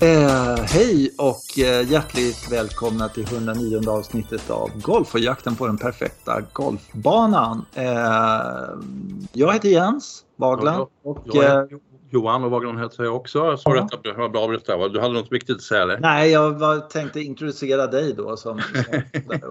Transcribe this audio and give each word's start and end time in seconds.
Eh, 0.00 0.56
hej 0.64 1.10
och 1.18 1.58
eh, 1.58 1.90
hjärtligt 1.90 2.52
välkomna 2.52 3.08
till 3.08 3.22
109 3.22 3.90
avsnittet 3.90 4.50
av 4.50 4.70
Golf 4.82 5.14
och 5.14 5.20
jakten 5.20 5.56
på 5.56 5.66
den 5.66 5.78
perfekta 5.78 6.40
golfbanan. 6.52 7.64
Eh, 7.74 7.84
jag 9.32 9.52
heter 9.52 9.68
Jens 9.68 10.24
Wagland. 10.36 10.86
Och, 11.02 11.18
Jag 11.24 11.44
eh, 11.44 11.78
Johan 12.10 12.44
och 12.44 12.50
Wagner 12.50 12.82
heter 12.82 13.04
jag 13.04 13.16
också. 13.16 13.56
Så 13.56 13.74
Ja. 13.76 13.88
detta 14.02 14.18
var 14.18 14.28
bra 14.28 14.48
berättat. 14.48 14.92
Du 14.92 15.00
hade 15.00 15.14
något 15.14 15.32
viktigt 15.32 15.56
att 15.56 15.62
säga 15.62 15.82
eller? 15.82 15.98
nej, 16.00 16.30
jag 16.30 16.50
var, 16.58 16.78
tänkte 16.78 17.20
introducera 17.20 17.86
dig 17.86 18.14
då 18.14 18.36
som, 18.36 18.60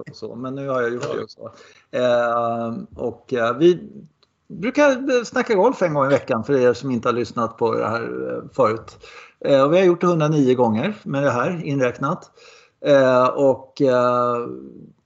och 0.08 0.16
så, 0.16 0.34
men 0.34 0.54
nu 0.54 0.68
har 0.68 0.82
jag 0.82 0.92
gjort 0.92 1.02
det 1.14 1.22
också. 1.22 1.40
Eh, 1.90 2.74
och 2.96 3.34
eh, 3.34 3.56
vi 3.58 3.80
brukar 4.48 5.24
snacka 5.24 5.54
golf 5.54 5.82
en 5.82 5.94
gång 5.94 6.06
i 6.06 6.08
veckan 6.08 6.44
för 6.44 6.52
er 6.60 6.72
som 6.72 6.90
inte 6.90 7.08
har 7.08 7.12
lyssnat 7.12 7.56
på 7.58 7.74
det 7.74 7.88
här 7.88 8.02
eh, 8.02 8.42
förut. 8.52 8.96
Eh, 9.44 9.62
och 9.62 9.72
vi 9.72 9.78
har 9.78 9.84
gjort 9.84 10.00
det 10.00 10.06
109 10.06 10.54
gånger 10.54 10.94
med 11.02 11.22
det 11.22 11.30
här 11.30 11.64
inräknat. 11.64 12.30
Eh, 12.86 13.26
och 13.26 13.82
eh, 13.82 14.36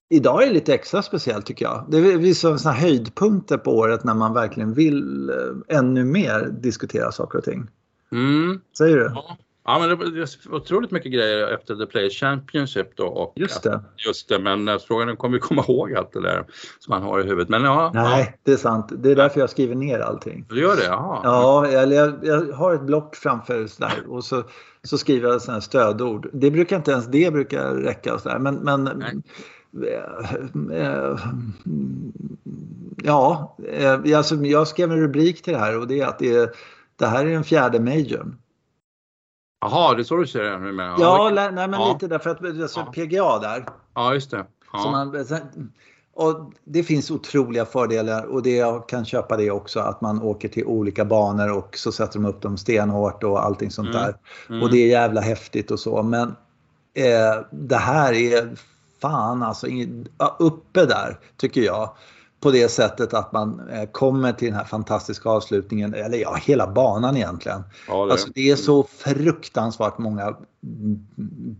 idag 0.08 0.42
är 0.42 0.46
det 0.46 0.52
lite 0.52 0.74
extra 0.74 1.02
speciellt 1.02 1.46
tycker 1.46 1.64
jag. 1.64 1.84
Det 1.88 1.98
är 1.98 2.34
såna 2.34 2.74
höjdpunkter 2.74 3.58
på 3.58 3.76
året 3.76 4.04
när 4.04 4.14
man 4.14 4.34
verkligen 4.34 4.74
vill 4.74 5.30
eh, 5.30 5.76
ännu 5.78 6.04
mer 6.04 6.48
diskutera 6.60 7.12
saker 7.12 7.38
och 7.38 7.44
ting. 7.44 7.68
Mm. 8.12 8.60
Säger 8.78 8.96
du? 8.96 9.12
Ja. 9.14 9.36
Ja, 9.64 9.78
men 9.78 9.88
det 9.88 9.94
var 9.94 10.56
otroligt 10.56 10.90
mycket 10.90 11.12
grejer 11.12 11.48
efter 11.54 11.76
The 11.76 11.86
Players 11.86 12.20
Championship 12.20 12.96
då. 12.96 13.06
Och 13.06 13.32
Just 13.36 13.62
det. 13.62 13.80
Just 13.96 14.28
det, 14.28 14.38
men 14.38 14.68
eh, 14.68 14.78
frågan 14.78 15.08
är, 15.08 15.14
kommer 15.16 15.34
vi 15.34 15.40
komma 15.40 15.64
ihåg 15.68 15.94
allt 15.94 16.12
det 16.12 16.22
där 16.22 16.44
som 16.78 16.90
man 16.90 17.02
har 17.02 17.20
i 17.20 17.22
huvudet? 17.22 17.48
Men 17.48 17.64
ja, 17.64 17.90
Nej, 17.94 18.38
det 18.42 18.52
är 18.52 18.56
sant. 18.56 18.92
Det 18.96 19.10
är 19.10 19.16
därför 19.16 19.40
jag 19.40 19.50
skriver 19.50 19.74
ner 19.74 19.98
allting. 19.98 20.44
ja 20.48 20.54
du 20.54 20.60
gör 20.60 20.76
det? 20.76 20.84
Jaha. 20.84 21.20
Ja, 21.24 21.66
eller 21.66 21.96
jag, 21.96 22.18
jag 22.22 22.52
har 22.52 22.74
ett 22.74 22.82
block 22.82 23.16
framför 23.16 23.66
sådär, 23.66 24.02
och 24.08 24.24
så, 24.24 24.42
så 24.82 24.98
skriver 24.98 25.28
jag 25.28 25.42
sådana 25.42 25.60
stödord. 25.60 26.30
Det 26.32 26.50
brukar 26.50 26.76
inte 26.76 26.90
ens 26.90 27.06
det 27.06 27.32
brukar 27.32 27.74
räcka. 27.74 28.14
Och 28.14 28.20
sådär. 28.20 28.38
Men, 28.38 28.54
men 28.54 28.86
eh, 28.86 30.00
eh, 30.72 31.18
ja, 33.02 33.56
alltså, 34.16 34.34
jag 34.34 34.68
skrev 34.68 34.92
en 34.92 35.00
rubrik 35.00 35.42
till 35.42 35.52
det 35.52 35.58
här 35.58 35.78
och 35.78 35.88
det 35.88 36.00
är 36.00 36.06
att 36.06 36.18
det, 36.18 36.36
är, 36.36 36.50
det 36.96 37.06
här 37.06 37.26
är 37.26 37.30
den 37.30 37.44
fjärde 37.44 37.80
majorn. 37.80 38.36
Jaha, 39.62 39.94
det 39.94 40.02
är 40.02 40.04
så 40.04 40.16
du 40.16 40.26
ser 40.26 40.42
det 40.42 40.58
nu 40.58 40.72
med? 40.72 40.94
Ja, 40.98 41.30
lä- 41.30 41.50
nej, 41.50 41.68
men 41.68 41.80
Ja. 41.80 41.92
lite 41.92 42.06
därför 42.06 42.30
att 42.30 42.44
alltså, 42.44 42.80
Ja. 42.80 42.92
PGA 42.92 43.38
där. 43.38 43.66
ja 43.94 44.14
just 44.14 44.30
det. 44.30 44.44
Ja. 44.72 44.90
Man, 44.90 45.26
och 46.14 46.52
det 46.64 46.82
finns 46.82 47.10
otroliga 47.10 47.64
fördelar 47.64 48.24
och 48.24 48.42
det, 48.42 48.56
jag 48.56 48.88
kan 48.88 49.04
köpa 49.04 49.36
det 49.36 49.50
också 49.50 49.80
att 49.80 50.00
man 50.00 50.22
åker 50.22 50.48
till 50.48 50.64
olika 50.64 51.04
banor 51.04 51.52
och 51.58 51.76
så 51.76 51.92
sätter 51.92 52.18
de 52.18 52.28
upp 52.28 52.42
dem 52.42 52.56
stenhårt 52.58 53.22
och 53.24 53.44
allting 53.44 53.70
sånt 53.70 53.88
Mm. 53.88 54.00
där. 54.02 54.14
Mm. 54.48 54.62
Och 54.62 54.70
det 54.70 54.78
är 54.78 54.88
jävla 54.88 55.20
häftigt 55.20 55.70
och 55.70 55.80
så 55.80 56.02
men 56.02 56.28
eh, 56.94 57.44
det 57.50 57.76
här 57.76 58.12
är 58.12 58.50
fan 59.00 59.42
alltså 59.42 59.66
ja, 60.18 60.36
uppe 60.38 60.86
där 60.86 61.18
tycker 61.36 61.60
jag. 61.60 61.90
På 62.42 62.50
det 62.50 62.68
sättet 62.68 63.14
att 63.14 63.32
man 63.32 63.68
eh, 63.68 63.84
kommer 63.90 64.32
till 64.32 64.48
den 64.48 64.56
här 64.56 64.64
fantastiska 64.64 65.28
avslutningen, 65.28 65.94
eller 65.94 66.18
ja 66.18 66.34
hela 66.34 66.66
banan 66.66 67.16
egentligen. 67.16 67.62
ja, 67.88 68.06
det. 68.06 68.12
Alltså 68.12 68.28
det 68.34 68.50
är 68.50 68.56
så 68.56 68.82
fruktansvärt 68.82 69.98
många 69.98 70.22
mm, 70.22 71.06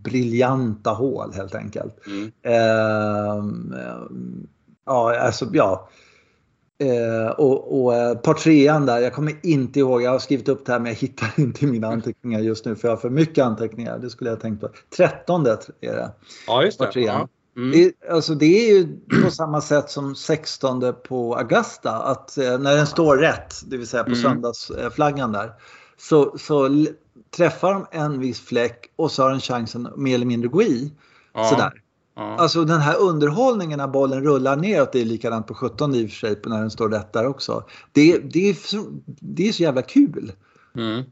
briljanta 0.03 0.91
hål 0.91 1.33
helt 1.33 1.55
enkelt. 1.55 1.95
Mm. 2.07 2.31
Ehm, 2.43 3.75
ja, 4.85 5.19
alltså 5.19 5.49
ja. 5.53 5.89
Eh, 6.77 7.31
och 7.31 7.83
och 7.83 7.95
eh, 7.95 8.17
par 8.17 8.33
trean 8.33 8.85
där, 8.85 8.99
jag 8.99 9.13
kommer 9.13 9.35
inte 9.43 9.79
ihåg, 9.79 10.01
jag 10.01 10.11
har 10.11 10.19
skrivit 10.19 10.49
upp 10.49 10.65
det 10.65 10.71
här 10.71 10.79
men 10.79 10.91
jag 10.91 10.99
hittar 10.99 11.33
inte 11.37 11.65
mina 11.65 11.87
anteckningar 11.87 12.39
just 12.39 12.65
nu 12.65 12.75
för 12.75 12.87
jag 12.87 12.95
har 12.95 13.01
för 13.01 13.09
mycket 13.09 13.45
anteckningar. 13.45 13.99
Det 13.99 14.09
skulle 14.09 14.29
jag 14.29 14.39
tänkt 14.39 14.61
på. 14.61 14.69
Trettonde 14.97 15.57
är 15.81 15.95
det. 15.95 16.11
ja, 16.47 16.63
just 16.63 16.79
det. 16.79 16.85
Par 16.85 16.91
trean. 16.91 17.19
Ja. 17.19 17.27
Mm. 17.57 17.71
Det, 17.71 18.09
alltså 18.11 18.35
det 18.35 18.69
är 18.69 18.73
ju 18.77 18.87
på 19.23 19.31
samma 19.31 19.61
sätt 19.61 19.89
som 19.89 20.15
16 20.15 20.93
på 21.07 21.35
Augusta 21.35 21.91
att 21.91 22.37
eh, 22.37 22.59
när 22.59 22.75
den 22.75 22.87
står 22.87 23.17
rätt, 23.17 23.55
det 23.65 23.77
vill 23.77 23.87
säga 23.87 24.03
på 24.03 24.09
Mm. 24.11 24.21
söndagsflaggan 24.21 25.31
där, 25.31 25.51
så, 25.97 26.37
så 26.37 26.85
träffar 27.35 27.73
de 27.73 27.85
en 27.91 28.19
viss 28.19 28.39
fläck 28.39 28.91
och 28.95 29.11
så 29.11 29.23
har 29.23 29.29
den 29.29 29.39
chansen 29.39 29.87
att 29.87 29.97
mer 29.97 30.15
eller 30.15 30.25
mindre 30.25 30.49
gå 30.49 30.61
i. 30.61 30.91
Ja. 31.33 31.49
Sådär. 31.49 31.71
Ja. 32.15 32.35
Alltså 32.37 32.63
den 32.65 32.79
här 32.79 32.97
underhållningen 32.99 33.77
när 33.77 33.87
bollen 33.87 34.23
rullar 34.23 34.55
neråt, 34.55 34.91
det 34.91 35.01
är 35.01 35.05
likadant 35.05 35.47
på 35.47 35.53
17 35.53 35.95
i 35.95 36.05
och 36.05 36.09
för 36.09 36.17
sig 36.17 36.41
när 36.45 36.59
den 36.59 36.71
står 36.71 36.89
rätt 36.89 37.13
där 37.13 37.27
också. 37.27 37.63
Det, 37.91 38.17
det, 38.17 38.49
är, 38.49 38.55
det 39.19 39.47
är 39.47 39.51
så 39.51 39.63
jävla 39.63 39.81
kul. 39.81 40.31
Mm. 40.75 41.03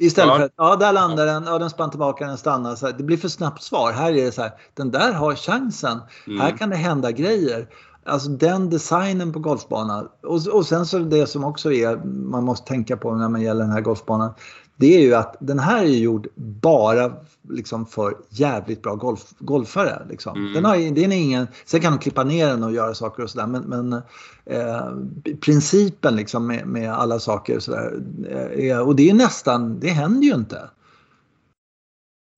Istället 0.00 0.28
Ja. 0.32 0.36
för 0.36 0.44
att, 0.44 0.52
ja 0.56 0.76
där 0.76 0.92
landar 0.92 1.26
den, 1.26 1.44
ja 1.44 1.58
den 1.58 1.70
spann 1.70 1.90
tillbaka, 1.90 2.26
den 2.26 2.38
stannar. 2.38 2.74
Så 2.74 2.86
här, 2.86 2.92
det 2.92 3.04
blir 3.04 3.16
för 3.16 3.28
snabbt 3.28 3.62
svar. 3.62 3.92
Här 3.92 4.12
är 4.12 4.24
det 4.24 4.32
så 4.32 4.42
här, 4.42 4.52
den 4.74 4.90
där 4.90 5.12
har 5.12 5.34
chansen. 5.34 5.98
Mm. 6.26 6.40
Här 6.40 6.56
kan 6.56 6.70
det 6.70 6.76
hända 6.76 7.10
grejer. 7.10 7.68
Alltså 8.04 8.28
den 8.28 8.70
designen 8.70 9.32
på 9.32 9.38
golfbanan. 9.38 10.08
Och, 10.22 10.46
och 10.46 10.66
sen 10.66 10.86
så 10.86 10.98
det 10.98 11.26
som 11.26 11.44
också 11.44 11.72
är, 11.72 11.96
man 12.04 12.44
måste 12.44 12.68
tänka 12.68 12.96
på 12.96 13.14
när 13.14 13.28
man 13.28 13.42
gäller 13.42 13.60
den 13.60 13.72
här 13.72 13.80
golfbanan. 13.80 14.34
Det 14.80 14.96
är 14.96 15.00
ju 15.00 15.14
att 15.14 15.36
den 15.40 15.58
här 15.58 15.84
är 15.84 15.88
gjord 15.88 16.28
bara 16.34 17.12
liksom 17.48 17.86
för 17.86 18.16
jävligt 18.28 18.82
bra 18.82 18.94
golf, 18.94 19.34
golfare. 19.38 20.06
Liksom. 20.08 20.36
Mm. 20.36 20.52
Den 20.52 20.64
har, 20.64 20.76
den 20.76 21.12
är 21.12 21.16
ingen, 21.16 21.46
sen 21.64 21.80
kan 21.80 21.92
de 21.92 21.98
klippa 21.98 22.24
ner 22.24 22.46
den 22.46 22.64
och 22.64 22.72
göra 22.72 22.94
saker 22.94 23.22
och 23.22 23.30
sådär. 23.30 23.46
Men, 23.46 23.62
men 23.62 23.92
eh, 24.44 24.90
principen 25.40 26.16
liksom 26.16 26.46
med, 26.46 26.66
med 26.66 26.92
alla 26.92 27.18
saker 27.18 27.56
och 27.56 27.62
sådär. 27.62 28.00
Eh, 28.56 28.78
och 28.78 28.96
det 28.96 29.10
är 29.10 29.14
nästan, 29.14 29.80
det 29.80 29.88
händer 29.88 30.26
ju 30.26 30.34
inte. 30.34 30.70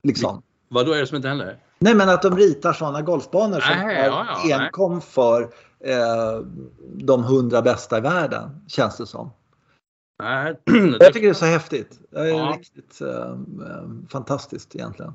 Liksom. 0.07 0.43
Vad 0.69 0.87
då 0.87 0.93
är 0.93 1.01
det 1.01 1.07
som 1.07 1.17
inte 1.17 1.29
händer? 1.29 1.59
Nej 1.79 1.95
men 1.95 2.09
att 2.09 2.23
de 2.23 2.37
ritar 2.37 2.73
sådana 2.73 3.03
golfbanor 3.03 3.61
som 3.61 3.77
Nej, 3.77 3.97
är 3.97 4.07
ja, 4.07 4.27
ja, 4.29 4.41
nej. 4.45 4.53
enkom 4.53 5.01
för 5.01 5.43
eh, 5.81 6.47
de 6.95 7.25
hundra 7.25 7.63
bästa 7.63 7.99
i 7.99 8.01
världen, 8.01 8.51
känns 8.69 8.97
det 8.97 9.07
som. 9.07 9.31
Nej, 10.23 10.57
Jag 11.01 11.13
tycker 11.13 11.27
det 11.27 11.33
är 11.33 11.35
så 11.35 11.45
häftigt. 11.45 12.01
Det 12.11 12.19
är 12.21 12.27
Ja. 12.27 12.57
riktigt 12.59 13.01
eh, 13.01 13.37
fantastiskt 14.11 14.75
egentligen. 14.77 15.13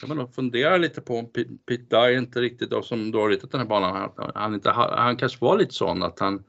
kan 0.00 0.08
man 0.08 0.18
nog 0.18 0.34
fundera 0.34 0.76
lite 0.76 1.00
på 1.00 1.18
om 1.18 1.26
Pete 1.68 1.96
Dye 1.96 2.18
inte 2.18 2.40
riktigt 2.40 2.70
då, 2.70 2.82
som 2.82 3.10
då 3.10 3.20
har 3.20 3.28
ritat 3.28 3.50
den 3.50 3.60
här 3.60 3.68
banan, 3.68 4.10
han, 4.16 4.30
han, 4.34 4.54
inte, 4.54 4.70
ha- 4.70 4.96
han 4.96 5.16
kanske 5.16 5.44
var 5.44 5.56
lite 5.58 5.74
sån 5.74 6.02
att 6.02 6.18
han 6.18 6.44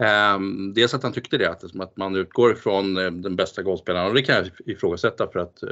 ehm, 0.00 0.74
dels 0.74 0.94
att 0.94 1.02
han 1.02 1.12
tyckte 1.12 1.38
det, 1.38 1.50
att, 1.50 1.64
att 1.80 1.96
man 1.96 2.16
utgår 2.16 2.52
ifrån 2.52 2.96
eh, 2.96 3.10
den 3.10 3.36
bästa 3.36 3.62
golfspelaren 3.62 4.08
och 4.08 4.14
det 4.14 4.22
kan 4.22 4.34
jag 4.34 4.46
ifrågasätta 4.66 5.26
för 5.32 5.38
att 5.38 5.62
eh, 5.62 5.68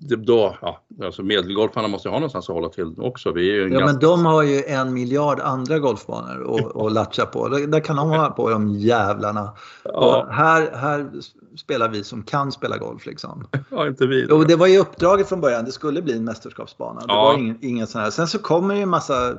det, 0.00 0.16
då, 0.16 0.56
ja, 0.60 0.82
alltså 1.04 1.22
medelgolfarna 1.22 1.88
måste 1.88 2.08
ju 2.08 2.12
ha 2.12 2.18
någonstans 2.18 2.48
att 2.48 2.54
hålla 2.54 2.68
till 2.68 2.94
också. 2.98 3.32
Vi 3.32 3.50
är 3.56 3.60
Ja 3.62 3.68
ganska, 3.68 3.86
men 3.86 3.98
de 3.98 4.26
har 4.26 4.42
ju 4.42 4.62
en 4.64 4.94
miljard 4.94 5.40
andra 5.40 5.78
golfbanor 5.78 6.54
att 6.60 6.76
att 6.86 6.92
latcha 6.92 7.26
på. 7.26 7.48
Där 7.48 7.66
där 7.66 7.80
kan 7.80 7.96
de 7.96 8.08
hålla 8.08 8.30
på 8.30 8.50
de 8.50 8.68
jävlarna. 8.68 9.52
ja, 9.84 9.90
Och 10.26 10.34
här, 10.34 10.70
här 10.76 11.10
spelar 11.56 11.88
vi 11.88 12.04
som 12.04 12.22
kan 12.22 12.52
spela 12.52 12.78
golf 12.78 13.06
liksom. 13.06 13.46
ja, 13.70 13.86
inte 13.86 14.06
vi. 14.06 14.26
Och 14.30 14.46
det 14.46 14.56
var 14.56 14.66
ju 14.66 14.78
uppdraget 14.78 15.28
från 15.28 15.40
början, 15.40 15.64
det 15.64 15.72
skulle 15.72 16.02
bli 16.02 16.16
en 16.16 16.24
mästerskapsbana. 16.24 17.00
Det 17.00 17.06
Ja. 17.08 17.24
var 17.24 17.34
ingen, 17.38 17.58
ingen 17.60 17.86
sån 17.86 18.00
här. 18.00 18.10
Sen 18.10 18.26
så 18.26 18.38
kommer 18.38 18.74
ju 18.74 18.80
en 18.82 18.88
massa 18.88 19.34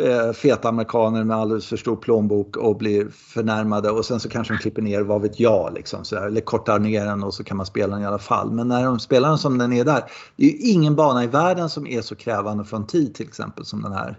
eh, 0.00 0.32
feta 0.32 0.68
amerikaner 0.68 1.24
med 1.24 1.36
alldeles 1.36 1.66
för 1.66 1.76
stor 1.76 1.96
plånbok 1.96 2.56
och 2.56 2.76
blir 2.76 3.08
förnärmade 3.08 3.90
och 3.90 4.04
sen 4.04 4.20
så 4.20 4.28
kanske 4.28 4.54
de 4.54 4.58
klipper 4.58 4.82
ner, 4.82 5.00
vad 5.00 5.22
vet 5.22 5.40
jag, 5.40 5.74
liksom, 5.74 6.04
så 6.04 6.14
där, 6.14 6.26
eller 6.26 6.40
kortar 6.40 6.78
ner 6.78 7.04
den 7.04 7.24
och 7.24 7.34
så 7.34 7.44
kan 7.44 7.56
man 7.56 7.66
spela 7.66 7.94
den 7.94 8.02
i 8.02 8.06
alla 8.06 8.18
fall. 8.18 8.50
Men 8.50 8.68
när 8.68 8.84
de 8.84 8.98
spelar 8.98 9.28
den 9.28 9.38
som 9.38 9.58
den 9.58 9.72
är 9.72 9.84
där, 9.84 10.02
det 10.36 10.44
är 10.44 10.50
ju 10.50 10.58
ingen 10.58 10.96
bana 10.96 11.24
i 11.24 11.26
världen 11.26 11.68
som 11.68 11.86
är 11.86 12.00
så 12.00 12.14
krävande 12.14 12.64
från 12.64 12.86
tid 12.86 13.14
till 13.14 13.26
exempel 13.28 13.64
som 13.64 13.82
den 13.82 13.92
här. 13.92 14.18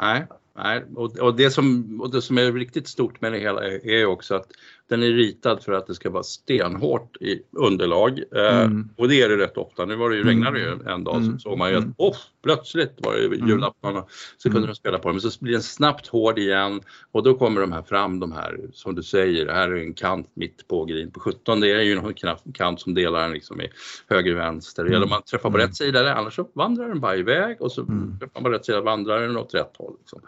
Nej, 0.00 0.26
nej. 0.56 0.84
Och, 0.96 1.18
och, 1.18 1.36
det 1.36 1.50
som, 1.50 1.98
och 2.02 2.10
det 2.10 2.22
som 2.22 2.38
är 2.38 2.52
riktigt 2.52 2.88
stort 2.88 3.20
med 3.20 3.32
det 3.32 3.38
hela 3.38 3.64
är, 3.64 3.86
är 3.86 3.98
ju 3.98 4.06
också 4.06 4.34
att 4.34 4.46
den 4.88 5.02
är 5.02 5.06
ritad 5.06 5.62
för 5.62 5.72
att 5.72 5.86
det 5.86 5.94
ska 5.94 6.10
vara 6.10 6.22
stenhårt 6.22 7.16
i 7.20 7.40
underlag. 7.52 8.18
Eh, 8.36 8.62
Mm. 8.62 8.88
och 8.96 9.08
det 9.08 9.22
är 9.22 9.28
det 9.28 9.36
rätt 9.36 9.56
ofta. 9.56 9.84
Nu 9.84 9.96
var 9.96 10.10
det 10.10 10.16
ju, 10.16 10.22
Mm. 10.22 10.34
regnade 10.34 10.58
ju 10.60 10.90
en 10.92 11.04
dag 11.04 11.16
Mm. 11.16 11.32
så 11.32 11.38
såg 11.38 11.58
man 11.58 11.70
ju 11.70 11.76
att 11.76 11.82
Mm. 11.82 11.94
oh, 11.98 12.16
plötsligt 12.44 12.94
var 12.98 13.14
det 13.14 13.24
Mm. 13.24 13.48
julafton 13.48 14.02
så 14.36 14.48
kunde 14.48 14.58
Mm. 14.58 14.68
de 14.68 14.74
spela 14.74 14.98
på 14.98 15.08
den. 15.08 15.14
Men 15.22 15.30
så 15.30 15.44
blir 15.44 15.52
den 15.52 15.62
snabbt 15.62 16.06
hård 16.06 16.38
igen 16.38 16.80
och 17.12 17.22
då 17.22 17.34
kommer 17.34 17.60
de 17.60 17.72
här 17.72 17.82
fram, 17.82 18.20
de 18.20 18.32
här 18.32 18.60
som 18.72 18.94
du 18.94 19.02
säger, 19.02 19.46
det 19.46 19.52
här 19.52 19.68
är 19.68 19.76
en 19.76 19.94
kant 19.94 20.30
mitt 20.34 20.68
på 20.68 20.84
green 20.84 21.10
på 21.10 21.20
17. 21.20 21.60
Det 21.60 21.68
är 21.72 21.80
ju 21.82 21.92
en 21.92 22.14
kant 22.54 22.80
som 22.80 22.94
delar 22.94 23.20
den 23.22 23.32
liksom 23.32 23.60
i 23.60 23.68
höger 24.08 24.34
vänster. 24.34 24.84
Det 24.84 24.90
gäller 24.90 25.04
om 25.04 25.10
man 25.10 25.22
träffar 25.22 25.50
på 25.50 25.56
Mm. 25.56 25.66
rätt 25.68 25.76
sida 25.76 26.02
där, 26.02 26.14
annars 26.14 26.34
så 26.36 26.48
vandrar 26.54 26.88
den 26.88 27.00
bara 27.00 27.16
iväg 27.16 27.56
och 27.62 27.72
så 27.72 27.80
Mm. 27.82 28.18
träffar 28.18 28.30
man 28.34 28.42
på 28.42 28.50
rätt 28.50 28.64
sida 28.64 28.80
vandrar 28.80 29.20
den 29.20 29.36
åt 29.36 29.54
rätt 29.54 29.72
håll. 29.78 29.94
Liksom. 29.98 30.20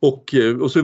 Och, 0.00 0.34
eh, 0.34 0.60
och 0.60 0.70
så 0.70 0.78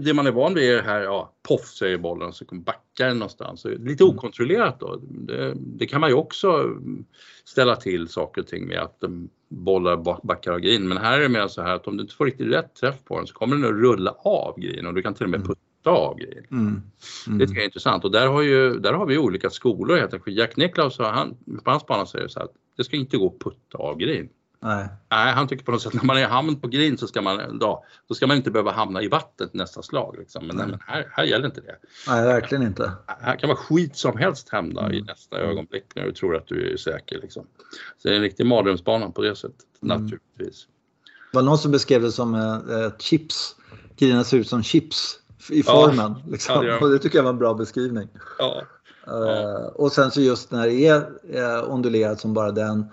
det 0.00 0.14
man 0.14 0.26
är 0.26 0.30
van 0.32 0.54
vid 0.54 0.70
är 0.74 0.82
här, 0.82 1.00
ja, 1.00 1.32
poff 1.48 1.66
säger 1.66 1.98
bollen 1.98 2.32
så 2.32 2.44
kommer 2.44 2.62
backar 2.62 3.08
den 3.08 3.18
någonstans. 3.18 3.60
Så 3.60 3.68
Lite 3.68 4.04
Mm. 4.04 4.16
okontrollerat 4.16 4.80
då. 4.80 5.00
Det, 5.02 5.54
det 5.56 5.86
kan 5.86 6.00
man 6.00 6.10
ju 6.10 6.16
också 6.16 6.48
mm, 6.52 7.04
ställa 7.44 7.76
till 7.76 8.08
saker 8.08 8.40
och 8.40 8.46
ting 8.46 8.66
med 8.66 8.78
att 8.78 8.96
um, 9.00 9.28
bollar 9.48 9.96
backar 10.26 10.52
av 10.52 10.58
green. 10.60 10.88
Men 10.88 10.98
här 10.98 11.18
är 11.18 11.22
det 11.22 11.28
mer 11.28 11.46
så 11.48 11.62
här 11.62 11.74
att 11.74 11.86
om 11.86 11.96
du 11.96 12.02
inte 12.02 12.14
får 12.14 12.24
riktigt 12.24 12.52
rätt 12.52 12.74
träff 12.74 13.04
på 13.04 13.16
den 13.18 13.26
så 13.26 13.34
kommer 13.34 13.56
den 13.56 13.64
att 13.64 13.70
rulla 13.70 14.10
av 14.10 14.60
green 14.60 14.86
och 14.86 14.94
du 14.94 15.02
kan 15.02 15.14
till 15.14 15.24
och 15.24 15.30
med 15.30 15.40
Mm. 15.40 15.48
putta 15.48 15.90
av 15.90 16.16
grejer. 16.18 16.46
Mm. 16.50 16.82
Mm. 17.26 17.38
Det 17.38 17.46
tycker 17.46 17.58
jag 17.58 17.62
är 17.62 17.68
intressant 17.68 18.04
och 18.04 18.10
där 18.10 18.26
har, 18.26 18.42
ju, 18.42 18.78
där 18.78 18.92
har 18.92 19.06
vi 19.06 19.18
olika 19.18 19.50
skolor 19.50 19.96
helt 19.96 20.14
enkelt. 20.14 20.36
Jack 20.36 20.56
Nicklaus, 20.56 20.98
han, 20.98 21.36
på 21.64 21.70
hans 21.70 21.86
bana 21.86 22.06
säger 22.06 22.28
så 22.28 22.38
här 22.38 22.44
att 22.46 22.54
det 22.76 22.84
ska 22.84 22.96
inte 22.96 23.16
gå 23.16 23.26
att 23.26 23.38
putta 23.38 23.78
av 23.78 23.96
grejen. 23.98 24.28
Nej. 24.62 24.88
Nej, 25.10 25.32
han 25.32 25.48
tycker 25.48 25.64
på 25.64 25.72
något 25.72 25.82
sätt 25.82 25.94
när 25.94 26.04
man 26.04 26.16
är 26.16 26.26
hamn 26.26 26.60
på 26.60 26.68
green 26.68 26.98
så 26.98 27.06
ska 27.06 27.22
man, 27.22 27.58
då, 27.58 27.84
då 28.08 28.14
ska 28.14 28.26
man 28.26 28.36
inte 28.36 28.50
behöva 28.50 28.72
hamna 28.72 29.02
i 29.02 29.08
vattnet 29.08 29.54
nästa 29.54 29.82
slag. 29.82 30.16
Liksom. 30.18 30.46
Men, 30.46 30.56
men 30.56 30.78
här, 30.86 31.08
här 31.12 31.24
gäller 31.24 31.46
inte 31.46 31.60
det. 31.60 31.76
Nej, 32.08 32.24
verkligen 32.24 32.62
inte. 32.62 32.92
Här 33.06 33.36
kan 33.36 33.48
vara 33.48 33.58
skit 33.58 33.96
som 33.96 34.18
helst 34.18 34.48
hända 34.48 34.80
mm. 34.80 34.92
i 34.92 35.02
nästa 35.02 35.36
ögonblick 35.36 35.84
när 35.94 36.02
du 36.02 36.12
tror 36.12 36.36
att 36.36 36.46
du 36.46 36.72
är 36.72 36.76
säker. 36.76 37.20
Liksom. 37.20 37.46
Så 37.98 38.08
det 38.08 38.14
är 38.14 38.16
en 38.16 38.22
riktig 38.22 38.46
mardrömsbana 38.46 39.10
på 39.10 39.22
det 39.22 39.36
sättet, 39.36 39.82
mm. 39.82 40.02
naturligtvis. 40.02 40.66
Det 41.32 41.38
var 41.38 41.42
någon 41.42 41.58
som 41.58 41.70
beskrev 41.70 42.02
det 42.02 42.12
som 42.12 42.34
eh, 42.34 42.98
chips. 42.98 43.56
Grejerna 43.96 44.24
ser 44.24 44.36
ut 44.36 44.48
som 44.48 44.62
chips 44.62 45.18
i 45.50 45.62
formen. 45.62 46.14
Ja, 46.24 46.30
liksom. 46.30 46.66
ja, 46.66 46.72
det, 46.72 46.78
och 46.78 46.90
det 46.90 46.98
tycker 46.98 47.18
jag 47.18 47.22
var 47.22 47.30
en 47.30 47.38
bra 47.38 47.54
beskrivning. 47.54 48.08
Ja. 48.38 48.62
Uh, 49.08 49.66
och 49.66 49.92
sen 49.92 50.10
så 50.10 50.20
just 50.20 50.50
när 50.50 50.66
det 50.66 50.86
är 50.86 50.96
eh, 51.30 51.72
ondulerat 51.72 52.20
som 52.20 52.34
bara 52.34 52.50
den 52.50 52.86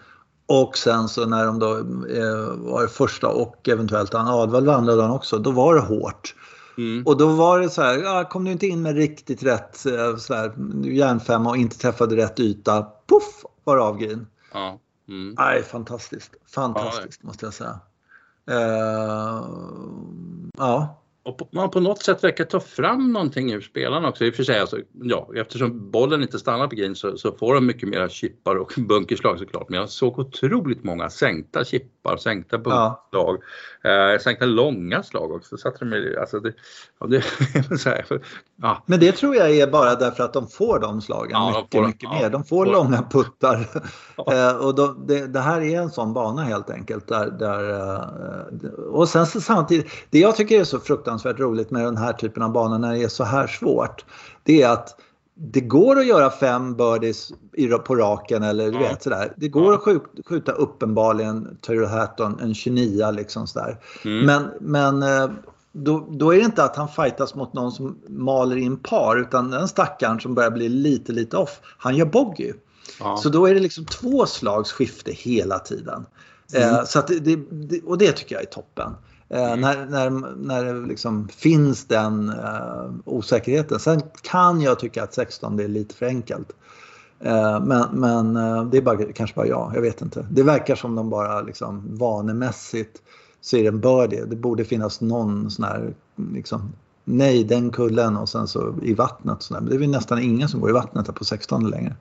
och 0.49 0.77
sen 0.77 1.09
så 1.09 1.25
när 1.25 1.45
de 1.45 1.59
då 1.59 1.77
eh, 1.77 2.57
var 2.57 2.87
första 2.87 3.27
och 3.27 3.69
eventuellt 3.69 4.15
Anna 4.15 4.31
Advall 4.31 4.69
andra 4.69 4.95
dagen 4.95 5.11
också, 5.11 5.37
då 5.37 5.51
var 5.51 5.75
det 5.75 5.81
hårt. 5.81 6.35
Mm. 6.77 7.03
Och 7.05 7.17
då 7.17 7.27
var 7.27 7.59
det 7.59 7.69
så 7.69 7.81
här, 7.81 7.97
ja, 7.97 8.29
kom 8.29 8.43
du 8.43 8.51
inte 8.51 8.67
in 8.67 8.81
med 8.81 8.95
riktigt 8.95 9.43
rätt 9.43 9.85
eh, 9.85 10.15
så 10.17 10.33
här, 10.33 10.53
järnfemma 10.83 11.49
och 11.49 11.57
inte 11.57 11.77
träffade 11.77 12.15
rätt 12.15 12.39
yta, 12.39 12.87
puff 13.07 13.45
var 13.63 13.77
det 13.77 13.83
avgrin. 13.83 14.27
Ja. 14.53 14.79
Mm. 15.09 15.35
Nej, 15.37 15.63
fantastiskt. 15.63 16.31
Fantastiskt 16.47 17.19
ja, 17.21 17.27
måste 17.27 17.45
jag 17.45 17.53
säga. 17.53 17.79
Uh, 18.49 19.45
ja 20.57 20.99
och 21.23 21.49
man 21.51 21.69
på 21.69 21.79
något 21.79 22.03
sätt 22.03 22.23
verkar 22.23 22.45
ta 22.45 22.59
fram 22.59 23.13
någonting 23.13 23.51
ur 23.53 23.61
spelarna 23.61 24.09
också. 24.09 24.25
I 24.25 24.31
och 24.31 24.35
för 24.35 24.43
sig, 24.43 24.59
alltså, 24.59 24.77
ja, 25.03 25.29
eftersom 25.35 25.91
bollen 25.91 26.21
inte 26.21 26.39
stannar 26.39 26.67
på 26.67 26.75
green 26.75 26.95
så, 26.95 27.17
så, 27.17 27.31
får 27.31 27.53
de 27.53 27.65
mycket 27.65 27.89
mera 27.89 28.09
chippar 28.09 28.55
och 28.55 28.73
bunkerslag 28.77 29.39
såklart. 29.39 29.69
Men 29.69 29.79
jag 29.79 29.89
såg 29.89 30.19
otroligt 30.19 30.83
många 30.83 31.09
sänkta 31.09 31.65
chippar, 31.65 32.17
sänkta 32.17 32.57
bunkerslag, 32.57 33.37
ja. 33.81 34.13
eh, 34.13 34.19
sänkta 34.19 34.45
långa 34.45 35.03
slag 35.03 35.31
också. 35.31 35.57
Så 35.57 35.67
att 35.67 35.79
de, 35.79 36.15
alltså 36.19 36.39
det, 36.39 36.53
ja, 36.99 37.07
det, 37.07 37.23
här, 37.85 38.05
ja. 38.61 38.83
Men 38.85 38.99
det 38.99 39.11
tror 39.11 39.35
jag 39.35 39.51
är 39.51 39.67
bara 39.67 39.95
därför 39.95 40.23
att 40.23 40.33
de 40.33 40.47
får 40.47 40.79
de 40.79 41.01
slagen 41.01 41.31
ja, 41.31 41.49
mycket, 41.49 41.71
de 41.71 41.87
mycket 41.87 42.09
mer. 42.09 42.29
De 42.29 42.43
får 42.43 42.65
långa 42.65 43.03
puttar. 43.11 43.55
eh, 44.31 44.65
och 44.65 44.75
de, 44.75 45.07
det, 45.07 45.27
det, 45.27 45.39
här 45.39 45.61
är 45.61 45.81
en 45.81 45.91
sån 45.91 46.13
bana 46.13 46.43
helt 46.43 46.69
enkelt. 46.69 47.07
Där, 47.07 47.31
där 47.31 47.69
eh, 47.69 48.69
och 48.69 49.09
sen 49.09 49.25
så 49.27 49.41
samtidigt, 49.41 49.91
det 50.09 50.19
jag 50.19 50.35
tycker 50.35 50.59
är 50.59 50.63
så 50.63 50.79
fruktansvärt 50.79 51.18
fruktansvärt 51.19 51.39
roligt 51.39 51.71
med 51.71 51.83
den 51.85 51.97
här 51.97 52.13
typen 52.13 52.43
av 52.43 52.51
banor 52.51 52.77
när 52.77 52.93
det 52.93 53.03
är 53.03 53.07
så 53.07 53.23
här 53.23 53.47
svårt. 53.47 54.05
Det 54.43 54.61
är 54.61 54.69
att 54.69 54.95
det 55.35 55.61
går 55.61 55.99
att 55.99 56.05
göra 56.05 56.29
fem 56.29 56.75
birdies 56.75 57.31
på 57.85 57.95
raken 57.95 58.43
eller 58.43 58.71
du 58.71 58.77
vet 58.77 59.03
sådär. 59.03 59.33
Det 59.37 59.47
går 59.47 59.73
att 59.73 60.01
skjuta, 60.25 60.51
uppenbarligen 60.51 61.57
Tyrrell 61.61 61.89
Hatton 61.89 62.39
en 62.39 62.53
29 62.53 63.11
liksom 63.11 63.47
sådär. 63.47 63.79
Mm. 64.05 64.25
Men, 64.25 64.49
men 64.61 65.03
eh, 65.03 65.29
då, 65.71 66.07
då, 66.09 66.33
är 66.33 66.37
det 66.37 66.45
inte 66.45 66.63
att 66.63 66.75
han 66.75 66.87
fightas 66.87 67.35
mot 67.35 67.53
någon 67.53 67.71
som 67.71 67.97
maler 68.07 68.57
in 68.57 68.77
par 68.77 69.17
utan 69.17 69.51
den 69.51 69.67
stackaren 69.67 70.19
som 70.19 70.35
börjar 70.35 70.51
bli 70.51 70.69
lite 70.69 71.11
lite 71.11 71.37
off, 71.37 71.59
han 71.77 71.95
gör 71.95 72.05
bogey. 72.05 72.53
Ja. 72.99 73.17
Så 73.17 73.29
då 73.29 73.45
är 73.45 73.53
det 73.53 73.59
liksom 73.59 73.85
två 73.85 74.25
slags 74.25 74.71
skifte 74.71 75.11
hela 75.11 75.59
tiden. 75.59 76.05
Mm. 76.53 76.69
Eh, 76.69 76.83
så 76.83 77.01
det, 77.07 77.35
det, 77.51 77.81
och 77.81 77.97
det 77.97 78.11
tycker 78.11 78.35
jag 78.35 78.41
är 78.41 78.47
toppen. 78.47 78.91
Eh, 79.29 79.51
mm. 79.51 79.61
När, 79.61 79.85
när, 79.85 80.09
när 80.35 80.63
det 80.63 80.87
liksom 80.87 81.27
finns 81.27 81.85
den 81.85 82.29
uh, 82.29 82.91
osäkerheten. 83.05 83.79
Sen 83.79 84.01
kan 84.21 84.61
jag 84.61 84.79
tycka 84.79 85.03
att 85.03 85.13
16 85.13 85.59
är 85.59 85.67
lite 85.67 85.95
för 85.95 86.05
enkelt. 86.05 86.51
Uh, 87.25 87.65
men 87.65 87.87
men 87.91 88.37
uh, 88.37 88.69
det 88.69 88.77
är 88.77 88.81
bara, 88.81 89.13
kanske 89.13 89.35
bara 89.35 89.47
jag, 89.47 89.71
jag 89.75 89.81
vet 89.81 90.01
inte. 90.01 90.27
Det 90.31 90.43
verkar 90.43 90.75
som 90.75 90.95
de 90.95 91.09
bara 91.09 91.41
liksom 91.41 91.97
vanemässigt 91.97 93.01
ser 93.41 93.67
en 93.67 93.79
birdie. 93.79 94.25
Det 94.25 94.35
borde 94.35 94.65
finnas 94.65 95.01
någon 95.01 95.51
sån 95.51 95.65
här 95.65 95.93
liksom, 96.33 96.73
nej 97.03 97.43
den 97.43 97.71
kullen 97.71 98.17
och 98.17 98.29
sen 98.29 98.47
så 98.47 98.75
i 98.83 98.93
vattnet. 98.93 99.41
Sån 99.43 99.57
Men 99.57 99.69
det 99.69 99.75
är 99.75 99.79
väl 99.79 99.89
nästan 99.89 100.19
ingen 100.19 100.49
som 100.49 100.61
går 100.61 100.69
i 100.69 100.73
vattnet 100.73 101.15
på 101.15 101.25
16 101.25 101.69
längre. 101.69 101.95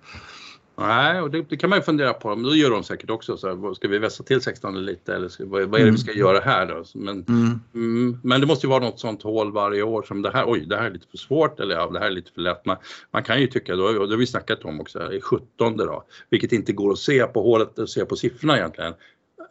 Nej, 0.81 1.21
och 1.21 1.31
det, 1.31 1.43
det, 1.49 1.57
kan 1.57 1.71
man 1.71 1.79
ju 1.79 1.83
fundera 1.83 2.15
på. 2.15 2.29
Men 2.29 2.43
då 2.43 2.55
gör 2.55 2.71
de 2.71 2.85
säkert 2.85 3.11
också 3.11 3.37
så 3.37 3.49
här, 3.49 3.75
ska 3.75 3.89
vi 3.89 3.99
vässa 3.99 4.25
till 4.25 4.41
16 4.41 4.85
lite 4.85 5.15
eller 5.15 5.29
ska, 5.29 5.47
vad, 5.47 5.63
vad 5.63 5.81
är 5.81 5.85
det 5.85 5.91
vi 5.91 5.99
ska 5.99 6.11
mm. 6.11 6.21
göra 6.21 6.41
här 6.41 6.67
då? 6.67 6.85
Men, 6.95 7.25
mm. 7.29 7.61
Mm, 7.75 8.21
men 8.23 8.41
det 8.41 8.47
måste 8.47 8.67
ju 8.67 8.71
vara 8.71 8.85
något 8.85 9.01
sånt 9.01 9.23
hål 9.23 9.53
varje 9.53 9.83
år 9.83 10.03
som 10.03 10.23
det 10.23 10.31
här, 10.31 10.45
oj 10.47 10.67
det 10.67 10.77
här 10.77 10.85
är 10.85 10.91
lite 10.91 11.07
för 11.11 11.19
svårt 11.19 11.61
eller 11.61 11.75
ja, 11.75 11.91
det 11.91 11.99
här 11.99 12.07
är 12.07 12.11
lite 12.11 12.33
för 12.33 12.41
lätt. 12.41 12.65
Man, 12.65 12.77
man 13.11 13.23
kan 13.23 13.41
ju 13.41 13.47
tycka, 13.47 13.77
då, 13.77 13.93
det 13.93 13.99
har 13.99 14.17
vi 14.17 14.27
snackat 14.27 14.65
om 14.65 14.81
också, 14.81 15.13
i 15.13 15.21
17 15.21 15.77
då, 15.77 16.05
vilket 16.31 16.53
inte 16.53 16.73
går 16.73 16.93
att 16.93 16.99
se 16.99 17.27
på 17.27 17.43
hålet 17.43 17.79
och 17.79 17.91
se 17.91 18.05
på 18.05 18.17
siffrorna 18.17 18.57
egentligen. 18.57 18.95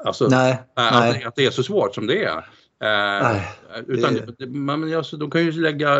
Alltså, 0.06 0.28
nej, 0.28 0.64
att, 0.74 0.94
nej. 0.94 1.24
att 1.24 1.36
det 1.36 1.46
är 1.46 1.52
så 1.52 1.64
svårt 1.64 1.96
som 1.96 2.08
det 2.08 2.24
är. 2.24 2.46
Eh, 2.80 3.42
utan 3.88 4.20
det... 4.38 4.48
man, 4.48 4.94
alltså, 4.94 5.18
de 5.18 5.30
kan 5.32 5.46
ju 5.46 5.52
lägga, 5.52 6.00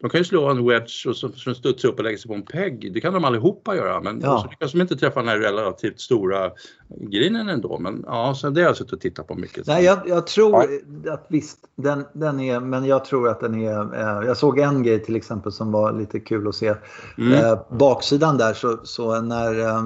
de 0.00 0.10
kan 0.10 0.20
ju 0.20 0.24
slå 0.24 0.48
en 0.50 0.66
wedge 0.66 1.06
och 1.06 1.16
så, 1.16 1.28
så 1.28 1.54
studsar 1.54 1.88
upp 1.88 1.98
och 1.98 2.04
lägga 2.04 2.18
sig 2.18 2.28
på 2.28 2.34
en 2.34 2.42
pegg. 2.42 2.94
Det 2.94 3.00
kan 3.00 3.12
de 3.12 3.24
allihopa 3.24 3.76
göra 3.76 4.00
men 4.00 4.20
ja. 4.20 4.38
så 4.38 4.48
lyckas 4.50 4.72
de 4.72 4.80
inte 4.80 4.96
träffa 4.96 5.20
den 5.20 5.28
här 5.28 5.38
relativt 5.38 6.00
stora 6.00 6.50
grinen 6.88 7.48
ändå. 7.48 7.78
Men 7.78 8.04
ja, 8.06 8.34
så 8.34 8.50
det 8.50 8.60
har 8.60 8.68
jag 8.68 8.76
suttit 8.76 8.92
och 8.92 9.00
tittat 9.00 9.26
på 9.26 9.34
mycket. 9.34 9.66
Nej, 9.66 9.84
jag, 9.84 9.98
jag 10.06 10.26
tror 10.26 10.80
ja. 11.04 11.12
att 11.12 11.26
visst, 11.28 11.58
den, 11.76 12.04
den 12.12 12.40
är, 12.40 12.60
men 12.60 12.84
jag 12.84 13.04
tror 13.04 13.28
att 13.28 13.40
den 13.40 13.54
är, 13.62 13.94
eh, 13.94 14.26
jag 14.26 14.36
såg 14.36 14.58
en 14.58 14.82
grej 14.82 15.04
till 15.04 15.16
exempel 15.16 15.52
som 15.52 15.72
var 15.72 15.92
lite 15.92 16.20
kul 16.20 16.48
att 16.48 16.54
se. 16.54 16.74
Mm. 17.18 17.32
Eh, 17.32 17.58
baksidan 17.70 18.38
där 18.38 18.54
så, 18.54 18.78
så 18.84 19.20
när 19.20 19.60
eh, 19.60 19.82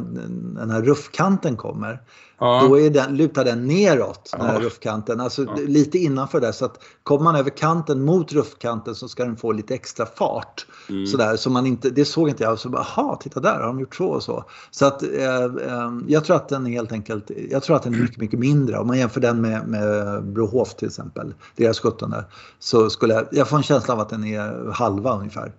den 0.57 0.71
här 0.71 0.83
ruffkanten 0.83 1.57
kommer 1.57 2.01
Ja. 2.39 2.67
Då 2.69 2.81
är 2.81 2.91
den, 2.91 3.17
lutar 3.17 3.45
den 3.45 3.67
neråt, 3.67 4.31
den 4.33 4.47
här 4.47 4.61
ruffkanten. 4.61 5.21
Alltså 5.21 5.45
ja. 5.45 5.57
lite 5.67 5.99
innanför 5.99 6.41
där. 6.41 6.53
Så 6.53 6.65
att 6.65 6.85
kommer 7.03 7.25
man 7.25 7.37
över 7.37 7.51
kanten 7.51 8.05
mot 8.05 8.33
ruffkanten 8.33 8.95
så 8.95 9.09
ska 9.09 9.25
den 9.25 9.37
få 9.37 9.53
lite 9.53 9.75
extra 9.75 10.07
fart. 10.07 10.67
Mm. 10.89 11.07
Sådär, 11.07 11.37
så 11.37 11.51
man 11.51 11.67
inte, 11.67 11.91
det 11.91 12.05
såg 12.05 12.29
inte 12.29 12.43
jag. 12.43 12.59
Så 12.59 12.69
bara, 12.69 12.83
aha, 12.83 13.19
titta 13.23 13.41
där 13.41 13.55
har 13.55 13.67
de 13.67 13.81
gjort 13.81 13.95
så 13.95 14.09
och 14.09 14.23
så. 14.23 14.45
Så 14.71 14.87
att 14.87 15.03
eh, 15.03 15.45
eh, 15.45 15.93
jag 16.07 16.25
tror 16.25 16.37
att 16.37 16.49
den 16.49 16.67
är 16.67 16.71
helt 16.71 16.93
enkelt, 16.93 17.31
jag 17.51 17.63
tror 17.63 17.77
att 17.77 17.83
den 17.83 17.95
är 17.95 17.99
mycket, 17.99 18.19
mycket 18.19 18.39
mindre. 18.39 18.79
Om 18.79 18.87
man 18.87 18.99
jämför 18.99 19.21
den 19.21 19.41
med, 19.41 19.69
med 19.69 20.25
Brohof 20.25 20.75
till 20.75 20.89
exempel, 20.89 21.35
deras 21.57 21.81
17 21.81 22.15
så 22.59 22.91
skulle 22.91 23.15
jag, 23.15 23.27
jag 23.31 23.49
får 23.49 23.57
en 23.57 23.63
känsla 23.63 23.95
av 23.95 24.01
att 24.01 24.09
den 24.09 24.25
är 24.25 24.73
halva 24.73 25.19
ungefär 25.19 25.53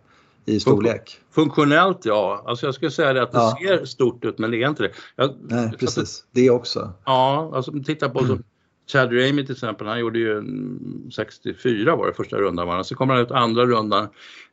i 0.50 0.60
storlek. 0.60 1.20
Funktionellt 1.32 2.06
ja, 2.06 2.44
alltså 2.48 2.65
jag 2.65 2.75
skulle 2.75 2.91
säga 2.91 3.13
det 3.13 3.24
att 3.24 3.32
det 3.32 3.38
ja. 3.38 3.58
ser 3.62 3.86
stort 3.86 4.25
ut 4.25 4.38
men 4.38 4.51
det 4.51 4.63
är 4.63 4.70
inte 4.70 4.84
det. 4.84 4.91
Jag, 5.15 5.36
Nej 5.39 5.72
precis, 5.79 6.20
att, 6.20 6.27
det 6.32 6.50
också. 6.50 6.94
Ja, 7.06 7.51
alltså 7.56 7.72
titta 7.86 8.10
på 8.10 8.20
mm. 8.20 8.44
Chad 8.91 9.12
Ramey 9.12 9.46
till 9.46 9.56
exempel, 9.56 9.88
han 9.88 10.00
gjorde 10.00 10.20
ju 10.20 10.44
64 11.15 11.96
var 11.96 12.08
det 12.08 12.13
första 12.13 12.38
rundan, 12.38 12.86
så 12.86 12.96
kommer 12.96 13.13
han 13.13 13.24
ut 13.24 13.32
andra 13.32 13.65
rundan 13.65 14.08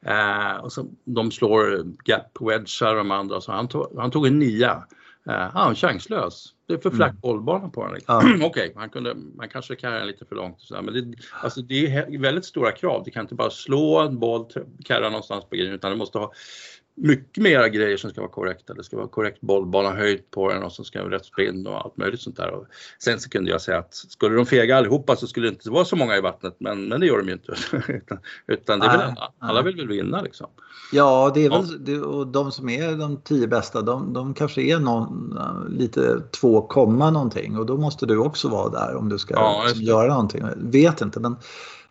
eh, 0.06 0.56
och 0.62 0.72
så, 0.72 0.86
de 1.04 1.30
slår 1.30 1.84
gap 2.04 2.40
wedgar 2.40 2.94
de 2.94 3.10
andra 3.10 3.40
så 3.40 3.52
han 3.52 3.68
tog, 3.68 3.98
han 3.98 4.10
tog 4.10 4.26
en 4.26 4.38
nia. 4.38 4.84
Eh, 5.28 5.48
han 5.52 5.74
chanslös. 5.74 6.52
Det 6.66 6.74
är 6.74 6.78
för 6.78 6.90
flack 6.90 7.10
mm. 7.10 7.20
bollbana 7.20 7.68
på. 7.68 7.90
Liksom. 7.94 8.38
Ja. 8.40 8.46
Okej, 8.46 8.74
okay, 8.76 9.02
man, 9.02 9.32
man 9.36 9.48
kanske 9.48 9.76
karrar 9.76 10.04
lite 10.04 10.24
för 10.24 10.36
långt. 10.36 10.60
Så 10.60 10.82
men 10.82 10.94
det, 10.94 11.16
alltså 11.42 11.62
det 11.62 11.86
är 11.86 12.18
väldigt 12.18 12.44
stora 12.44 12.72
krav. 12.72 13.02
Det 13.04 13.10
kan 13.10 13.22
inte 13.22 13.34
bara 13.34 13.50
slå 13.50 14.00
en 14.00 14.18
boll, 14.18 14.46
karra 14.84 15.08
någonstans 15.08 15.44
på 15.44 15.56
grejen 15.56 15.74
utan 15.74 15.90
det 15.90 15.96
måste 15.96 16.18
ha 16.18 16.32
mycket 16.96 17.42
mera 17.42 17.68
grejer 17.68 17.96
som 17.96 18.10
ska 18.10 18.20
vara 18.20 18.30
korrekta. 18.30 18.74
Det 18.74 18.84
ska 18.84 18.96
vara 18.96 19.08
korrekt 19.08 19.40
bollbana 19.40 19.90
höjd 19.90 20.30
på 20.30 20.52
den 20.52 20.62
och 20.62 20.72
så 20.72 20.84
ska 20.84 21.00
rätt 21.00 21.24
spinn 21.24 21.66
och 21.66 21.84
allt 21.84 21.96
möjligt 21.96 22.20
sånt 22.20 22.36
där. 22.36 22.50
Och 22.50 22.66
sen 22.98 23.20
så 23.20 23.30
kunde 23.30 23.50
jag 23.50 23.60
säga 23.60 23.78
att 23.78 23.94
skulle 23.94 24.36
de 24.36 24.46
fega 24.46 24.76
allihopa 24.76 25.16
så 25.16 25.26
skulle 25.26 25.46
det 25.46 25.50
inte 25.50 25.70
vara 25.70 25.84
så 25.84 25.96
många 25.96 26.16
i 26.16 26.20
vattnet 26.20 26.56
men, 26.58 26.88
men 26.88 27.00
det 27.00 27.06
gör 27.06 27.18
de 27.18 27.26
ju 27.26 27.32
inte. 27.32 27.54
utan, 27.92 28.18
utan 28.46 28.80
det 28.80 28.86
är 28.86 28.98
väl 28.98 29.00
alla, 29.00 29.32
alla 29.38 29.62
vill 29.62 29.76
väl 29.76 29.88
vinna 29.88 30.20
liksom. 30.20 30.46
Ja, 30.92 31.30
det 31.34 31.44
är 31.44 31.50
väl. 31.50 31.84
Det, 31.84 32.00
och 32.00 32.26
de 32.26 32.52
som 32.52 32.68
är 32.68 32.96
de 32.96 33.16
tio 33.16 33.46
bästa 33.46 33.82
de, 33.82 34.12
de 34.12 34.34
kanske 34.34 34.62
är 34.62 34.78
någon, 34.78 35.38
lite 35.68 36.20
två 36.40 36.62
komma 36.62 37.10
någonting 37.10 37.58
och 37.58 37.66
då 37.66 37.76
måste 37.76 38.06
du 38.06 38.18
också 38.18 38.48
vara 38.48 38.68
där 38.68 38.96
om 38.96 39.08
du 39.08 39.18
ska 39.18 39.34
ja, 39.34 39.62
liksom, 39.66 39.82
göra 39.82 40.08
någonting. 40.08 40.42
Vet 40.56 41.00
inte 41.00 41.20
men, 41.20 41.36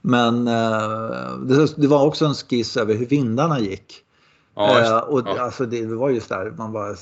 men 0.02 0.48
uh, 0.48 1.40
det, 1.40 1.76
det 1.76 1.88
var 1.88 2.06
också 2.06 2.26
en 2.26 2.34
skiss 2.34 2.78
över 2.78 2.94
hur 2.94 3.06
vindarna 3.06 3.60
gick. 3.60 4.05
Ja, 4.56 4.82
eh, 4.82 4.98
och 4.98 5.22
ja. 5.26 5.42
alltså 5.42 5.66
det 5.66 5.86
var 5.86 6.10
just 6.10 6.30
där, 6.30 6.54
man 6.58 6.72
bara, 6.72 6.96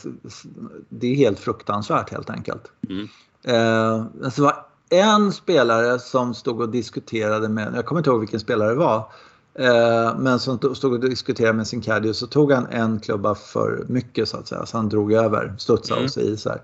det 0.89 1.07
är 1.07 1.15
helt 1.15 1.39
fruktansvärt 1.39 2.09
helt 2.09 2.29
enkelt. 2.29 2.71
Mm. 2.89 3.07
Eh, 3.43 4.05
alltså 4.23 4.41
det 4.41 4.45
var 4.45 4.65
en 4.89 5.31
spelare 5.31 5.99
som 5.99 6.33
stod 6.33 6.61
och 6.61 6.69
diskuterade 6.69 7.49
med, 7.49 7.73
jag 7.75 7.85
kommer 7.85 7.99
inte 7.99 8.09
ihåg 8.09 8.19
vilken 8.19 8.39
spelare 8.39 8.69
det 8.69 8.75
var, 8.75 9.11
eh, 9.53 10.17
men 10.19 10.39
som 10.39 10.75
stod 10.75 10.93
och 10.93 10.99
diskuterade 10.99 11.53
med 11.53 11.67
sin 11.67 11.81
caddy 11.81 12.09
och 12.09 12.15
så 12.15 12.27
tog 12.27 12.51
han 12.51 12.67
en 12.67 12.99
klubba 12.99 13.35
för 13.35 13.85
mycket 13.89 14.29
så 14.29 14.37
att 14.37 14.47
säga, 14.47 14.65
så 14.65 14.77
han 14.77 14.89
drog 14.89 15.13
över, 15.13 15.55
studsade 15.57 15.99
mm. 15.99 16.05
och 16.05 16.11
så 16.11 16.19
i 16.19 16.37
så 16.37 16.49
här. 16.49 16.61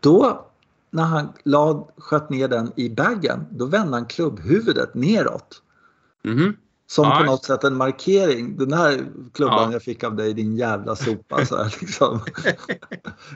Då 0.00 0.46
när 0.90 1.02
han 1.02 1.28
lad, 1.44 1.86
sköt 1.98 2.30
ner 2.30 2.48
den 2.48 2.72
i 2.76 2.90
baggen, 2.90 3.46
då 3.50 3.66
vände 3.66 3.96
han 3.96 4.06
klubbhuvudet 4.06 4.94
neråt. 4.94 5.62
Mm. 6.24 6.56
Som 6.94 7.04
Ja, 7.04 7.16
på 7.18 7.24
något 7.24 7.44
sätt 7.44 7.64
en 7.64 7.76
markering. 7.76 8.56
Den 8.56 8.72
här 8.72 9.04
klubban 9.34 9.62
Ja. 9.62 9.72
jag 9.72 9.82
fick 9.82 10.04
av 10.04 10.16
dig, 10.16 10.34
din 10.34 10.56
jävla 10.56 10.96
sopa. 10.96 11.46
Så 11.46 11.56
här, 11.56 11.76
liksom. 11.80 12.20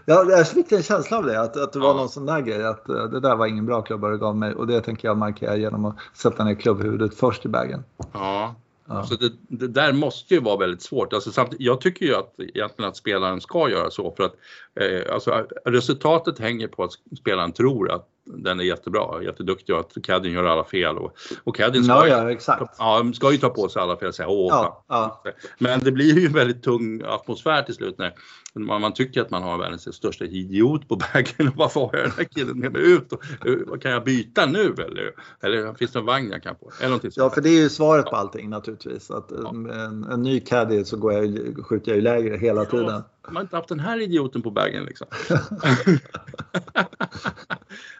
jag, 0.05 0.31
jag 0.31 0.49
fick 0.49 0.73
en 0.73 0.83
känsla 0.83 1.19
av 1.19 1.25
det, 1.25 1.41
att, 1.41 1.57
att 1.57 1.73
det 1.73 1.79
var 1.79 1.89
Ja. 1.89 1.95
någon 1.95 2.09
sån 2.09 2.27
där 2.27 2.41
grej. 2.41 2.65
Att 2.65 2.89
eh, 2.89 3.05
det 3.05 3.21
där 3.21 3.37
var 3.37 3.47
ingen 3.47 3.67
bra 3.67 3.83
klubba 3.83 4.09
du 4.09 4.19
gav 4.19 4.37
mig 4.37 4.55
och 4.55 4.67
det 4.67 4.81
tänker 4.81 5.09
jag 5.09 5.17
markera 5.19 5.57
genom 5.57 5.85
att 5.85 5.97
sätta 6.15 6.45
ner 6.45 6.55
klubbhuvudet 6.55 7.15
först 7.15 7.45
i 7.45 7.49
bagen. 7.49 7.85
Ja. 8.13 8.55
Ja. 8.89 9.03
Så 9.05 9.15
det, 9.15 9.33
det 9.49 9.69
där 9.69 9.93
måste 9.93 10.35
ju 10.35 10.41
vara 10.41 10.57
väldigt 10.57 10.83
svårt. 10.83 11.13
Alltså, 11.13 11.33
samtidigt, 11.33 11.67
jag 11.67 11.81
tycker 11.81 12.07
ju 12.07 12.15
att 12.15 12.35
egentligen 12.39 12.89
att 12.89 12.97
spelaren 12.97 13.41
ska 13.41 13.71
göra 13.71 13.91
så 13.91 14.15
för 14.17 14.25
att 14.25 14.35
eh, 14.81 15.15
alltså, 15.15 15.47
resultatet 15.65 16.39
hänger 16.39 16.69
på 16.69 16.85
att 16.85 16.93
spelaren 17.19 17.53
tror 17.53 17.91
att 17.91 18.09
den 18.27 18.61
är 18.61 18.65
jättebra, 18.65 19.23
jätteduktig 19.23 19.75
och 19.75 19.81
att 19.81 20.03
Cadden 20.05 20.33
gör 20.33 20.45
alla 20.45 20.65
fel. 20.65 20.99
Och, 20.99 21.13
och 21.45 21.57
Cadden 21.57 21.85
ska, 21.85 22.07
ju- 22.07 22.13
ja, 22.13 22.31
exakt. 22.31 22.75
ja, 22.79 23.11
ska 23.15 23.33
ju 23.33 23.39
ta 23.39 23.49
på 23.49 23.69
sig 23.69 23.83
alla 23.83 23.97
fel 23.97 24.09
och 24.09 24.15
säga 24.15 24.29
åh 24.29 24.49
Ja, 24.51 24.85
ja. 24.89 25.23
Men 25.59 25.81
det 25.81 25.93
blir 25.93 26.19
ju 26.19 26.27
en 26.27 26.33
väldigt 26.33 26.63
tung 26.63 27.03
atmosfär 27.07 27.63
till 27.63 27.75
slut 27.75 27.99
när 27.99 28.13
man, 28.55 28.81
man 28.81 28.93
tycker 28.95 29.21
att 29.21 29.31
man 29.31 29.43
har 29.43 29.59
världens 29.59 29.95
största 29.95 30.25
idiot 30.25 30.89
på 30.89 30.95
och 30.95 31.03
varför 31.57 31.81
har 31.81 31.91
jag 31.93 32.03
den 32.05 32.13
här 32.17 32.25
killen 32.25 32.59
med 32.59 32.73
mig 32.73 32.93
ut? 32.93 33.13
Och, 33.13 33.23
eh, 33.47 33.79
kan 33.81 33.91
jag 33.91 34.05
byta 34.05 34.47
nu 34.47 34.75
eller, 34.79 35.11
eller 35.43 35.75
finns 35.75 35.93
det 35.93 35.99
en 35.99 36.05
vagn 36.05 36.31
jag 36.31 36.43
kan 36.43 36.57
få? 36.57 36.71
Eller 36.79 36.89
någonting 36.89 37.11
Ja, 37.15 37.31
för 37.31 37.41
det 37.41 37.49
är 37.49 37.63
ju 37.63 37.69
svaret 37.69 38.05
på 38.07 38.17
allting 38.17 38.51
naturligtvis. 38.51 39.11
Att 39.11 39.33
en, 39.33 39.71
en 40.11 40.23
ny 40.23 40.41
caddy 40.41 40.85
så 40.85 40.97
går 40.97 41.13
jag, 41.13 41.27
ju- 41.27 41.63
skjuter 41.63 41.91
jag 41.91 41.97
ju 41.97 42.03
lägre 42.03 42.37
hela 42.37 42.65
tiden. 42.65 43.03
Man 43.31 43.43
inte 43.43 43.57
haft 43.57 43.69
den 43.69 43.81
här 43.81 44.01
idioten 44.01 44.43
på 44.43 44.51
bagen 44.51 44.85
liksom. 44.85 45.07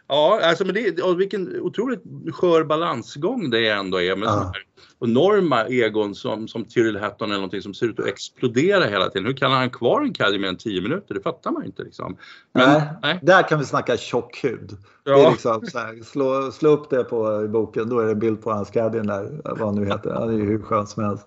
ja, 0.07 0.39
alltså 0.43 0.65
men 0.65 0.75
det, 0.75 1.01
och 1.01 1.19
vilken 1.19 1.61
otroligt 1.61 2.03
skör 2.33 2.63
balansgång 2.63 3.49
det 3.49 3.69
ändå 3.69 4.01
är 4.01 4.15
med 4.15 4.27
Ja. 4.27 4.53
enorma 5.01 5.65
egon 5.67 6.15
som, 6.15 6.47
som 6.47 6.65
Tyrrell 6.65 6.97
Hatton 6.97 7.29
eller 7.29 7.37
någonting 7.39 7.61
som 7.61 7.73
ser 7.73 7.85
ut 7.85 7.99
att 7.99 8.05
explodera 8.05 8.83
hela 8.83 9.09
tiden. 9.09 9.25
Hur 9.27 9.33
kan 9.37 9.51
han 9.51 9.61
ha 9.61 9.69
kvar 9.69 10.01
en 10.01 10.13
caddy 10.13 10.39
mer 10.39 10.47
än 10.47 10.57
10 10.57 10.81
minuter? 10.81 11.13
Det 11.13 11.21
fattar 11.21 11.51
man 11.51 11.65
inte 11.65 11.83
liksom. 11.83 12.17
Men, 12.53 12.69
nej, 12.69 12.81
nej. 13.01 13.19
Där 13.21 13.43
kan 13.47 13.59
vi 13.59 13.65
snacka 13.65 13.97
tjock 13.97 14.43
hud. 14.43 14.77
Det 15.03 15.11
är 15.11 15.17
Ja. 15.17 15.29
liksom 15.31 15.65
så 15.65 15.79
här, 15.79 16.03
slå, 16.03 16.51
slå 16.51 16.69
upp 16.69 16.89
det 16.89 17.03
på 17.03 17.43
i 17.43 17.47
boken, 17.47 17.89
då 17.89 17.99
är 17.99 18.05
det 18.05 18.11
en 18.11 18.19
bild 18.19 18.41
på 18.41 18.51
hans 18.51 18.71
där, 18.71 19.41
vad 19.43 19.59
han 19.59 19.75
nu 19.75 19.85
heter. 19.85 20.13
Han 20.13 20.29
är 20.29 20.33
ju 20.33 20.45
hur 20.45 20.61
skön 20.61 20.87
som 20.87 21.03
helst. 21.03 21.25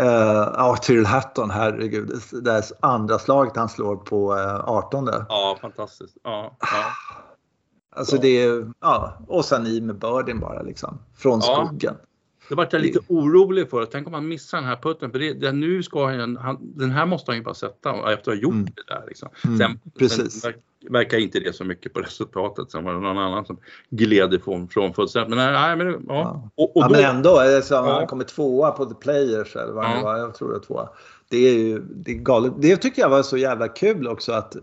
Uh, 0.00 0.04
ja, 0.56 0.76
Tyrrell 0.82 1.06
Hatton, 1.06 1.50
herregud. 1.50 2.08
Det 2.30 2.40
det 2.40 2.50
är 2.50 2.64
andra 2.80 3.18
slaget 3.18 3.56
han 3.56 3.68
slår 3.68 3.96
på 3.96 4.34
uh, 4.34 4.60
18. 4.68 5.08
Ja, 5.28 5.58
fantastiskt. 5.60 6.16
Ja, 6.22 6.56
ja. 6.60 6.66
Alltså 7.96 8.16
det 8.16 8.42
är, 8.42 8.72
ja, 8.80 9.18
och 9.28 9.44
sen 9.44 9.66
i 9.66 9.80
med 9.80 9.98
birdien 9.98 10.40
bara 10.40 10.62
liksom. 10.62 10.98
Från 11.16 11.40
Ja. 11.44 11.66
skogen. 11.66 11.94
Det 12.48 12.54
vart 12.54 12.72
jag 12.72 12.82
lite 12.82 13.00
orolig 13.08 13.70
för. 13.70 13.84
Tänk 13.84 14.06
om 14.06 14.14
han 14.14 14.28
missar 14.28 14.58
den 14.58 14.66
här 14.66 14.76
putten. 14.76 15.10
För 15.10 15.18
det, 15.18 15.32
det, 15.32 15.52
nu 15.52 15.82
ska 15.82 16.06
han, 16.06 16.36
han, 16.36 16.58
den 16.60 16.90
här 16.90 17.06
måste 17.06 17.30
han 17.30 17.38
ju 17.38 17.44
bara 17.44 17.54
sätta 17.54 17.90
efter 18.12 18.12
att 18.12 18.26
ha 18.26 18.42
gjort 18.42 18.52
Mm. 18.52 18.64
det 18.64 18.94
där. 18.94 19.04
Liksom. 19.08 19.28
Mm, 19.44 19.58
Sen, 19.58 19.80
precis. 19.98 20.40
sen 20.40 20.52
verkar 20.90 21.18
inte 21.18 21.40
det 21.40 21.52
så 21.52 21.64
mycket 21.64 21.92
på 21.92 22.00
resultatet. 22.00 22.70
Sen 22.70 22.84
var 22.84 22.94
det 22.94 23.00
någon 23.00 23.18
annan 23.18 23.44
som 23.46 23.58
gled 23.90 24.34
ifrån 24.34 24.68
från 24.68 24.94
fullständigt. 24.94 25.36
Men 25.36 25.52
nej, 25.52 25.76
nej 25.76 25.76
men 25.76 26.04
ja. 26.08 26.14
Ja. 26.14 26.48
Och, 26.54 26.76
och 26.76 26.82
ja, 26.82 26.88
då, 26.88 26.94
men 26.94 27.04
ändå, 27.04 27.38
alltså, 27.38 27.74
Ja. 27.74 27.92
han 27.98 28.06
kommer 28.06 28.24
tvåa 28.24 28.70
på 28.70 28.84
The 28.84 28.94
Players 28.94 29.56
eller 29.56 29.72
vad 29.72 29.84
det 29.84 29.94
Ja. 29.94 30.02
var, 30.02 30.16
jag 30.18 30.34
tror 30.34 30.48
det 30.48 30.54
var 30.54 30.60
tvåa. 30.64 30.88
Det 31.28 31.48
är 31.48 31.54
ju 31.54 31.78
det 31.78 32.10
är 32.10 32.14
galet. 32.14 32.52
Det 32.58 32.76
tycker 32.76 33.02
jag 33.02 33.08
var 33.08 33.22
så 33.22 33.36
jävla 33.36 33.68
kul 33.68 34.08
också 34.08 34.32
att 34.32 34.56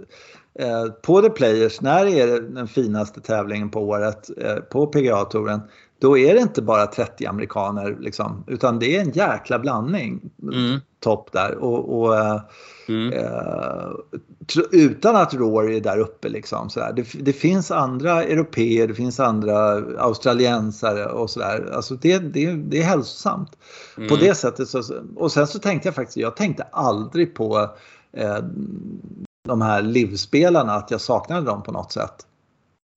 eh, 0.60 0.86
på 1.02 1.22
The 1.22 1.30
Players, 1.30 1.82
när 1.82 2.06
det 2.06 2.20
är 2.20 2.42
den 2.42 2.68
finaste 2.68 3.22
tävlingen 3.22 3.70
på 3.70 3.80
året 3.82 4.30
eh, 4.38 4.56
på 4.56 4.88
PGA-touren, 4.88 5.60
då 6.00 6.18
är 6.18 6.34
det 6.34 6.42
inte 6.42 6.62
bara 6.62 6.88
30 6.88 7.26
amerikaner 7.26 7.98
liksom, 8.00 8.44
utan 8.48 8.80
det 8.80 8.96
är 8.96 9.02
en 9.02 9.12
jäkla 9.12 9.60
blandning. 9.60 10.22
Mm. 10.42 10.80
Topp 11.00 11.32
där 11.32 11.56
och, 11.56 12.00
och 12.00 12.18
eh, 12.18 12.42
mm, 12.88 13.14
Eh, 13.14 13.92
utan 14.72 15.16
att 15.16 15.34
Rory 15.34 15.78
är 15.78 15.82
där 15.82 15.98
uppe 15.98 16.30
liksom. 16.30 16.70
Så 16.70 16.80
det, 16.96 17.06
det 17.20 17.34
finns 17.34 17.72
andra 17.72 18.24
europeer, 18.24 18.88
det 18.88 18.94
finns 18.94 19.20
andra 19.20 19.74
australiensare 19.98 21.06
och 21.06 21.30
sådär. 21.30 21.72
Alltså 21.74 21.96
det, 21.96 22.20
det, 22.20 22.52
det 22.52 22.80
är 22.80 22.84
hälsosamt. 22.84 23.58
På 23.96 24.02
mm. 24.02 24.20
det 24.20 24.36
sättet 24.36 24.70
så, 24.70 24.84
och 25.16 25.32
sen 25.32 25.48
så 25.48 25.60
tänkte 25.60 25.88
jag 25.88 25.96
faktiskt, 25.96 26.18
jag 26.18 26.36
tänkte 26.36 26.64
aldrig 26.64 27.36
på 27.36 27.70
eh, 28.14 28.38
de 29.48 29.62
här 29.62 29.82
livspelarna, 29.82 30.74
att 30.74 30.92
jag 30.92 31.02
saknade 31.02 31.46
dem 31.46 31.64
på 31.64 31.72
något 31.72 31.92
sätt. 31.92 32.26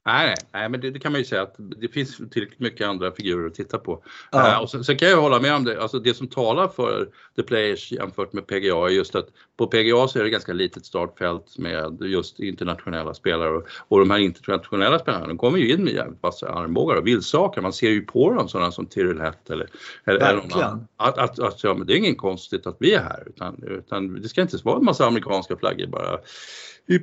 Nej, 0.06 0.34
nej, 0.52 0.68
men 0.68 0.80
det, 0.80 0.90
det 0.90 0.98
kan 0.98 1.12
man 1.12 1.20
ju 1.20 1.24
säga 1.24 1.42
att 1.42 1.54
det 1.58 1.88
finns 1.88 2.16
tillräckligt 2.16 2.60
mycket 2.60 2.86
andra 2.86 3.12
figurer 3.12 3.46
att 3.46 3.54
titta 3.54 3.78
på. 3.78 4.04
Ja. 4.30 4.52
Eh, 4.52 4.58
och 4.58 4.70
sen, 4.70 4.84
sen 4.84 4.96
kan 4.96 5.08
jag 5.08 5.20
hålla 5.20 5.40
med 5.40 5.54
om 5.54 5.64
det, 5.64 5.82
alltså 5.82 5.98
det 5.98 6.14
som 6.14 6.28
talar 6.28 6.68
för 6.68 7.08
The 7.36 7.42
Players 7.42 7.92
jämfört 7.92 8.32
med 8.32 8.46
PGA 8.46 8.86
är 8.86 8.88
just 8.88 9.14
att 9.14 9.28
på 9.56 9.66
PGA 9.66 10.08
så 10.08 10.18
är 10.18 10.24
det 10.24 10.30
ganska 10.30 10.52
litet 10.52 10.86
startfält 10.86 11.58
med 11.58 12.02
just 12.02 12.40
internationella 12.40 13.14
spelare 13.14 13.50
och, 13.50 13.66
och 13.88 13.98
de 13.98 14.10
här 14.10 14.18
internationella 14.18 14.98
spelarna 14.98 15.26
de 15.26 15.38
kommer 15.38 15.58
ju 15.58 15.72
in 15.72 15.84
med 15.84 15.92
jävligt 15.92 16.22
vassa 16.22 16.48
armbågar 16.48 16.96
och 16.96 17.06
vildsaker. 17.06 17.60
Man 17.60 17.72
ser 17.72 17.90
ju 17.90 18.02
på 18.02 18.32
dem 18.32 18.48
sådana 18.48 18.72
som 18.72 18.86
Tyrrell 18.86 19.20
Hett 19.20 19.50
eller, 19.50 19.68
eller, 20.04 20.20
eller 20.20 20.54
annan. 20.54 20.88
Att, 20.96 21.18
att, 21.18 21.38
att 21.38 21.64
ja, 21.64 21.74
men 21.74 21.86
det 21.86 21.92
är 21.92 21.96
inget 21.96 22.18
konstigt 22.18 22.66
att 22.66 22.76
vi 22.78 22.94
är 22.94 23.02
här 23.02 23.22
utan, 23.26 23.62
utan 23.66 24.22
det 24.22 24.28
ska 24.28 24.42
inte 24.42 24.58
vara 24.64 24.78
en 24.78 24.84
massa 24.84 25.06
amerikanska 25.06 25.56
flaggor 25.56 25.86
bara 25.86 26.18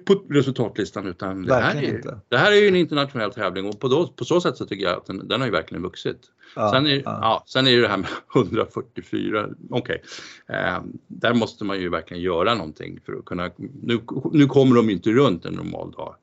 på 0.05 0.13
resultatlistan 0.29 1.07
utan 1.07 1.43
det 1.45 1.55
här, 1.55 1.75
är, 1.75 1.95
inte. 1.95 2.19
det 2.29 2.37
här 2.37 2.51
är 2.51 2.55
ju 2.55 2.67
en 2.67 2.75
internationell 2.75 3.33
tävling 3.33 3.65
och 3.67 3.79
på, 3.79 3.87
då, 3.87 4.07
på 4.07 4.25
så 4.25 4.41
sätt 4.41 4.57
så 4.57 4.65
tycker 4.65 4.85
jag 4.85 4.97
att 4.97 5.05
den, 5.05 5.27
den 5.27 5.39
har 5.41 5.47
ju 5.47 5.51
verkligen 5.51 5.83
vuxit. 5.83 6.19
Ja, 6.55 6.71
sen, 6.71 6.87
är, 6.87 6.95
ja. 6.95 7.01
ja. 7.05 7.43
sen 7.47 7.67
är 7.67 7.71
det 7.71 7.81
det 7.81 7.87
här 7.87 7.97
med 7.97 8.09
144, 8.35 9.49
okej. 9.69 10.01
Eh, 10.49 10.81
där 11.07 11.33
måste 11.33 11.63
man 11.63 11.79
ju 11.79 11.89
verkligen 11.89 12.23
göra 12.23 12.55
någonting 12.55 12.99
för 13.05 13.13
att 13.13 13.25
kunna, 13.25 13.49
nu, 13.83 13.99
nu 14.31 14.45
kommer 14.45 14.75
de 14.75 14.89
inte 14.89 15.09
runt 15.09 15.45
en 15.45 15.53
normal 15.53 15.91
dag. 15.91 16.15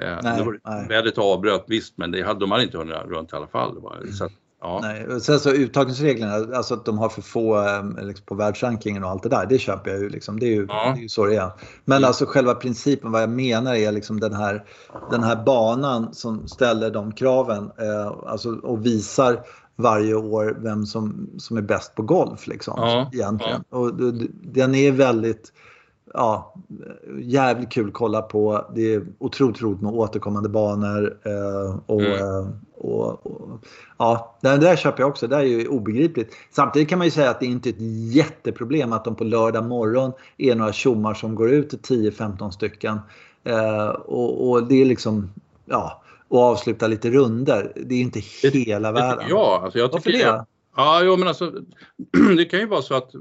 Eh, 0.00 0.18
Nej, 0.22 0.38
det 0.38 0.44
var, 0.44 0.60
nej. 0.64 0.88
vädret 0.88 1.18
avbröt 1.18 1.64
visst 1.68 1.98
men 1.98 2.10
det 2.10 2.22
hade, 2.22 2.40
de 2.40 2.50
hade 2.50 2.62
inte 2.64 2.78
hunnit 2.78 2.96
runt 3.06 3.32
i 3.32 3.36
alla 3.36 3.46
fall. 3.46 3.80
Var- 3.80 4.06
Så 4.12 4.24
att, 4.24 4.32
ja. 4.62 4.78
Nej, 4.82 5.20
sen 5.20 5.40
så 5.40 5.50
uttagningsreglerna, 5.50 6.56
alltså 6.56 6.74
att 6.74 6.84
de 6.84 6.98
har 6.98 7.08
för 7.08 7.22
få 7.22 7.58
eh, 7.66 8.04
liksom 8.04 8.24
på 8.26 8.34
världsrankingen 8.34 9.04
och 9.04 9.10
allt 9.10 9.22
det 9.22 9.28
där, 9.28 9.46
det 9.46 9.58
köper 9.58 9.90
jag 9.90 10.00
ju. 10.00 10.08
Liksom. 10.08 10.40
Det, 10.40 10.46
är 10.46 10.54
ju 10.54 10.66
Ja. 10.68 10.92
det 10.94 10.98
är 11.00 11.02
ju 11.02 11.08
så 11.08 11.26
det 11.26 11.36
är. 11.36 11.50
Men 11.84 11.96
Mm. 11.96 12.06
alltså 12.08 12.26
själva 12.26 12.54
principen, 12.54 13.12
vad 13.12 13.22
jag 13.22 13.30
menar 13.30 13.74
är 13.74 13.92
liksom 13.92 14.20
den 14.20 14.34
här, 14.34 14.64
den 15.10 15.22
här 15.22 15.36
banan 15.44 16.14
som 16.14 16.48
ställer 16.48 16.90
de 16.90 17.12
kraven 17.12 17.70
eh, 17.78 18.12
alltså, 18.26 18.50
och 18.54 18.86
visar 18.86 19.40
varje 19.76 20.14
år 20.14 20.56
vem 20.60 20.86
som, 20.86 21.30
som 21.38 21.56
är 21.56 21.62
bäst 21.62 21.94
på 21.94 22.02
golf. 22.02 22.46
Liksom, 22.46 22.74
Ja, 22.76 23.10
egentligen. 23.12 23.64
Och 23.70 23.94
den 24.42 24.74
är 24.74 24.92
väldigt 24.92 25.52
ja, 26.14 26.54
jävligt 27.20 27.70
kul 27.70 27.88
att 27.88 27.94
kolla 27.94 28.22
på. 28.22 28.66
Det 28.74 28.94
är 28.94 29.06
otroligt 29.18 29.62
roligt 29.62 29.80
med 29.82 29.92
återkommande 29.92 30.48
banor. 30.48 31.16
Eh, 31.24 31.76
och, 31.86 32.00
Mm. 32.00 32.12
eh, 32.20 32.46
och, 32.84 33.26
och, 33.26 33.58
ja, 33.98 34.36
det 34.40 34.56
där 34.56 34.76
köper 34.76 35.00
jag 35.02 35.08
också. 35.10 35.26
Det 35.26 35.36
där 35.36 35.42
är 35.42 35.46
ju 35.46 35.68
obegripligt. 35.68 36.36
Samtidigt 36.50 36.88
kan 36.88 36.98
man 36.98 37.06
ju 37.06 37.10
säga 37.10 37.30
att 37.30 37.40
det 37.40 37.46
är 37.46 37.50
inte 37.50 37.68
ett 37.68 37.80
jätteproblem 38.14 38.92
att 38.92 39.04
de 39.04 39.14
på 39.14 39.24
lördag 39.24 39.64
morgon 39.64 40.12
är 40.38 40.54
några 40.54 40.72
tjommar 40.72 41.14
som 41.14 41.34
går 41.34 41.50
ut 41.50 41.70
till 41.70 42.10
10-15 42.10 42.50
stycken. 42.50 42.98
Eh, 43.44 43.88
och, 43.88 44.50
och 44.50 44.66
det 44.66 44.82
är 44.82 44.84
liksom, 44.84 45.30
ja, 45.64 46.02
och 46.28 46.40
avsluta 46.40 46.86
lite 46.86 47.10
runder. 47.10 47.72
Det 47.76 47.94
är 47.94 48.00
inte 48.00 48.20
hela 48.42 48.92
Det 48.92 49.00
världen. 49.00 49.24
jag. 49.28 49.64
Alltså 49.64 49.78
jag 49.78 49.88
Varför 49.88 50.10
tycker 50.10 50.32
det? 50.32 50.46
Ja, 50.76 51.00
jo, 51.04 51.16
men 51.16 51.28
alltså 51.28 51.52
det 52.36 52.44
kan 52.44 52.60
ju 52.60 52.66
vara 52.66 52.82
så 52.82 52.94
att 52.94 53.14
eh, 53.14 53.20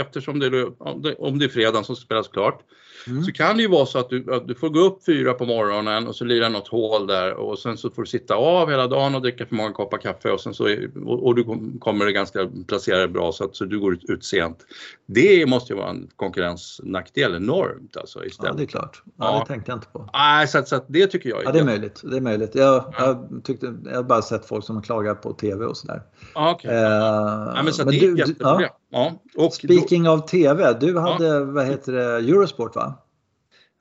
eftersom 0.00 0.38
det 0.38 0.46
är, 0.46 0.82
om 1.22 1.38
det- 1.38 1.44
är 1.44 1.48
fredagen 1.48 1.84
som 1.84 1.96
spelas 1.96 2.28
klart 2.28 2.60
Mm. 3.08 3.22
så 3.24 3.32
kan 3.32 3.56
det 3.56 3.62
ju 3.62 3.68
vara 3.68 3.86
så 3.86 3.98
att 3.98 4.10
du, 4.10 4.34
att 4.34 4.48
du 4.48 4.54
får 4.54 4.68
gå 4.68 4.80
upp 4.80 5.04
fyra 5.06 5.32
på 5.32 5.44
morgonen 5.46 6.06
och 6.08 6.16
så 6.16 6.24
lirar 6.24 6.48
något 6.50 6.68
hål 6.68 7.06
där 7.06 7.34
och 7.34 7.58
sen 7.58 7.76
så 7.76 7.90
får 7.90 8.02
du 8.02 8.06
sitta 8.08 8.34
av 8.34 8.70
hela 8.70 8.86
dagen 8.86 9.14
och 9.14 9.22
dricka 9.22 9.46
för 9.46 9.54
många 9.54 9.72
koppar 9.72 9.98
kaffe 9.98 10.30
och 10.30 10.40
sen 10.40 10.54
så 10.54 10.66
är, 10.68 10.90
och, 11.06 11.26
och 11.26 11.34
du 11.34 11.44
kom- 11.44 11.78
kommer 11.80 12.06
ganska 12.10 12.48
placera 12.68 12.98
dig 12.98 13.08
bra 13.08 13.32
så 13.32 13.44
att 13.44 13.56
så 13.56 13.64
du 13.64 13.78
går 13.80 13.92
ut, 13.94 14.04
ut 14.10 14.24
sent. 14.24 14.58
Det 15.06 15.46
måste 15.46 15.72
ju 15.72 15.76
vara 15.78 15.90
en 15.90 16.08
konkurrensnackdel 16.16 17.34
enormt 17.34 17.96
alltså 17.96 18.18
Ja, 18.18 18.24
istället. 18.24 18.56
det 18.56 18.62
är 18.62 18.66
klart. 18.66 19.02
Ja, 19.04 19.12
Ja. 19.18 19.38
Det 19.40 19.46
tänkte 19.52 19.70
jag 19.70 19.76
inte 19.76 19.88
på. 19.88 20.10
Nej, 20.12 20.48
så, 20.48 20.62
så 20.66 20.84
det 20.88 21.06
tycker 21.06 21.28
jag 21.30 21.44
Ja, 21.44 21.52
det 21.52 21.58
är 21.58 21.64
möjligt. 21.64 22.00
Det 22.04 22.16
är 22.16 22.20
möjligt. 22.20 22.54
Jag, 22.54 22.94
jag, 22.98 23.40
tyckte, 23.44 23.74
jag 23.84 23.96
har 23.96 24.02
bara 24.02 24.22
sett 24.22 24.46
folk 24.46 24.64
som 24.64 24.82
klagar 24.82 25.14
på 25.14 25.32
tv 25.32 25.64
och 25.64 25.76
sådär. 25.76 26.02
Ja, 26.34 26.50
okej. 26.50 26.70
Eh, 26.70 26.85
ja, 26.90 27.62
men 27.64 27.72
så 27.72 27.84
men 27.84 27.94
det 27.94 27.98
är 27.98 28.00
du- 28.00 28.08
ett 28.08 28.14
du- 28.16 28.18
jätteproblem. 28.32 28.70
Ja. 28.90 29.12
Då, 29.34 29.50
Speaking 29.50 30.08
of 30.08 30.24
tv, 30.30 30.72
du 30.80 30.98
hade, 30.98 31.44
vad 31.44 31.66
heter 31.66 31.92
det, 31.92 32.04
Eurosport 32.04 32.76
va? 32.76 32.94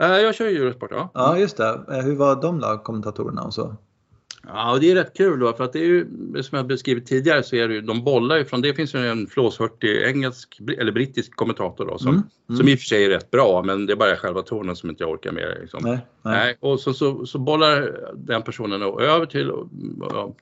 eh, 0.03 0.07
jag 0.09 0.35
kör 0.35 0.47
ju 0.49 0.57
Eurosport, 0.57 0.91
ja. 0.91 1.09
Ja, 1.13 1.37
just 1.37 1.57
det. 1.57 1.79
Eh, 1.91 1.97
Hur 1.99 2.15
var 2.15 2.41
de 2.41 2.59
då, 2.59 2.77
kommentatorerna 2.77 3.41
och 3.43 3.53
så? 3.53 3.75
Ja, 4.47 4.77
det 4.81 4.91
är 4.91 4.95
rätt 4.95 5.17
kul 5.17 5.39
då 5.39 5.53
för 5.53 5.63
att 5.63 5.73
det 5.73 5.79
är 5.79 5.85
ju 5.85 6.05
som 6.43 6.57
jag 6.57 6.67
beskrivit 6.67 7.05
tidigare 7.05 7.43
så 7.43 7.55
är 7.55 7.67
det 7.67 7.73
ju, 7.73 7.81
de 7.81 8.03
bollar 8.03 8.37
ju 8.37 8.45
från, 8.45 8.61
det 8.61 8.73
finns 8.73 8.95
ju 8.95 9.07
en 9.07 9.27
flåshurtig 9.27 10.03
engelsk 10.03 10.59
eller 10.77 10.91
brittisk 10.91 11.35
kommentator 11.35 11.85
då 11.85 11.97
som, 11.97 12.09
mm. 12.09 12.23
Mm. 12.49 12.57
som 12.57 12.67
i 12.67 12.75
och 12.75 12.79
för 12.79 12.85
sig 12.85 13.05
är 13.05 13.09
rätt 13.09 13.31
bra 13.31 13.63
men 13.65 13.85
det 13.85 13.93
är 13.93 13.97
bara 13.97 14.15
själva 14.15 14.41
tonen 14.41 14.75
som 14.75 14.89
inte 14.89 15.03
jag 15.03 15.11
orkar 15.11 15.31
med. 15.31 15.57
Liksom. 15.61 15.79
Nej, 15.83 15.97
nej. 16.21 16.33
nej, 16.37 16.57
och 16.59 16.79
så, 16.79 16.93
så, 16.93 17.25
så 17.25 17.39
bollar 17.39 17.91
den 18.15 18.41
personen 18.41 18.81
över 18.81 19.25
till, 19.25 19.51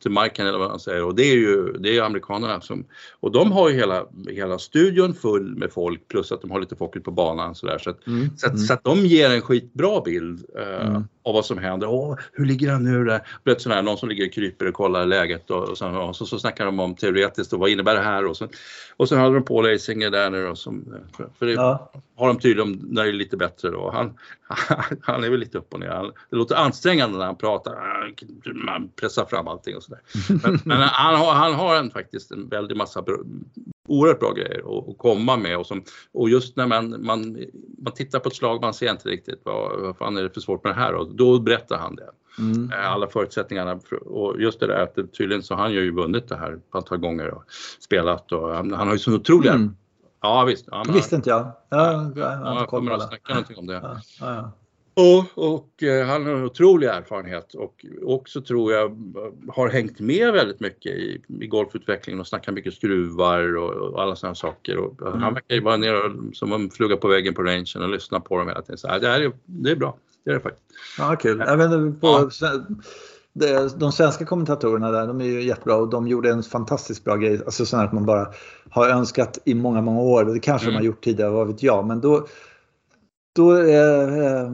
till 0.02 0.12
Marken 0.12 0.48
eller 0.48 0.60
vad 0.60 0.70
han 0.70 0.80
säger 0.80 1.04
och 1.04 1.16
det 1.16 1.24
är 1.24 1.36
ju 1.36 1.74
det 1.80 1.98
är 1.98 2.02
amerikanerna 2.02 2.62
som, 2.62 2.86
och 3.20 3.32
de 3.32 3.52
har 3.52 3.70
ju 3.70 3.76
hela, 3.76 4.06
hela 4.30 4.60
studion 4.60 5.14
full 5.14 5.56
med 5.56 5.72
folk 5.72 6.08
plus 6.08 6.32
att 6.32 6.42
de 6.42 6.52
har 6.52 6.60
lite 6.60 6.76
folk 6.76 7.04
på 7.04 7.12
banan 7.12 7.56
sådär 7.56 7.78
så 7.78 7.90
att, 7.90 8.08
mm. 8.08 8.38
så, 8.38 8.48
att, 8.48 8.60
så 8.60 8.74
att 8.74 8.84
de 8.84 9.00
ger 9.00 9.30
en 9.30 9.42
skitbra 9.42 10.02
bild 10.02 10.46
eh, 10.58 10.88
mm. 10.88 11.04
av 11.24 11.34
vad 11.34 11.46
som 11.46 11.58
händer. 11.58 11.88
Åh, 11.88 12.18
hur 12.34 12.46
ligger 12.46 12.72
han 12.72 12.84
nu 12.84 13.06
där? 13.06 13.22
Sådär, 13.58 13.82
som 14.00 14.10
ligger 14.10 14.28
och 14.28 14.34
kryper 14.34 14.68
och 14.68 14.74
kollar 14.74 15.06
läget 15.06 15.52
och, 15.52 15.70
och, 15.70 15.78
så, 15.78 15.88
och 15.88 16.16
så, 16.16 16.26
så 16.26 16.40
snackar 16.40 16.66
de 16.66 16.80
om 16.80 16.96
teoretiskt 16.96 17.54
och 17.54 17.60
vad 17.60 17.70
innebär 17.70 17.96
det 17.96 18.02
här 18.02 18.26
och 18.26 18.38
så, 18.38 18.48
och 18.98 19.10
sen 19.10 19.20
hade 19.20 19.34
de 19.36 19.46
Paul 19.46 19.66
Eisinger 19.66 20.10
där 20.10 20.30
nu 20.30 20.48
då 20.48 20.56
som, 20.56 20.86
för, 21.18 21.30
för 21.40 21.46
det 21.46 21.52
ja. 21.52 21.92
har 22.16 22.28
de 22.28 22.40
tydligen 22.40 22.80
när 22.90 23.04
det 23.04 23.10
är 23.10 23.14
lite 23.14 23.38
bättre 23.38 23.70
då. 23.70 23.92
Han, 23.92 24.14
han 25.02 25.24
är 25.24 25.30
väl 25.30 25.40
lite 25.40 25.58
upp 25.58 25.74
och 25.74 25.80
ner. 25.80 25.90
Han, 25.90 26.12
det 26.30 26.36
låter 26.36 26.56
ansträngande 26.56 27.18
när 27.18 27.26
han 27.26 27.38
pratar, 27.38 27.76
man 28.54 28.90
pressar 28.96 29.26
fram 29.26 29.48
allting 29.48 29.76
och 29.76 29.84
sådär. 29.84 30.02
Men, 30.44 30.60
men 30.66 30.82
han, 30.82 31.16
har, 31.16 31.34
han 31.34 31.54
har 31.54 31.76
en, 31.76 31.92
faktiskt 31.92 32.32
en 32.32 32.50
väldig 32.50 32.78
massa 32.78 33.02
oerhört 33.88 34.20
bra 34.20 34.32
grejer 34.32 34.60
att, 34.60 34.98
komma 34.98 35.38
med 35.38 35.58
och, 35.58 35.66
som, 35.66 35.84
och 36.12 36.30
just 36.30 36.56
när 36.58 36.68
man, 36.68 37.06
man, 37.06 37.38
man 37.78 37.94
tittar 37.96 38.20
på 38.20 38.30
ett 38.30 38.36
slag, 38.36 38.62
man 38.62 38.74
ser 38.74 38.92
inte 38.92 39.10
riktigt 39.10 39.42
vad, 39.44 39.80
vad 39.82 39.98
fan 39.98 40.18
är 40.18 40.24
det 40.24 40.30
för 40.30 40.42
svårt 40.42 40.64
med 40.64 40.76
det 40.76 40.80
här 40.80 40.94
och 40.94 41.16
då 41.16 41.40
berättar 41.40 41.78
han 41.78 41.96
det. 41.96 42.10
Mm. 42.40 42.72
Eh, 42.72 42.92
alla 42.92 43.08
förutsättningarna 43.08 43.80
och 44.06 44.42
just 44.42 44.60
det 44.60 44.68
där 44.68 44.84
att 44.84 45.14
tydligen 45.14 45.44
så 45.44 45.56
har 45.56 45.62
han 45.62 45.74
ju 45.74 45.92
vunnit 45.92 46.30
det 46.30 46.36
här 46.36 46.54
ett 46.54 46.76
antal 46.76 46.98
gånger 46.98 47.28
och 47.28 47.44
spelat 47.80 48.32
och 48.32 48.56
han, 48.56 48.74
han 48.74 48.88
har 48.88 48.94
ju 48.94 49.00
så 49.00 49.16
otroliga 49.16 49.54
mm. 49.54 49.76
Ja 50.22 50.44
visst. 50.44 50.68
Ja, 50.72 50.84
det 50.88 50.94
visste 50.94 51.16
inte 51.16 51.30
jag. 51.30 51.52
Ja, 51.70 51.92
jag, 51.92 52.18
jag, 52.18 52.58
jag 52.58 52.68
kommer 52.68 52.92
att 52.92 53.08
snacka 53.08 53.34
någonting 53.34 53.58
om 53.58 53.68
det. 53.68 53.74
Ja, 53.74 54.00
ja, 54.20 54.52
och, 54.94 55.26
och 55.56 55.84
eh, 55.84 56.06
han 56.06 56.26
har 56.26 56.34
en 56.34 56.44
otrolig 56.44 56.88
erfarenhet 56.88 57.54
och 57.54 57.86
också 58.04 58.42
tror 58.42 58.74
jag 58.74 58.98
har 59.48 59.70
hängt 59.70 60.00
med 60.00 60.34
väldigt 60.34 60.60
mycket 60.60 60.92
i, 60.92 61.22
i 61.42 61.48
golfutvecklingen 61.48 62.20
och 62.20 62.28
snackar 62.28 62.52
mycket 62.52 62.74
skruvar 62.74 63.56
och, 63.56 63.72
och 63.72 64.02
alla 64.02 64.16
sådana 64.16 64.36
saker. 64.36 64.78
Och 64.78 65.02
mm. 65.02 65.22
Han 65.22 65.34
verkar 65.34 65.56
ju 65.56 65.62
vara 65.62 65.78
nere 65.78 66.14
som 66.34 66.54
en 66.54 66.70
fluga 66.70 66.98
på 66.98 67.08
väggen 67.08 67.34
på 67.34 67.44
rangen 67.44 67.66
och 67.82 67.90
lyssna 67.90 68.20
på 68.20 68.38
dem 68.38 68.48
hela 68.48 68.62
tiden. 68.62 68.78
Så, 68.78 68.88
det, 68.88 69.08
är, 69.08 69.32
det 69.46 69.72
är 69.72 69.76
bra, 69.76 69.98
det 70.24 70.32
är 70.32 70.34
det 70.34 70.40
faktiskt. 70.40 70.66
Ja, 70.98 71.16
kul. 71.16 71.44
Jag 71.48 71.58
vet, 71.58 72.02
på, 72.02 72.30
det, 73.34 73.80
de 73.80 73.92
svenska 73.92 74.26
kommentatorerna 74.26 74.92
där, 74.92 75.08
de 75.08 75.22
är 75.22 75.26
ju 75.26 75.44
jättebra 75.44 75.76
och 75.76 75.90
de 75.90 76.08
gjorde 76.08 76.30
en 76.30 76.44
fantastiskt 76.44 77.04
bra 77.04 77.16
grej. 77.16 77.42
Alltså 77.46 77.66
sånt 77.66 77.84
att 77.84 77.94
man 77.94 78.06
bara 78.06 78.28
har 78.70 78.90
önskat 78.90 79.40
i 79.46 79.54
många, 79.54 79.82
många 79.82 80.02
år. 80.02 80.26
Det 80.26 80.40
kanske 80.40 80.68
mm. 80.68 80.74
de 80.74 80.78
har 80.78 80.86
gjort 80.86 81.04
tidigare, 81.04 81.32
vad 81.32 81.48
vet 81.48 81.64
jag. 81.64 81.86
Men 81.86 82.02
då, 82.02 82.28
då 83.36 83.58
eh, 83.58 84.26
eh, 84.26 84.52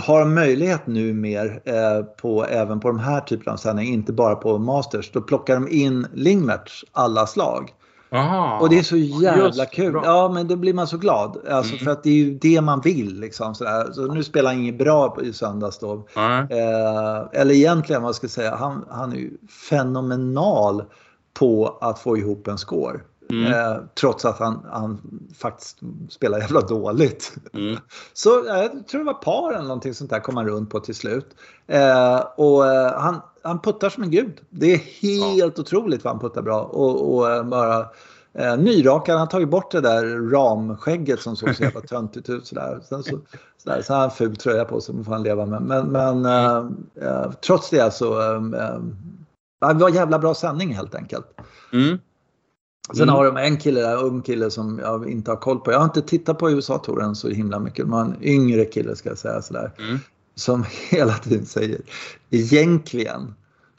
har 0.00 0.24
möjlighet 0.24 0.86
nu 0.86 1.12
mer 1.12 1.60
eh, 1.64 2.02
på, 2.02 2.44
även 2.44 2.80
på 2.80 2.88
de 2.88 2.98
här 2.98 3.20
typerna 3.20 3.52
av 3.52 3.56
sändningar, 3.56 3.92
inte 3.92 4.12
bara 4.12 4.34
på 4.34 4.58
Masters. 4.58 5.10
Då 5.12 5.20
plockar 5.20 5.54
de 5.54 5.68
in 5.68 6.06
Lingmerts 6.14 6.84
alla 6.92 7.26
slag. 7.26 7.74
Aha, 8.14 8.58
och 8.60 8.68
det 8.68 8.78
är 8.78 8.82
så 8.82 8.96
jävla 8.96 9.66
kul. 9.66 9.92
Bra. 9.92 10.02
Ja, 10.04 10.30
men 10.34 10.48
då 10.48 10.56
blir 10.56 10.74
man 10.74 10.86
så 10.86 10.98
glad. 10.98 11.38
Alltså, 11.50 11.72
mm. 11.72 11.84
För 11.84 11.90
att 11.90 12.02
det 12.02 12.10
är 12.10 12.14
ju 12.14 12.38
det 12.38 12.60
man 12.60 12.80
vill. 12.80 13.20
Liksom, 13.20 13.54
sådär. 13.54 13.92
Så 13.92 14.06
nu 14.06 14.24
spelar 14.24 14.50
han 14.50 14.60
inget 14.60 14.78
bra 14.78 15.16
i 15.22 15.32
söndags 15.32 15.78
då. 15.78 16.06
Mm. 16.16 16.40
Eh, 16.50 17.26
eller 17.32 17.54
egentligen, 17.54 18.02
vad 18.02 18.14
ska 18.14 18.24
jag 18.24 18.30
säga, 18.30 18.56
han, 18.56 18.84
han 18.90 19.12
är 19.12 19.16
ju 19.16 19.30
fenomenal 19.70 20.84
på 21.38 21.78
att 21.80 21.98
få 21.98 22.18
ihop 22.18 22.48
en 22.48 22.58
score. 22.58 23.00
Mm. 23.30 23.52
Eh, 23.52 23.76
trots 23.94 24.24
att 24.24 24.38
han, 24.38 24.66
han 24.70 25.00
faktiskt 25.38 25.78
spelar 26.08 26.38
jävla 26.38 26.60
dåligt. 26.60 27.32
Mm. 27.52 27.78
Så 28.12 28.48
eh, 28.48 28.62
jag 28.62 28.88
tror 28.88 28.98
det 28.98 29.04
var 29.04 29.14
par 29.14 29.52
eller 29.52 29.62
någonting 29.62 29.94
sånt 29.94 30.10
där 30.10 30.20
kom 30.20 30.36
han 30.36 30.48
runt 30.48 30.70
på 30.70 30.80
till 30.80 30.94
slut. 30.94 31.26
Eh, 31.66 32.20
och 32.36 32.66
eh, 32.66 33.00
han, 33.00 33.20
han 33.42 33.60
puttar 33.60 33.90
som 33.90 34.02
en 34.02 34.10
gud. 34.10 34.40
Det 34.50 34.72
är 34.72 34.78
helt 34.78 35.58
ja. 35.58 35.62
otroligt 35.62 36.04
vad 36.04 36.12
han 36.12 36.20
puttar 36.20 36.42
bra. 36.42 36.62
Och, 36.62 37.14
och 37.14 37.30
eh, 37.30 37.44
bara 37.44 37.86
eh, 38.32 38.56
nyrakad, 38.56 39.12
han 39.12 39.20
har 39.20 39.26
tagit 39.26 39.48
bort 39.48 39.70
det 39.70 39.80
där 39.80 40.30
ramskägget 40.30 41.20
som 41.20 41.36
såg 41.36 41.56
så 41.56 41.62
jävla 41.62 41.80
töntigt 41.88 42.28
ut. 42.28 42.46
Sådär. 42.46 42.80
Sen 42.88 43.02
så, 43.02 43.18
sådär, 43.62 43.82
så 43.82 43.92
har 43.92 44.00
han 44.00 44.10
en 44.10 44.16
ful 44.16 44.36
tröja 44.36 44.64
på 44.64 44.80
sig, 44.80 45.04
får 45.04 45.12
han 45.12 45.22
leva 45.22 45.46
med. 45.46 45.62
Men, 45.62 45.86
men 45.86 46.24
eh, 46.24 47.32
trots 47.46 47.70
det 47.70 47.94
så, 47.94 48.14
det 49.60 49.74
var 49.74 49.88
en 49.88 49.94
jävla 49.94 50.18
bra 50.18 50.34
sändning 50.34 50.74
helt 50.74 50.94
enkelt. 50.94 51.26
Mm. 51.72 51.98
Sen 52.92 53.02
mm. 53.02 53.14
har 53.14 53.24
de 53.24 53.36
en 53.36 53.56
kille 53.56 53.80
där, 53.80 54.04
ung 54.04 54.22
kille 54.22 54.50
som 54.50 54.78
jag 54.78 55.10
inte 55.10 55.30
har 55.30 55.36
koll 55.36 55.60
på. 55.60 55.72
Jag 55.72 55.78
har 55.78 55.84
inte 55.84 56.02
tittat 56.02 56.38
på 56.38 56.50
USA-touren 56.50 57.14
så 57.14 57.28
himla 57.28 57.58
mycket. 57.58 57.86
Men 57.86 58.12
en 58.12 58.22
yngre 58.22 58.64
kille 58.64 58.96
ska 58.96 59.08
jag 59.08 59.18
säga 59.18 59.42
sådär. 59.42 59.72
Mm. 59.78 59.98
Som 60.34 60.64
hela 60.90 61.12
tiden 61.12 61.46
säger 61.46 61.80
egentligen. 62.30 63.34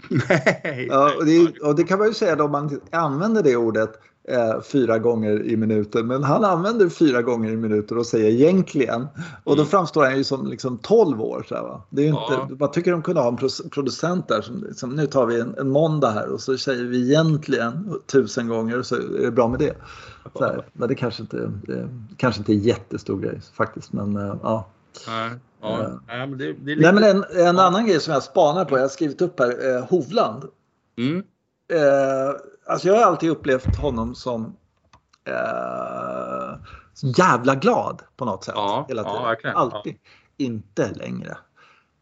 Nej, 0.10 0.88
ja, 0.90 1.12
och, 1.18 1.26
det, 1.26 1.60
och 1.62 1.76
det 1.76 1.84
kan 1.84 2.00
man 2.00 2.08
ju 2.08 2.14
säga 2.14 2.36
då 2.36 2.44
om 2.44 2.52
man 2.52 2.82
använder 2.92 3.44
det 3.44 3.56
ordet 3.56 4.00
eh, 4.28 4.62
fyra 4.62 5.00
gånger 5.00 5.44
i 5.44 5.58
minuten. 5.58 6.08
Men 6.08 6.24
han 6.24 6.46
använder 6.46 6.90
fyra 6.90 7.22
gånger 7.22 7.52
i 7.52 7.58
minuten 7.58 7.98
och 7.98 8.06
säger 8.06 8.30
egentligen. 8.30 9.08
Och 9.44 9.56
då 9.56 9.62
mm. 9.62 9.66
framstår 9.66 10.04
han 10.04 10.18
ju 10.18 10.24
som 10.24 10.48
liksom 10.48 10.78
12 10.78 11.22
år. 11.22 11.46
Så 11.50 11.56
här, 11.56 11.62
va? 11.62 11.82
Det 11.90 12.02
är 12.02 12.08
inte, 12.08 12.20
ja. 12.30 12.50
Man 12.60 12.72
tycker 12.72 12.92
de 12.92 13.02
kunde 13.02 13.22
ha 13.22 13.28
en 13.28 13.70
producent 13.70 14.28
där 14.28 14.42
som, 14.42 14.68
som 14.76 14.96
nu 14.96 15.08
tar 15.08 15.26
vi 15.26 15.40
en, 15.40 15.56
en 15.58 15.70
måndag 15.70 16.10
här 16.10 16.30
och 16.30 16.42
så 16.42 16.58
säger 16.58 16.84
vi 16.84 17.12
egentligen 17.12 18.00
tusen 18.12 18.48
gånger 18.48 18.80
och 18.80 18.86
så 18.86 18.96
är 18.96 19.22
det 19.22 19.32
bra 19.32 19.48
med 19.48 19.60
det. 19.60 19.76
Så 20.34 20.44
här, 20.44 20.66
men 20.74 20.88
det 20.88 20.96
kanske 20.96 21.22
inte, 21.22 21.52
det 21.68 21.90
kanske 22.18 22.40
inte 22.40 22.54
är 22.54 22.56
jättestor 22.56 23.20
grej 23.20 23.42
faktiskt. 23.54 23.94
Men 23.94 24.18
uh, 24.18 24.36
ja. 24.44 24.68
Nej. 25.08 25.32
Ja, 25.62 26.00
nej, 26.08 26.28
men 26.28 26.38
det, 26.38 26.54
det 26.54 26.72
är 26.72 26.76
lite... 26.76 26.92
nej, 26.92 26.94
men 26.94 27.04
en, 27.04 27.48
en 27.48 27.60
annan 27.60 27.86
grej 27.86 28.00
som 28.00 28.14
jag 28.14 28.24
spanar 28.24 28.66
på, 28.66 28.78
jag 28.78 28.84
har 28.84 28.90
skrivit 28.90 29.22
upp 29.22 29.40
här, 29.40 29.76
eh, 29.76 29.86
Hovland. 29.86 30.44
Mm. 30.98 31.24
Eh, 31.74 32.36
alltså 32.66 32.88
jag 32.88 32.96
har 32.96 33.04
alltid 33.04 33.30
upplevt 33.30 33.76
honom 33.76 34.16
som 34.16 34.58
eh, 35.28 36.58
jävla 37.18 37.56
glad 37.56 38.02
på 38.18 38.26
något 38.26 38.44
sätt. 38.44 38.56
Ja, 38.58 38.86
hela 38.88 39.04
tiden. 39.04 39.38
Ja, 39.44 39.52
alltid. 39.52 39.96
Inte 40.38 40.92
längre. 40.92 41.38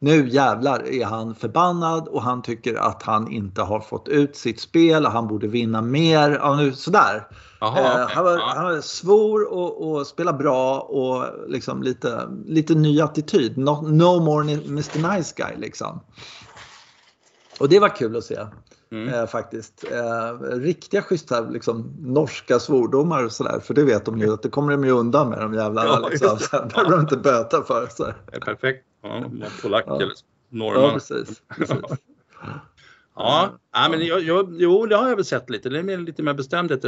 Nu 0.04 0.30
jävlar 0.30 0.88
är 0.88 1.06
han 1.06 1.36
förbannad 1.36 2.08
och 2.08 2.22
han 2.22 2.42
tycker 2.42 2.76
att 2.76 3.04
han 3.04 3.32
inte 3.32 3.62
har 3.62 3.80
fått 3.80 4.08
ut 4.08 4.36
sitt 4.36 4.60
spel 4.60 5.06
och 5.06 5.12
han 5.12 5.28
borde 5.28 5.48
vinna 5.48 5.82
mer. 5.82 6.32
Ja, 6.32 6.56
nu, 6.56 6.74
sådär. 6.74 7.28
Aha, 7.62 7.80
eh, 7.80 7.92
okay. 7.92 8.16
han, 8.16 8.24
var, 8.24 8.38
han 8.38 8.64
var 8.64 8.82
svor 8.82 9.54
och, 9.54 9.92
och 9.92 10.08
spelade 10.08 10.38
bra 10.38 10.80
och 10.80 11.26
liksom 11.48 11.84
lite, 11.84 12.28
lite 12.46 12.76
ny 12.76 13.02
attityd. 13.02 13.58
No, 13.58 13.82
no 13.82 14.20
more 14.20 14.44
Mr 14.54 15.16
Nice 15.16 15.34
Guy 15.38 15.56
liksom. 15.58 16.00
Och 17.60 17.70
det 17.70 17.80
var 17.80 17.90
kul 17.90 18.18
att 18.18 18.24
se. 18.24 18.40
Mm. 18.94 19.14
Eh, 19.14 19.26
faktiskt. 19.26 19.84
Eh, 19.92 20.40
riktiga 20.42 21.02
schyssta 21.02 21.42
liksom, 21.42 21.94
norska 22.00 22.60
svordomar 22.60 23.24
och 23.24 23.32
sådär. 23.32 23.60
För 23.60 23.74
det 23.74 23.84
vet 23.84 24.06
de 24.06 24.20
ju 24.20 24.34
att 24.34 24.42
det 24.42 24.50
kommer 24.50 24.72
de 24.72 24.86
ju 24.86 24.92
undan 24.92 25.30
med 25.30 25.40
de 25.40 25.54
jävlarna. 25.54 25.90
Ja, 26.02 26.10
liksom. 26.10 26.40
Sen 26.40 26.68
behöver 26.68 26.92
de 26.92 27.00
inte 27.00 27.18
böta 27.18 27.64
för. 27.64 27.88
Så. 27.88 28.04
Det 28.04 28.36
är 28.36 28.40
perfekt. 28.40 28.86
Ja, 29.04 29.24
polack 29.62 29.84
ja. 29.88 29.96
eller 29.96 30.14
norrman. 30.50 30.84
Ja, 30.84 30.94
precis. 30.94 31.42
precis. 31.58 31.78
Ja, 33.16 33.50
ja 33.74 33.90
men 33.90 34.06
jag, 34.06 34.24
jag, 34.24 34.56
jo, 34.60 34.86
det 34.86 34.96
har 34.96 35.10
jag 35.10 35.16
väl 35.16 35.26
sett 35.26 35.50
lite. 35.50 35.70
Det 35.70 35.80
är 35.80 35.84
mer, 35.84 35.98
lite 35.98 36.24
mer 36.24 36.34
bestämdhet. 36.34 36.82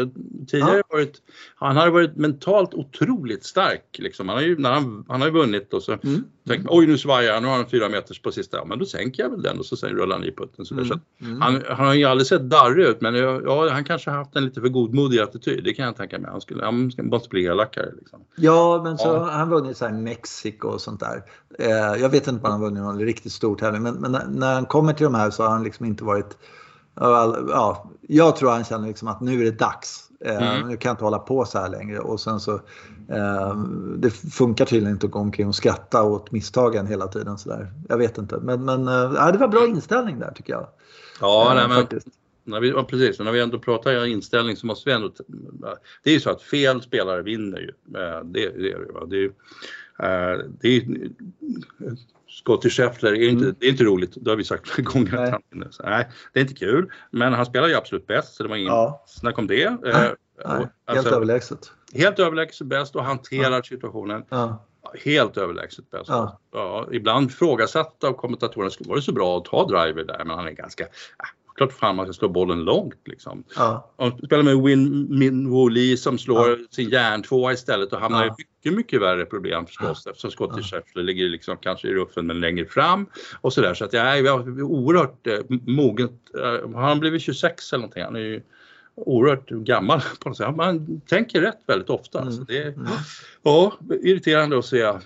Tidigare 0.47 0.77
ja. 0.77 0.83
varit, 0.89 1.21
han 1.55 1.77
har 1.77 1.89
varit 1.89 2.15
mentalt 2.15 2.73
otroligt 2.73 3.45
stark. 3.45 3.85
Liksom. 3.97 4.29
Han, 4.29 4.37
har 4.37 4.43
ju, 4.43 4.57
när 4.57 4.71
han, 4.71 5.05
han 5.07 5.21
har 5.21 5.27
ju 5.27 5.33
vunnit 5.33 5.73
och 5.73 5.83
så 5.83 5.91
mm. 5.91 6.23
tänkte 6.47 6.69
oj 6.71 6.87
nu 6.87 6.97
svajar 6.97 7.33
han, 7.33 7.43
nu 7.43 7.49
har 7.49 7.55
han 7.55 7.69
fyra 7.69 7.89
meters 7.89 8.21
på 8.21 8.31
sista. 8.31 8.57
Ja, 8.57 8.65
men 8.65 8.79
då 8.79 8.85
sänker 8.85 9.23
jag 9.23 9.29
väl 9.29 9.41
den 9.41 9.59
och 9.59 9.65
så 9.65 9.75
sen 9.75 9.89
rullar 9.89 10.15
han 10.15 10.25
i 10.25 10.31
putten. 10.31 10.65
Så 10.65 10.73
mm. 10.73 10.85
så 10.85 10.99
mm. 11.21 11.41
han, 11.41 11.63
han 11.67 11.87
har 11.87 11.93
ju 11.93 12.05
aldrig 12.05 12.27
sett 12.27 12.49
darrig 12.49 12.85
ut 12.85 13.01
men 13.01 13.15
ja, 13.15 13.69
han 13.69 13.83
kanske 13.83 14.09
har 14.09 14.17
haft 14.17 14.35
en 14.35 14.45
lite 14.45 14.61
för 14.61 14.69
godmodig 14.69 15.19
attityd. 15.19 15.63
Det 15.63 15.73
kan 15.73 15.85
jag 15.85 15.95
tänka 15.95 16.19
mig. 16.19 16.31
Han, 16.31 16.41
skulle, 16.41 16.65
han 16.65 16.91
måste 16.97 17.29
bli 17.29 17.45
elakare. 17.45 17.91
Liksom. 17.97 18.19
Ja, 18.35 18.81
men 18.83 18.97
så 18.97 19.07
ja. 19.07 19.29
han 19.31 19.49
vunnit 19.49 19.77
så 19.77 19.85
här 19.85 19.93
Mexiko 19.93 20.67
och 20.67 20.81
sånt 20.81 20.99
där. 20.99 21.23
Eh, 21.59 22.01
jag 22.01 22.09
vet 22.09 22.27
inte 22.27 22.45
om 22.45 22.51
han 22.51 22.61
har 22.61 22.67
vunnit 22.67 22.83
någon 22.83 22.99
riktigt 22.99 23.31
stor 23.31 23.55
tävling 23.55 23.83
men, 23.83 23.95
men 23.95 24.11
när 24.11 24.53
han 24.53 24.65
kommer 24.65 24.93
till 24.93 25.03
de 25.03 25.15
här 25.15 25.31
så 25.31 25.43
har 25.43 25.49
han 25.49 25.63
liksom 25.63 25.85
inte 25.85 26.03
varit 26.03 26.37
ja, 26.95 27.91
jag 28.01 28.35
tror 28.35 28.49
han 28.49 28.63
känner 28.63 28.87
liksom 28.87 29.07
att 29.07 29.21
nu 29.21 29.41
är 29.41 29.45
det 29.45 29.59
dags. 29.59 30.09
Eh, 30.25 30.57
mm. 30.57 30.67
Nu 30.67 30.77
kan 30.77 30.89
jag 30.89 30.93
inte 30.93 31.03
hålla 31.03 31.19
på 31.19 31.45
så 31.45 31.59
här 31.59 31.69
längre. 31.69 31.99
Och 31.99 32.19
sen 32.19 32.39
så, 32.39 32.53
eh, 33.09 33.55
det 33.97 34.09
funkar 34.11 34.65
tydligen 34.65 34.93
inte 34.93 35.05
att 35.05 35.11
gå 35.11 35.19
omkring 35.19 35.47
och 35.47 35.55
skratta 35.55 36.03
åt 36.03 36.31
misstagen 36.31 36.87
hela 36.87 37.07
tiden. 37.07 37.37
Så 37.37 37.49
där. 37.49 37.71
Jag 37.89 37.97
vet 37.97 38.17
inte. 38.17 38.37
Men, 38.37 38.65
men 38.65 38.87
eh, 38.87 39.31
det 39.31 39.37
var 39.37 39.47
bra 39.47 39.67
inställning 39.67 40.19
där 40.19 40.31
tycker 40.31 40.53
jag. 40.53 40.67
Ja, 41.21 41.51
nej, 41.55 41.67
men, 41.67 42.01
när 42.43 42.59
vi, 42.59 42.69
ja, 42.69 42.83
precis, 42.83 43.19
när 43.19 43.31
vi 43.31 43.41
ändå 43.41 43.59
pratar 43.59 44.05
inställning 44.05 44.55
så 44.55 44.65
måste 44.65 44.89
vi 44.89 44.95
ändå... 44.95 45.11
Det 46.03 46.09
är 46.09 46.13
ju 46.13 46.19
så 46.19 46.29
att 46.29 46.41
fel 46.41 46.81
spelare 46.81 47.21
vinner 47.21 47.59
ju. 47.59 47.71
Det, 47.83 48.23
det 48.23 48.43
är 48.43 48.79
det. 49.07 49.31
Det 50.59 50.67
är, 50.67 50.83
uh, 50.83 50.93
Scottie 52.27 52.69
Scheffler 52.69 53.11
är 53.11 53.29
inte, 53.29 53.43
mm. 53.43 53.55
det 53.59 53.65
är 53.65 53.69
inte 53.69 53.83
roligt, 53.83 54.13
det 54.15 54.29
har 54.29 54.37
vi 54.37 54.43
sagt 54.43 54.69
flera 54.69 54.89
gånger. 54.89 55.11
Nej. 55.11 55.23
Att 55.23 55.31
han, 55.31 55.71
nej, 55.83 56.09
det 56.33 56.39
är 56.39 56.41
inte 56.41 56.53
kul, 56.53 56.91
men 57.11 57.33
han 57.33 57.45
spelar 57.45 57.67
ju 57.67 57.75
absolut 57.75 58.07
bäst 58.07 58.35
så 58.35 58.43
det 58.43 58.49
var 58.49 58.55
ingen 58.55 58.73
ja. 58.73 59.03
snack 59.07 59.37
om 59.37 59.47
det. 59.47 59.69
Nej, 59.69 59.79
nej, 59.93 60.15
helt 60.45 60.69
alltså, 60.85 61.15
överlägset. 61.15 61.71
Helt 61.93 62.19
överlägset 62.19 62.67
bäst 62.67 62.95
och 62.95 63.03
hanterar 63.03 63.51
ja. 63.51 63.63
situationen. 63.63 64.25
Ja. 64.29 64.65
Helt 65.05 65.37
överlägset 65.37 65.91
bäst. 65.91 66.09
Ja. 66.51 66.87
Ibland 66.91 67.31
frågasatt 67.31 68.03
av 68.03 68.13
kommentatorerna, 68.13 68.71
var 68.79 68.95
det 68.95 69.01
så 69.01 69.11
bra 69.11 69.37
att 69.37 69.45
ta 69.45 69.67
driver 69.67 70.03
där? 70.03 70.23
Men 70.25 70.37
han 70.37 70.47
är 70.47 70.51
ganska, 70.51 70.83
äh, 70.83 70.89
klart 71.55 71.73
fan 71.73 71.95
man 71.95 72.05
ska 72.05 72.13
slå 72.13 72.29
bollen 72.29 72.63
långt 72.63 73.01
liksom. 73.05 73.43
Ja. 73.55 73.93
Och 73.95 74.19
spelar 74.25 74.43
med 74.43 74.57
Win 74.57 75.07
Min 75.19 75.49
Woo 75.49 75.67
Lee 75.67 75.97
som 75.97 76.17
slår 76.17 76.49
ja. 76.49 76.57
sin 76.69 76.89
järntvåa 76.89 77.53
istället 77.53 77.93
och 77.93 77.99
hamnar 77.99 78.25
ja. 78.25 78.27
i 78.27 78.35
mycket, 78.37 78.77
mycket 78.77 79.01
värre 79.01 79.25
problem 79.25 79.65
förstås 79.65 80.01
ja. 80.05 80.11
eftersom 80.11 80.31
Scottie 80.31 80.57
ja. 80.57 80.63
Scheffler 80.63 81.03
ligger 81.03 81.29
liksom 81.29 81.57
kanske 81.57 81.87
i 81.87 81.93
ruffen 81.93 82.27
men 82.27 82.39
längre 82.39 82.65
fram 82.65 83.05
och 83.41 83.53
sådär 83.53 83.73
så 83.73 83.85
att 83.85 83.93
jag 83.93 84.17
är 84.17 84.31
oerhört 84.61 85.27
eh, 85.27 85.39
moget. 85.49 86.11
Eh, 86.37 86.71
har 86.73 86.81
han 86.81 86.99
blivit 86.99 87.21
26 87.21 87.73
eller 87.73 87.81
någonting? 87.81 88.03
Han 88.03 88.15
är 88.15 88.19
ju 88.19 88.41
oerhört 88.95 89.49
gammal 89.49 90.01
på 90.19 90.29
något 90.29 90.37
sätt. 90.37 90.55
Man 90.55 91.01
tänker 91.01 91.41
rätt 91.41 91.59
väldigt 91.67 91.89
ofta. 91.89 92.21
Mm. 92.21 92.33
Så 92.33 92.43
det 92.43 92.57
är 92.57 92.67
mm. 92.67 92.87
ja, 93.43 93.73
irriterande 94.03 94.59
att 94.59 94.65
se, 94.65 94.81
eh, 94.81 94.99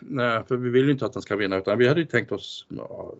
för 0.47 0.57
vi 0.57 0.69
vill 0.69 0.85
ju 0.85 0.91
inte 0.91 1.05
att 1.05 1.15
han 1.15 1.21
ska 1.21 1.35
vinna 1.35 1.57
utan 1.57 1.77
vi 1.77 1.87
hade 1.87 1.99
ju 1.99 2.05
tänkt 2.05 2.31
oss 2.31 2.65
ja, 2.69 3.13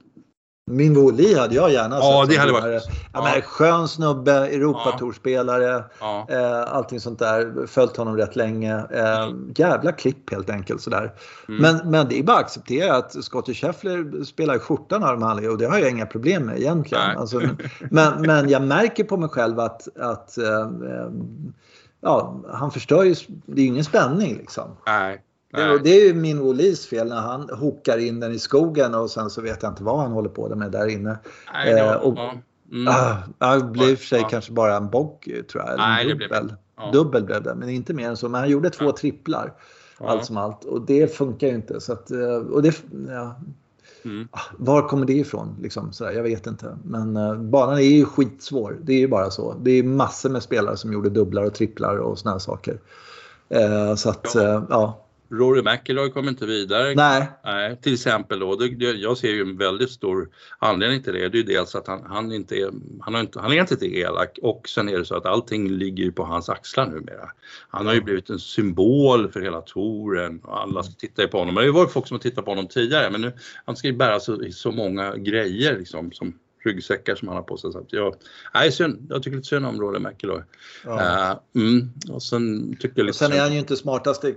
min 0.69 0.93
Woli 0.93 1.36
hade 1.36 1.55
jag 1.55 1.71
gärna 1.71 1.95
sett. 1.95 2.05
Ja, 2.05 2.25
det 2.29 2.36
hade 2.36 2.51
varit. 2.51 2.84
Ja, 3.13 3.23
men, 3.23 3.41
skön 3.41 3.88
snubbe, 3.88 4.32
Europatourspelare, 4.32 5.84
ja. 5.99 6.27
eh, 6.29 6.75
allting 6.75 6.99
sånt 6.99 7.19
där. 7.19 7.67
Följt 7.67 7.97
honom 7.97 8.17
rätt 8.17 8.36
länge. 8.36 8.75
Eh, 8.91 9.23
mm. 9.23 9.53
Jävla 9.55 9.91
klipp 9.91 10.32
helt 10.32 10.49
enkelt 10.49 10.82
sådär. 10.82 11.13
Mm. 11.47 11.62
Men, 11.62 11.91
men 11.91 12.10
det 12.10 12.19
är 12.19 12.23
bara 12.23 12.38
att 12.38 12.43
acceptera 12.43 12.95
att 12.95 13.23
Scottie 13.23 13.55
Scheffler 13.55 14.23
spelar 14.23 14.55
i 14.55 14.60
skjortan 14.60 15.03
av 15.03 15.19
de 15.19 15.47
och 15.47 15.58
det 15.58 15.65
har 15.65 15.77
jag 15.77 15.89
inga 15.89 16.05
problem 16.05 16.45
med 16.45 16.60
egentligen. 16.60 17.17
Alltså, 17.17 17.41
men, 17.79 18.21
men 18.21 18.49
jag 18.49 18.62
märker 18.62 19.03
på 19.03 19.17
mig 19.17 19.29
själv 19.29 19.60
att, 19.60 19.97
att 19.97 20.38
eh, 20.38 20.60
eh 20.62 21.10
ja, 22.01 22.43
han 22.53 22.71
förstör 22.71 23.03
ju, 23.03 23.15
det 23.27 23.62
är 23.62 23.63
ju 23.63 23.67
ingen 23.67 23.84
spänning 23.84 24.38
liksom. 24.38 24.77
Nej. 24.86 25.21
Det, 25.52 25.80
det, 25.84 25.90
är 25.90 26.08
ju 26.08 26.14
min 26.14 26.40
Wolis 26.40 26.88
fel 26.88 27.08
när 27.08 27.22
han 27.22 27.50
hookar 27.50 27.98
in 27.98 28.20
den 28.20 28.32
i 28.32 28.40
skogen 28.40 28.96
och 28.96 29.12
sen 29.12 29.30
så 29.30 29.42
vet 29.42 29.64
jag 29.64 29.72
inte 29.72 29.84
vad 29.84 30.00
han 30.00 30.12
håller 30.12 30.30
på 30.30 30.56
med 30.56 30.72
där 30.72 30.88
inne. 30.88 31.18
Nej, 31.54 31.74
det 31.74 31.80
eh, 31.80 31.94
och, 31.94 32.18
mm. 32.72 32.88
ah, 33.40 33.56
det 33.56 33.64
blev 33.64 33.90
i 33.90 33.96
och 33.96 34.00
för 34.00 34.06
sig 34.06 34.22
ja. 34.22 34.28
kanske 34.30 34.52
bara 34.52 34.78
en 34.78 34.90
bogey 34.90 35.44
tror 35.44 35.64
jag. 35.68 35.78
Nej, 35.78 36.08
dubbel. 36.08 36.30
Det 36.30 36.44
blev, 36.44 36.56
ja. 36.78 36.92
dubbel 36.92 37.24
blev 37.24 37.44
det, 37.44 37.56
men 37.56 37.70
inte 37.70 37.94
mer 37.94 38.10
än 38.10 38.18
så. 38.18 38.30
Men 38.30 38.42
han 38.42 38.50
gjorde 38.50 38.70
två 38.70 38.86
ja. 38.86 38.96
tripplar. 38.98 39.54
Allt 40.02 40.26
som 40.26 40.38
allt. 40.38 40.66
Och 40.66 40.82
det 40.82 41.16
funkar 41.16 41.48
ju 41.48 41.54
inte. 41.54 41.82
Så 41.82 41.94
att, 41.94 42.12
eh, 42.12 42.36
och 42.36 42.62
det, 42.62 42.76
ja, 43.08 43.36
Mm. 44.06 44.28
Ah, 44.32 44.40
var 44.58 44.88
kommer 44.88 45.06
det 45.06 45.14
ifrån? 45.14 45.56
Liksom, 45.62 45.92
sådär, 45.92 46.12
jag 46.12 46.24
vet 46.24 46.48
inte. 46.48 46.78
Men 46.84 47.18
uh, 47.18 47.36
banan 47.42 47.78
är 47.78 47.82
ju 47.82 48.06
skitsvår. 48.06 48.78
Det 48.82 48.94
är 48.94 48.98
ju 48.98 49.08
bara 49.08 49.30
så. 49.30 49.56
Det 49.62 49.72
är 49.72 49.84
massor 49.84 50.30
med 50.30 50.44
spelare 50.44 50.78
som 50.78 50.94
gjorde 50.94 51.10
dubblar 51.10 51.44
och 51.44 51.54
tripplar 51.54 51.98
och 51.98 52.20
sådana 52.20 52.40
saker. 52.40 52.80
Uh, 53.56 53.96
så 53.96 54.10
att, 54.10 54.32
ja. 54.36 54.42
Uh, 54.42 54.64
ja. 54.70 55.06
Rory 55.32 55.62
McIlroy 55.62 56.10
kommer 56.10 56.30
inte 56.30 56.46
vidare. 56.46 56.94
Nej. 56.96 57.28
Nej 57.44 57.78
till 57.82 57.94
exempel 57.94 58.39
då. 58.39 58.56
Det, 58.56 58.65
jag 58.92 59.18
ser 59.18 59.30
ju 59.30 59.42
en 59.42 59.58
väldigt 59.58 59.92
stor 59.92 60.30
anledning 60.60 61.04
till 61.04 61.13
det. 61.13 61.30
Det 61.30 61.38
är 61.38 61.39
ju 61.39 61.44
dels 61.44 61.76
att 61.76 61.88
han, 61.88 62.04
han 62.06 62.32
inte 62.32 62.56
är, 62.56 62.72
han, 63.02 63.13
har 63.13 63.22
inte, 63.22 63.39
han 63.39 63.52
är 63.52 63.62
inte 63.62 63.86
elak 63.86 64.39
och 64.42 64.70
sen 64.70 64.89
är 64.89 64.98
det 64.98 65.06
så 65.06 65.15
att 65.15 65.26
allting 65.26 65.70
ligger 65.70 66.12
på 66.12 66.24
hans 66.24 66.50
axlar 66.50 66.86
numera. 66.86 67.30
Han 67.70 67.88
har 67.88 67.94
ju 67.94 68.02
blivit 68.02 68.30
en 68.30 68.39
symbol 68.39 69.32
för 69.32 69.42
hela 69.42 69.62
touren 69.62 70.39
och 70.44 70.62
alla 70.62 70.84
ska 70.84 70.94
titta 70.94 71.28
på 71.28 71.38
honom. 71.38 71.56
Men 71.56 71.63
det 71.63 71.72
var 71.72 71.82
ju 71.82 71.88
folk 71.88 72.08
som 72.08 72.15
har 72.15 72.22
tittat 72.22 72.46
på 72.46 72.52
honom 72.52 72.68
tidigare 72.68 73.10
men 73.10 73.22
nu, 73.22 73.32
han 73.65 73.76
ska 73.76 73.88
ju 73.88 73.94
bära 73.94 74.20
så, 74.20 74.52
så 74.52 74.72
många 74.72 75.15
grejer 75.15 75.78
liksom 75.78 76.12
som 76.12 76.34
ryggsäckar 76.65 77.15
som 77.15 77.28
han 77.28 77.38
har 77.38 77.43
på 77.43 77.58
sig. 77.58 77.72
Så 77.72 77.80
att 77.80 77.93
jag, 77.93 78.15
nej, 78.54 78.72
synd. 78.72 79.08
jag 79.10 79.24
tycker 79.24 79.38
lite 79.38 79.48
synd 79.48 79.65
om 79.65 79.82
Rory 79.82 80.00
McIlroy. 80.00 80.41
Ja. 80.86 80.93
Uh, 80.93 81.62
mm, 81.63 81.91
och 82.12 82.24
sen, 82.24 82.76
tycker 82.80 83.00
jag 83.00 83.06
lite 83.06 83.17
sen 83.17 83.32
är 83.32 83.39
han 83.39 83.54
ju 83.54 83.60
inte 83.60 83.76
smartaste 83.76 84.30
eh, 84.30 84.36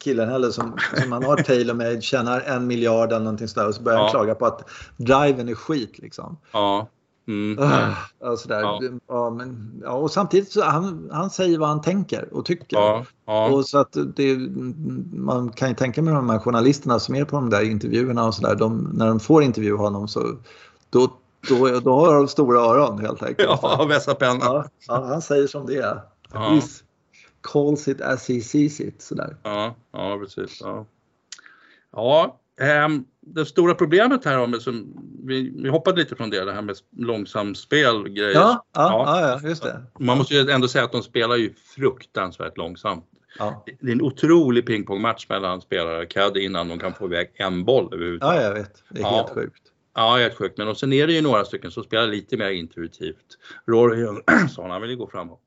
killen 0.00 0.28
heller 0.28 0.50
som, 0.50 0.78
som 1.00 1.10
man 1.10 1.24
har 1.24 1.36
Taylor 1.36 1.74
med 1.74 2.02
tjänar 2.02 2.40
en 2.40 2.66
miljard 2.66 3.12
eller 3.12 3.24
någonting 3.24 3.48
sådär 3.48 3.68
och 3.68 3.74
så 3.74 3.82
börjar 3.82 3.98
ja. 3.98 4.02
han 4.02 4.10
klaga 4.10 4.34
på 4.34 4.46
att 4.46 4.70
driven 4.96 5.48
är 5.48 5.54
skit 5.54 5.98
liksom. 5.98 6.36
Ja. 6.52 6.88
Mm. 7.28 7.58
Uh, 7.58 8.36
sådär. 8.36 8.60
Ja. 8.60 8.80
Ja, 9.08 9.30
men, 9.30 9.80
ja, 9.84 9.92
och 9.92 10.10
samtidigt 10.10 10.52
så 10.52 10.62
han, 10.62 11.08
han 11.12 11.30
säger 11.30 11.58
vad 11.58 11.68
han 11.68 11.82
tänker 11.82 12.34
och 12.34 12.44
tycker. 12.44 12.76
Ja, 12.76 13.04
ja. 13.26 13.48
Och 13.48 13.66
så 13.66 13.78
att 13.78 13.96
det, 14.16 14.36
man 15.12 15.52
kan 15.52 15.68
ju 15.68 15.74
tänka 15.74 16.02
med 16.02 16.14
de 16.14 16.30
här 16.30 16.38
journalisterna 16.38 16.98
som 16.98 17.14
är 17.14 17.24
på 17.24 17.36
de 17.36 17.50
där 17.50 17.62
intervjuerna 17.62 18.26
och 18.26 18.34
sådär. 18.34 18.68
När 18.92 19.06
de 19.06 19.20
får 19.20 19.42
intervjua 19.42 19.76
honom 19.76 20.08
så 20.08 20.36
då 20.90 21.18
då, 21.48 21.80
då 21.80 21.94
har 21.94 22.14
de 22.14 22.28
stora 22.28 22.60
öron 22.60 22.98
helt 22.98 23.22
enkelt. 23.22 23.58
Ja, 23.62 23.86
vässa 23.88 24.14
pennan. 24.14 24.40
Ja, 24.40 24.64
ja, 24.88 25.04
han 25.04 25.22
säger 25.22 25.46
som 25.46 25.66
det 25.66 25.76
är. 25.76 26.00
Ja. 26.32 26.50
He 26.50 26.60
calls 27.40 27.88
it 27.88 28.00
as 28.00 28.28
he 28.28 28.40
sees 28.40 28.80
it. 28.80 29.02
Sådär. 29.02 29.36
Ja, 29.42 29.74
ja 29.92 30.18
precis. 30.18 30.60
Ja. 30.60 30.86
Ja, 31.92 32.40
ähm, 32.60 33.04
det 33.20 33.46
stora 33.46 33.74
problemet 33.74 34.24
här 34.24 34.46
med, 34.46 34.62
som, 34.62 34.96
vi, 35.24 35.52
vi 35.62 35.68
hoppade 35.68 36.00
lite 36.00 36.16
från 36.16 36.30
det, 36.30 36.44
det 36.44 36.52
här 36.52 36.62
med 36.62 36.76
långsamspel 36.96 38.08
grejer. 38.08 38.34
Ja, 38.34 38.64
ja, 38.72 38.90
ja, 39.06 39.38
ja, 39.42 39.48
just 39.48 39.62
det. 39.62 39.82
Man 39.98 40.18
måste 40.18 40.34
ju 40.34 40.50
ändå 40.50 40.68
säga 40.68 40.84
att 40.84 40.92
de 40.92 41.02
spelar 41.02 41.36
ju 41.36 41.54
fruktansvärt 41.54 42.56
långsamt. 42.56 43.04
Ja. 43.38 43.64
Det 43.80 43.88
är 43.88 43.92
en 43.92 44.02
otrolig 44.02 44.66
pingpongmatch 44.66 45.28
mellan 45.28 45.60
spelare 45.60 46.02
och 46.02 46.10
caddy 46.10 46.40
innan 46.40 46.68
de 46.68 46.78
kan 46.78 46.94
få 46.94 47.06
iväg 47.06 47.30
en 47.34 47.64
boll 47.64 47.94
överhuvudtaget. 47.94 48.42
Ja, 48.42 48.48
jag 48.48 48.54
vet. 48.54 48.82
Det 48.88 49.00
är 49.00 49.04
helt 49.04 49.30
sjukt. 49.30 49.62
Ja, 49.98 50.16
helt 50.16 50.34
sjukt. 50.34 50.58
Men 50.58 50.68
och 50.68 50.76
sen 50.76 50.92
är 50.92 51.06
det 51.06 51.12
ju 51.12 51.22
några 51.22 51.44
stycken 51.44 51.70
som 51.70 51.84
spelar 51.84 52.06
lite 52.06 52.36
mer 52.36 52.50
intuitivt. 52.50 53.38
Rory 53.66 54.06
sa 54.50 54.68
han 54.68 54.80
vill 54.80 54.90
ju 54.90 54.96
gå 54.96 55.06
fram 55.06 55.30
och 55.30 55.40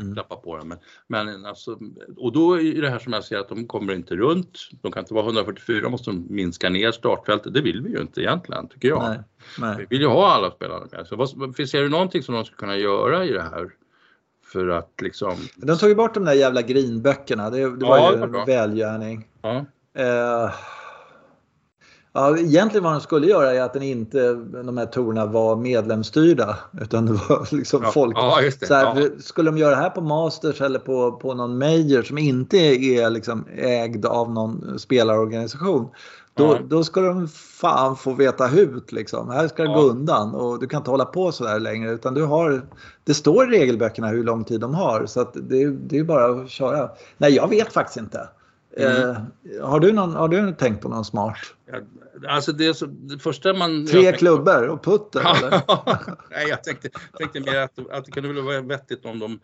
mm. 0.00 0.14
klappa 0.14 0.36
på 0.36 0.56
den. 0.56 0.68
Men, 0.68 0.78
men 1.08 1.46
alltså, 1.46 1.78
och 2.16 2.32
då 2.32 2.60
är 2.60 2.82
det 2.82 2.90
här 2.90 2.98
som 2.98 3.12
jag 3.12 3.24
säger 3.24 3.42
att 3.42 3.48
de 3.48 3.66
kommer 3.66 3.92
inte 3.94 4.16
runt. 4.16 4.58
De 4.82 4.92
kan 4.92 5.00
inte 5.00 5.14
vara 5.14 5.24
144, 5.24 5.88
måste 5.88 6.10
de 6.10 6.26
minska 6.30 6.68
ner 6.68 6.92
startfältet. 6.92 7.54
Det 7.54 7.60
vill 7.60 7.82
vi 7.82 7.90
ju 7.90 8.00
inte 8.00 8.20
egentligen, 8.20 8.68
tycker 8.68 8.88
jag. 8.88 9.02
Nej, 9.02 9.18
nej. 9.58 9.76
Vi 9.78 9.86
vill 9.90 10.00
ju 10.00 10.06
ha 10.06 10.32
alla 10.32 10.50
spelare 10.50 10.86
med. 10.92 11.06
Så 11.06 11.16
vad, 11.16 11.56
ser 11.68 11.82
du 11.82 11.88
någonting 11.88 12.22
som 12.22 12.34
de 12.34 12.44
skulle 12.44 12.58
kunna 12.58 12.76
göra 12.76 13.24
i 13.24 13.32
det 13.32 13.42
här? 13.42 13.70
För 14.52 14.68
att 14.68 15.00
liksom... 15.02 15.36
De 15.56 15.78
tog 15.78 15.88
ju 15.88 15.94
bort 15.94 16.14
de 16.14 16.24
där 16.24 16.32
jävla 16.34 16.62
grinböckerna. 16.62 17.50
Det, 17.50 17.58
det 17.58 17.86
var 17.86 17.98
ja, 17.98 18.16
ju 18.16 18.22
en 18.22 18.46
välgärning. 18.46 19.28
Ja. 19.42 19.64
Uh, 19.98 20.52
Ja, 22.12 22.38
egentligen 22.38 22.84
vad 22.84 22.92
de 22.92 23.00
skulle 23.00 23.26
göra 23.26 23.52
är 23.52 23.60
att 23.60 23.72
den 23.72 23.82
inte, 23.82 24.32
de 24.34 24.78
här 24.78 24.86
torna 24.86 25.26
var 25.26 25.56
medlemsstyrda. 25.56 26.58
Utan 26.80 27.06
det 27.06 27.12
var 27.12 27.54
liksom 27.56 27.82
ja, 27.82 27.90
folk. 27.90 28.16
Ja, 28.16 28.40
så 28.62 28.74
här, 28.74 29.10
Skulle 29.20 29.50
de 29.50 29.58
göra 29.58 29.70
det 29.70 29.82
här 29.82 29.90
på 29.90 30.00
Masters 30.00 30.60
eller 30.60 30.78
på, 30.78 31.12
på 31.12 31.34
någon 31.34 31.58
major 31.58 32.02
som 32.02 32.18
inte 32.18 32.56
är 32.56 33.10
liksom 33.10 33.44
ägd 33.56 34.06
av 34.06 34.32
någon 34.32 34.78
spelarorganisation. 34.78 35.88
Då, 36.34 36.58
då 36.68 36.84
ska 36.84 37.00
de 37.00 37.28
fan 37.28 37.96
få 37.96 38.12
veta 38.12 38.46
hut 38.46 38.92
liksom. 38.92 39.30
Här 39.30 39.48
ska 39.48 39.62
det 39.62 39.74
gå 39.74 39.80
undan 39.80 40.34
och 40.34 40.60
du 40.60 40.66
kan 40.66 40.78
inte 40.80 40.90
hålla 40.90 41.04
på 41.04 41.32
så 41.32 41.44
där 41.44 41.60
längre. 41.60 41.90
Utan 41.90 42.14
du 42.14 42.24
har, 42.24 42.62
det 43.04 43.14
står 43.14 43.54
i 43.54 43.58
regelböckerna 43.58 44.08
hur 44.08 44.24
lång 44.24 44.44
tid 44.44 44.60
de 44.60 44.74
har. 44.74 45.06
Så 45.06 45.24
det, 45.34 45.66
det 45.70 45.98
är 45.98 46.04
bara 46.04 46.26
att 46.26 46.50
köra. 46.50 46.90
Nej, 47.18 47.34
jag 47.34 47.48
vet 47.48 47.72
faktiskt 47.72 47.96
inte. 47.96 48.28
Mm. 48.76 49.10
Eh, 49.10 49.16
har, 49.62 49.80
du 49.80 49.92
någon, 49.92 50.14
har 50.14 50.28
du 50.28 50.52
tänkt 50.52 50.82
på 50.82 50.88
någon 50.88 51.04
smart? 51.04 51.36
Alltså 52.28 52.52
det, 52.52 52.74
så, 52.74 52.86
det 52.86 53.18
första 53.18 53.54
man... 53.54 53.86
Tre 53.86 54.12
klubbor 54.12 54.68
och 54.68 54.84
putter 54.84 55.20
eller? 55.20 55.50
Nej, 56.30 56.48
jag 56.48 56.64
tänkte, 56.64 56.88
tänkte 57.18 57.40
mer 57.40 57.56
att, 57.56 57.90
att 57.90 58.04
det 58.04 58.10
kunde 58.10 58.42
vara 58.42 58.60
vettigt 58.60 59.04
om 59.04 59.18
de, 59.18 59.40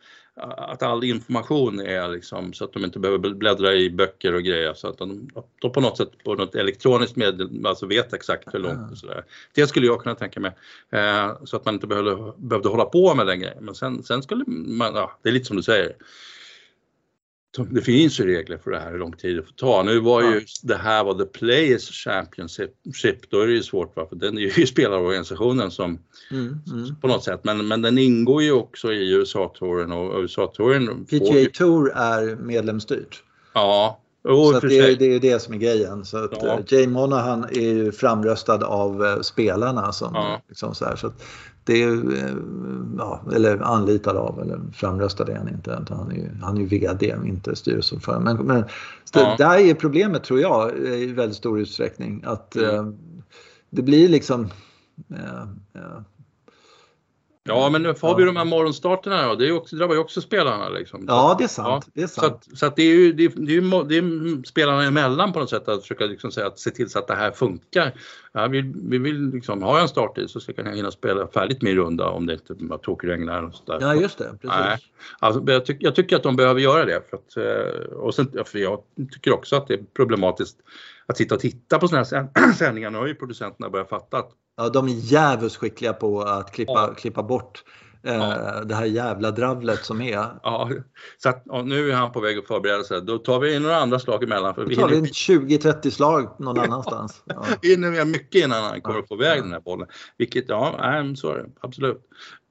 att 0.57 0.83
all 0.83 1.05
information 1.05 1.81
är 1.81 2.09
liksom 2.09 2.53
så 2.53 2.65
att 2.65 2.73
de 2.73 2.85
inte 2.85 2.99
behöver 2.99 3.35
bläddra 3.35 3.75
i 3.75 3.91
böcker 3.91 4.35
och 4.35 4.43
grejer 4.43 4.75
så 4.75 4.89
att 4.89 4.99
de, 4.99 5.29
de 5.61 5.73
på 5.73 5.81
något 5.81 5.97
sätt 5.97 6.11
på 6.25 6.35
något 6.35 6.55
elektroniskt 6.55 7.17
medel 7.17 7.67
alltså 7.67 7.87
vet 7.87 8.13
exakt 8.13 8.55
hur 8.55 8.59
långt 8.59 8.91
och 8.91 8.99
sådär. 8.99 9.25
Det 9.55 9.67
skulle 9.67 9.87
jag 9.87 10.03
kunna 10.03 10.15
tänka 10.15 10.41
mig 10.41 10.53
eh, 10.91 11.33
så 11.45 11.57
att 11.57 11.65
man 11.65 11.75
inte 11.75 11.87
behövde, 11.87 12.33
behövde 12.37 12.69
hålla 12.69 12.85
på 12.85 13.15
med 13.15 13.27
den 13.27 13.41
grejen. 13.41 13.65
Men 13.65 13.75
sen, 13.75 14.03
sen 14.03 14.23
skulle 14.23 14.45
man, 14.47 14.95
ja, 14.95 15.19
det 15.23 15.29
är 15.29 15.33
lite 15.33 15.47
som 15.47 15.57
du 15.57 15.63
säger 15.63 15.93
det 17.65 17.81
finns 17.81 18.21
ju 18.21 18.27
regler 18.27 18.59
för 18.59 18.71
det 18.71 18.79
här 18.79 18.91
hur 18.91 18.99
lång 18.99 19.13
tid 19.13 19.37
det 19.37 19.43
får 19.43 19.53
ta. 19.53 19.83
Nu 19.83 20.01
var 20.01 20.23
ju 20.23 20.41
det 20.63 20.77
här 20.77 21.05
var 21.05 21.15
the 21.15 21.25
Players 21.25 22.05
Championship, 22.05 23.31
då 23.31 23.41
är 23.41 23.47
det 23.47 23.53
ju 23.53 23.63
svårt 23.63 23.95
för 23.95 24.17
den 24.17 24.39
är 24.39 24.43
ju 24.43 24.67
spelarorganisationen 24.67 25.71
som 25.71 25.99
mm, 26.31 26.61
mm. 26.67 26.97
på 27.01 27.09
något 27.09 27.25
sätt, 27.25 27.41
men, 27.43 27.69
men 27.69 27.83
den 27.83 27.99
ingår 27.99 28.43
ju 28.43 28.53
också 28.53 28.93
i 28.93 29.13
USA-touren 29.13 29.93
och 29.93 30.23
USA-touren 30.23 31.05
PGA. 31.05 31.51
Tour 31.53 31.93
är 31.95 32.37
medlemsstyrt. 32.37 33.23
Ja. 33.55 34.01
Oh, 34.25 34.61
så 34.61 34.67
det, 34.67 34.79
är, 34.79 34.97
det 34.97 35.15
är 35.15 35.21
det 35.21 35.43
som 35.43 35.55
är 35.55 35.59
grejen. 35.59 36.05
Så 36.05 36.25
att, 36.25 36.43
ja. 36.43 36.59
uh, 36.59 36.65
Jay 36.69 36.87
Monahan 36.87 37.45
är 37.45 37.61
ju 37.61 37.93
framröstad 37.93 38.67
av 38.67 39.03
uh, 39.03 39.21
spelarna. 39.21 39.93
Som, 39.93 40.15
ja. 40.15 40.43
liksom 40.49 40.75
så, 40.75 40.85
här, 40.85 40.97
så 40.97 41.13
det 41.67 41.83
är, 41.83 41.93
eh, 41.93 42.37
ja, 42.99 43.23
eller 43.35 43.59
anlitad 43.59 44.17
av, 44.17 44.41
eller 44.41 44.61
framröstad 44.73 45.29
är 45.29 45.37
han 45.37 45.49
inte. 45.49 45.85
Han 45.89 46.11
är 46.11 46.15
ju, 46.15 46.29
han 46.43 46.57
är 46.57 46.61
ju 46.61 46.67
VD, 46.67 47.15
inte 47.25 47.57
styrelseordförande. 47.57 48.35
Men, 48.35 48.47
men 48.47 48.65
ja. 49.15 49.35
där 49.39 49.59
är 49.59 49.75
problemet 49.75 50.25
tror 50.25 50.41
jag 50.41 50.77
i 50.79 51.07
väldigt 51.07 51.37
stor 51.37 51.61
utsträckning. 51.61 52.23
Att 52.27 52.57
mm. 52.57 52.75
eh, 52.75 52.93
det 53.71 53.83
blir 53.83 54.09
liksom 54.09 54.49
eh, 55.11 55.43
eh 55.75 56.01
Ja, 57.47 57.71
men 57.71 57.83
nu 57.83 57.95
har 58.01 58.17
vi 58.17 58.25
de 58.25 58.37
här 58.37 58.45
morgonstarterna 58.45 59.31
och 59.31 59.39
det, 59.39 59.49
är 59.49 59.53
också, 59.53 59.77
drabbar 59.77 59.95
ju 59.95 60.01
också 60.01 60.21
spelarna. 60.21 60.69
Liksom. 60.69 61.05
Ja, 61.09 61.35
det 61.39 61.45
är 61.45 61.49
sant. 61.49 61.85
Ja. 61.87 61.93
Det 61.95 62.03
är 62.03 62.07
sant. 62.07 62.27
Så, 62.45 62.51
att, 62.53 62.59
så 62.59 62.67
att 62.67 62.77
det, 62.77 62.83
är 62.83 62.95
ju, 62.95 63.13
det, 63.13 63.25
är, 63.25 63.33
det, 63.37 63.57
är 63.57 63.85
det 63.85 63.97
är 63.97 64.43
spelarna 64.47 64.85
emellan 64.85 65.33
på 65.33 65.41
något 65.41 65.51
sätt 65.51 65.69
att 65.69 65.83
försöka 65.83 66.05
liksom 66.05 66.33
säga 66.33 66.47
att 66.47 66.59
se 66.59 66.71
till 66.71 66.91
så 66.91 66.99
att 66.99 67.07
det 67.07 67.15
här 67.15 67.31
funkar. 67.31 67.93
Ja, 68.33 68.47
vi, 68.47 68.73
vi 68.75 68.99
vill 68.99 69.31
liksom, 69.31 69.63
har 69.63 69.73
jag 69.73 69.83
en 69.83 69.89
starttid 69.89 70.31
så 70.31 70.41
ska 70.41 70.53
jag 70.57 70.77
hinna 70.77 70.91
spela 70.91 71.27
färdigt 71.27 71.63
min 71.63 71.77
runda 71.77 72.09
om 72.09 72.27
det 72.27 72.33
inte 72.33 72.79
tokregnar. 72.83 73.43
Och 73.43 73.55
så 73.55 73.65
där. 73.65 73.79
Ja, 73.81 73.95
just 73.95 74.19
det. 74.19 74.25
Precis. 74.25 74.51
Nej. 74.61 74.79
Alltså, 75.19 75.53
jag, 75.53 75.67
tyck, 75.67 75.77
jag, 75.81 75.95
tycker 75.95 76.17
att 76.17 76.23
de 76.23 76.37
behöver 76.37 76.61
göra 76.61 76.85
det. 76.85 77.03
För 77.11 77.17
att, 77.17 77.37
eh, 77.37 77.93
och 77.93 78.15
sen, 78.15 78.33
för 78.45 78.59
jag 78.59 78.81
tycker 79.13 79.33
också 79.33 79.57
att 79.57 79.67
det 79.67 79.75
är 79.75 79.81
problematiskt 79.95 80.57
att 81.07 81.17
sitta 81.17 81.35
och 81.35 81.41
titta 81.41 81.79
på 81.79 81.89
sådana 81.89 82.07
här 82.11 82.53
sändningar. 82.59 82.91
Nu 82.91 82.99
har 82.99 83.07
ju 83.07 83.15
producenterna 83.15 83.71
börjat 83.71 83.89
fatta 83.89 84.19
att 84.19 84.33
Ja, 84.57 84.69
de 84.69 84.89
är 84.89 84.93
jävligt 84.93 85.57
skickliga 85.57 85.93
på 85.93 86.23
att 86.23 86.53
klippa, 86.53 86.73
ja. 86.73 86.95
klippa 86.95 87.23
bort 87.23 87.65
eh, 88.07 88.15
ja. 88.15 88.65
det 88.65 88.75
här 88.75 88.85
jävla 88.85 89.31
dravlet 89.31 89.85
som 89.85 90.01
är. 90.01 90.15
Ja, 90.43 90.71
så 91.19 91.29
att, 91.29 91.45
nu 91.65 91.91
är 91.91 91.95
han 91.95 92.13
på 92.13 92.21
väg 92.21 92.39
att 92.39 92.47
förbereda 92.47 92.85
sig. 92.85 93.03
Då 93.03 93.19
tar 93.19 93.41
vi 93.41 93.55
in 93.55 93.63
några 93.63 93.77
andra 93.77 93.99
slag 93.99 94.23
emellan. 94.23 94.55
För 94.55 94.67
Då 94.67 94.75
tar 94.75 94.89
vi 94.89 95.01
20-30 95.01 95.91
slag 95.91 96.37
någon 96.39 96.59
annanstans. 96.59 97.23
Ja. 97.27 97.45
vi 97.63 97.71
hinner 97.71 98.05
mycket 98.05 98.45
innan 98.45 98.65
han 98.65 98.81
kommer 98.81 98.99
att 98.99 99.09
få 99.09 99.15
iväg 99.15 99.43
den 99.43 99.53
här 99.53 99.61
bollen. 99.61 99.89
Vilket, 100.19 100.49
ja, 100.49 100.79
är 100.79 101.03
det 101.03 101.51
absolut. 101.61 102.03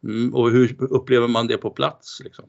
Mm, 0.06 0.36
och 0.36 0.52
hur 0.52 0.76
upplever 0.80 1.28
man 1.28 1.48
det 1.48 1.58
på 1.58 1.70
plats? 1.70 2.22
Liksom? 2.24 2.46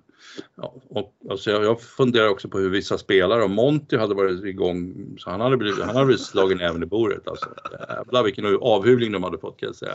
Ja, 0.57 0.75
och, 0.89 1.13
alltså 1.31 1.51
jag, 1.51 1.65
jag 1.65 1.81
funderar 1.81 2.29
också 2.29 2.49
på 2.49 2.59
hur 2.59 2.71
vissa 2.71 2.99
spelare, 2.99 3.45
om 3.45 3.53
Monty 3.53 3.97
hade 3.97 4.15
varit 4.15 4.45
igång 4.45 4.95
så 5.19 5.31
han 5.31 5.41
hade 5.41 5.57
blivit, 5.57 5.85
han 5.85 5.95
hade 5.95 6.07
blivit 6.07 6.27
slagen 6.27 6.61
även 6.61 6.83
i 6.83 6.87
bordet. 6.87 7.29
Alltså. 7.29 7.47
Jävlar 7.89 8.23
vilken 8.23 8.59
avhyvling 8.61 9.13
de 9.13 9.23
hade 9.23 9.39
fått 9.39 9.61
kan 9.61 9.67
jag 9.67 9.77
säga. 9.77 9.93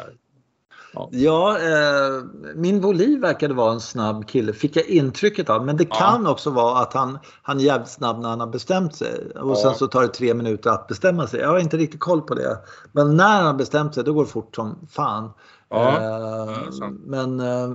Ja, 0.94 1.10
ja 1.12 1.58
eh, 1.60 2.24
min 2.56 2.82
Voliv 2.82 3.22
verkade 3.22 3.54
vara 3.54 3.74
en 3.74 3.80
snabb 3.80 4.28
kille, 4.28 4.54
fick 4.54 4.76
jag 4.76 4.86
intrycket 4.86 5.50
av. 5.50 5.66
Men 5.66 5.78
det 5.78 5.86
kan 5.86 6.24
ja. 6.24 6.32
också 6.32 6.50
vara 6.50 6.80
att 6.80 6.94
han, 6.94 7.20
han 7.42 7.60
är 7.60 7.64
jävligt 7.64 7.90
snabb 7.90 8.22
när 8.22 8.30
han 8.30 8.40
har 8.40 8.48
bestämt 8.48 8.96
sig. 8.96 9.32
Och 9.36 9.52
ja. 9.52 9.56
sen 9.56 9.76
så 9.76 9.88
tar 9.88 10.02
det 10.02 10.08
tre 10.08 10.34
minuter 10.34 10.70
att 10.70 10.88
bestämma 10.88 11.28
sig. 11.28 11.40
Jag 11.40 11.50
har 11.50 11.60
inte 11.60 11.78
riktigt 11.78 12.00
koll 12.00 12.22
på 12.22 12.36
det. 12.36 12.58
Men 12.92 13.18
när 13.18 13.38
han 13.38 13.46
har 13.46 13.54
bestämt 13.54 13.96
sig, 13.96 14.04
då 14.04 14.14
går 14.14 14.24
det 14.24 14.32
fort 14.32 14.56
som 14.56 14.88
fan. 14.92 15.30
Ja, 15.72 16.02
eh, 16.02 16.90
men 17.06 17.40
eh, 17.40 17.70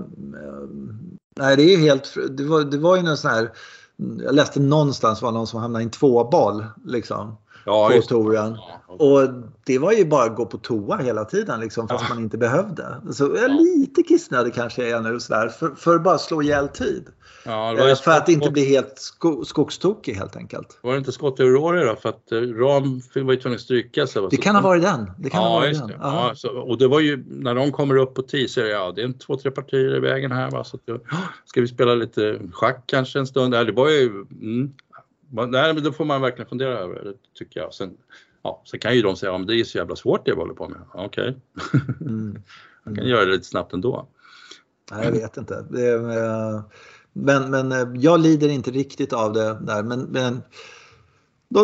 nej, 1.37 1.57
det 1.57 1.63
är 1.63 1.79
helt... 1.79 2.15
Det 2.31 2.45
var, 2.45 2.65
det 2.65 2.79
var 2.79 2.97
ju 2.97 3.03
någon 3.03 3.17
sån 3.17 3.31
här... 3.31 3.53
Jag 4.25 4.35
läste 4.35 4.61
någonstans 4.61 5.23
var 5.23 5.33
någon 5.33 5.47
som 5.47 5.61
hamnade 5.61 5.83
i 5.83 5.85
en 5.85 5.91
tvåboll. 5.91 6.65
Liksom 6.85 7.37
ja, 7.67 7.91
på 7.97 8.03
touren. 8.03 8.59
Och 8.87 9.29
det 9.65 9.79
var 9.79 9.93
ju 9.93 10.05
bara 10.05 10.25
att 10.25 10.37
gå 10.37 10.47
på 10.47 10.59
toa 10.59 10.97
hela 10.97 11.25
tiden 11.25 11.61
liksom, 11.61 11.89
fast 11.89 12.09
man 12.09 12.19
inte 12.19 12.39
behövde. 12.39 13.01
Så 13.13 13.25
jag 13.25 13.45
är 13.45 13.49
lite 13.49 14.03
kissnödig 14.03 14.55
kanske 14.55 14.87
är 14.87 14.91
jag 14.91 15.03
nu 15.03 15.21
sådär, 15.21 15.49
för, 15.49 15.71
för 15.71 15.95
att 15.95 16.03
bara 16.03 16.19
slå 16.19 16.43
ihjäl 16.43 16.69
tid. 16.69 17.07
Eh, 17.47 17.95
för 17.97 18.11
att 18.11 18.29
inte 18.29 18.51
bli 18.51 18.65
helt 18.65 18.99
sko 18.99 19.45
skogstokig 19.45 20.15
helt 20.15 20.37
enkelt. 20.37 20.79
Var 20.83 20.93
det 20.93 20.99
inte 20.99 21.13
Scott 21.13 21.41
Aurora 21.41 21.85
då? 21.85 21.97
För 21.97 22.09
att 22.09 22.33
eh, 22.33 22.39
Ram 22.39 23.01
var 23.15 23.33
ju 23.33 23.41
tvungen 23.41 23.57
att 23.57 23.61
stryka 23.61 24.07
sig. 24.07 24.23
Det 24.31 24.37
kan 24.37 24.55
ha 24.55 24.63
varit 24.63 24.83
den. 24.83 25.11
Det 25.19 25.31
kan 25.31 25.43
ja, 25.43 25.49
ha 25.49 25.55
varit 25.55 25.79
den. 25.79 25.89
Det. 25.89 25.99
Ja, 26.01 26.33
så, 26.37 26.49
och 26.49 26.79
det 26.79 26.89
var 26.89 27.01
ju 27.01 27.25
när 27.29 27.55
de 27.55 27.73
kommer 27.73 27.97
upp 27.97 28.15
på 28.15 28.23
10 28.23 28.49
så 28.49 28.61
är 28.61 28.65
det, 28.65 28.71
ja, 28.71 28.93
det 28.97 29.01
är 29.01 29.05
en 29.05 29.19
två, 29.19 29.37
tre 29.37 29.51
partier 29.51 29.97
i 29.97 30.01
vägen 30.01 30.33
här. 30.33 30.51
Va? 30.51 30.65
Så 30.65 30.77
att, 30.77 31.01
ska 31.45 31.61
vi 31.61 31.69
spela 31.69 31.95
lite 31.95 32.39
schack 32.53 32.85
kanske 32.87 33.19
en 33.19 33.27
stund? 33.27 33.53
Det 33.53 33.73
var 33.73 33.91
ju, 33.91 34.07
mm, 34.41 34.73
Nej, 35.31 35.75
men 35.75 35.83
då 35.83 35.93
får 35.93 36.05
man 36.05 36.21
verkligen 36.21 36.49
fundera 36.49 36.79
över 36.79 37.05
det 37.05 37.15
tycker 37.35 37.61
jag. 37.61 37.75
Sen, 37.75 37.97
ja, 38.43 38.63
sen 38.65 38.81
kan 38.81 38.95
ju 38.95 39.03
de 39.03 39.17
säga 39.17 39.35
att 39.35 39.47
det 39.47 39.61
är 39.61 39.65
så 39.65 39.79
jävla 39.79 39.97
svårt 39.97 40.25
det 40.25 40.33
vi 40.33 40.37
håller 40.37 40.55
på 40.55 40.69
med. 40.69 40.81
Okej, 40.95 41.37
okay. 41.55 41.81
mm. 42.01 42.43
man 42.85 42.97
kan 42.97 43.07
göra 43.07 43.25
det 43.25 43.33
lite 43.33 43.45
snabbt 43.45 43.73
ändå. 43.73 44.09
Nej, 44.91 45.05
jag 45.05 45.13
vet 45.13 45.37
inte. 45.37 45.55
Eh, 45.55 46.63
men, 47.13 47.51
men 47.51 47.73
eh, 47.73 47.89
jag 47.95 48.21
lider 48.21 48.49
inte 48.49 48.71
riktigt 48.71 49.13
av 49.13 49.33
det 49.33 49.59
där. 49.61 49.83
Men, 49.83 50.01
men 50.01 50.43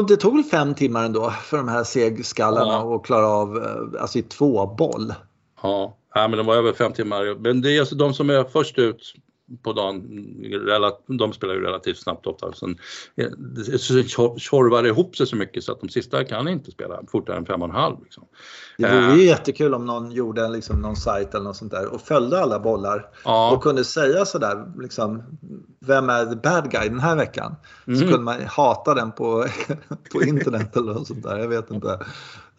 det 0.08 0.16
tog 0.16 0.34
väl 0.34 0.44
fem 0.44 0.74
timmar 0.74 1.04
ändå 1.04 1.30
för 1.30 1.56
de 1.56 1.68
här 1.68 1.84
segskallarna 1.84 2.72
ja. 2.72 2.96
att 2.96 3.04
klara 3.04 3.26
av 3.26 3.56
eh, 3.56 4.02
alltså 4.02 4.18
i 4.18 4.22
två 4.22 4.66
boll. 4.66 5.14
Ja. 5.62 5.96
ja, 6.14 6.28
men 6.28 6.36
de 6.36 6.46
var 6.46 6.56
över 6.56 6.72
fem 6.72 6.92
timmar. 6.92 7.36
Men 7.40 7.62
det 7.62 7.76
är 7.76 7.80
alltså 7.80 7.94
de 7.94 8.14
som 8.14 8.30
är 8.30 8.44
först 8.44 8.78
ut 8.78 9.14
på 9.62 9.72
dagen, 9.72 10.02
de 11.06 11.32
spelar 11.32 11.54
ju 11.54 11.60
relativt 11.60 11.98
snabbt 11.98 12.26
ofta. 12.26 12.52
Sen, 12.52 12.78
det 13.14 14.08
tjorvar 14.38 14.86
ihop 14.86 15.16
sig 15.16 15.26
så 15.26 15.36
mycket 15.36 15.64
så 15.64 15.72
att 15.72 15.80
de 15.80 15.88
sista 15.88 16.24
kan 16.24 16.48
inte 16.48 16.70
spela 16.70 17.00
fortare 17.08 17.36
än 17.36 17.46
fem 17.46 17.62
och 17.62 17.68
en 17.68 17.74
halv. 17.74 17.96
Liksom. 18.02 18.24
Det 18.78 18.88
vore 18.88 19.14
ju 19.14 19.22
uh, 19.22 19.24
jättekul 19.24 19.74
om 19.74 19.86
någon 19.86 20.12
gjorde 20.12 20.48
liksom 20.48 20.80
någon 20.80 20.96
sajt 20.96 21.34
eller 21.34 21.44
något 21.44 21.56
sånt 21.56 21.72
där 21.72 21.94
och 21.94 22.00
följde 22.00 22.40
alla 22.40 22.58
bollar 22.58 23.10
uh, 23.26 23.52
och 23.52 23.62
kunde 23.62 23.84
säga 23.84 24.24
sådär, 24.24 24.72
liksom, 24.78 25.22
vem 25.80 26.10
är 26.10 26.26
the 26.26 26.36
bad 26.36 26.70
guy 26.70 26.88
den 26.88 27.00
här 27.00 27.16
veckan? 27.16 27.54
Mm. 27.86 28.00
Så 28.00 28.06
kunde 28.06 28.24
man 28.24 28.40
hata 28.46 28.94
den 28.94 29.12
på, 29.12 29.46
på 30.12 30.22
internet 30.22 30.76
eller 30.76 30.92
något 30.94 31.06
sånt 31.06 31.22
där, 31.22 31.38
jag 31.38 31.48
vet 31.48 31.70
inte. 31.70 31.98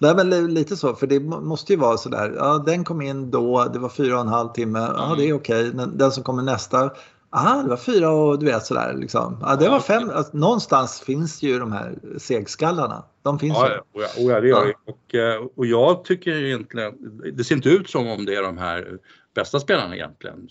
Nej, 0.04 0.16
men 0.16 0.54
lite 0.54 0.78
så, 0.78 0.96
för 0.96 1.08
det 1.08 1.20
måste 1.20 1.74
ju 1.74 1.80
vara 1.80 1.98
sådär. 1.98 2.34
Ja, 2.38 2.63
den 2.66 2.84
kom 2.84 3.02
in 3.02 3.32
då, 3.32 3.70
det 3.74 3.80
var 3.80 3.89
fyra 3.89 4.16
och 4.16 4.22
en 4.22 4.28
halv 4.28 4.50
timme. 4.50 4.80
Ja, 4.80 5.06
mm. 5.06 5.18
det 5.18 5.30
är 5.30 5.34
okej. 5.34 5.70
Okay. 5.70 5.86
Den 5.94 6.12
som 6.12 6.24
kommer 6.24 6.44
nästa. 6.44 6.92
Aha, 7.30 7.62
det 7.63 7.70
var 7.70 7.78
fyra 7.78 8.10
och 8.10 8.39
du 8.39 8.46
vet 8.46 8.66
sådär 8.66 8.94
liksom. 8.94 9.38
Ja, 9.42 9.56
det 9.56 9.70
var 9.70 9.80
fem. 9.80 10.12
Alltså, 10.13 10.38
någonstans 10.38 11.02
finns 11.02 11.44
ju 11.44 11.60
de 11.60 11.72
här 11.72 11.96
segskallarna. 12.18 13.04
De 13.22 13.39
finns 13.39 13.58
ja, 13.58 13.70
ju. 13.70 14.02
Ja, 14.02 14.08
ja, 14.18 14.42
det 14.42 14.48
gör 14.48 14.66
ja. 14.66 14.94
Och, 14.94 15.16
eh, 15.16 15.46
och 15.56 15.66
jag 15.66 16.04
tycker 16.04 16.32
egentligen, 16.32 16.94
det 17.34 17.44
ser 17.44 17.56
inte 17.56 17.70
ut 17.70 17.89
som 17.89 18.08
om 18.08 18.26
det 18.26 18.36
är 18.36 18.44
de 18.44 18.58
här 18.58 18.98
bästa 19.34 19.60
spelarna 19.60 19.96
egentligen. 19.96 20.50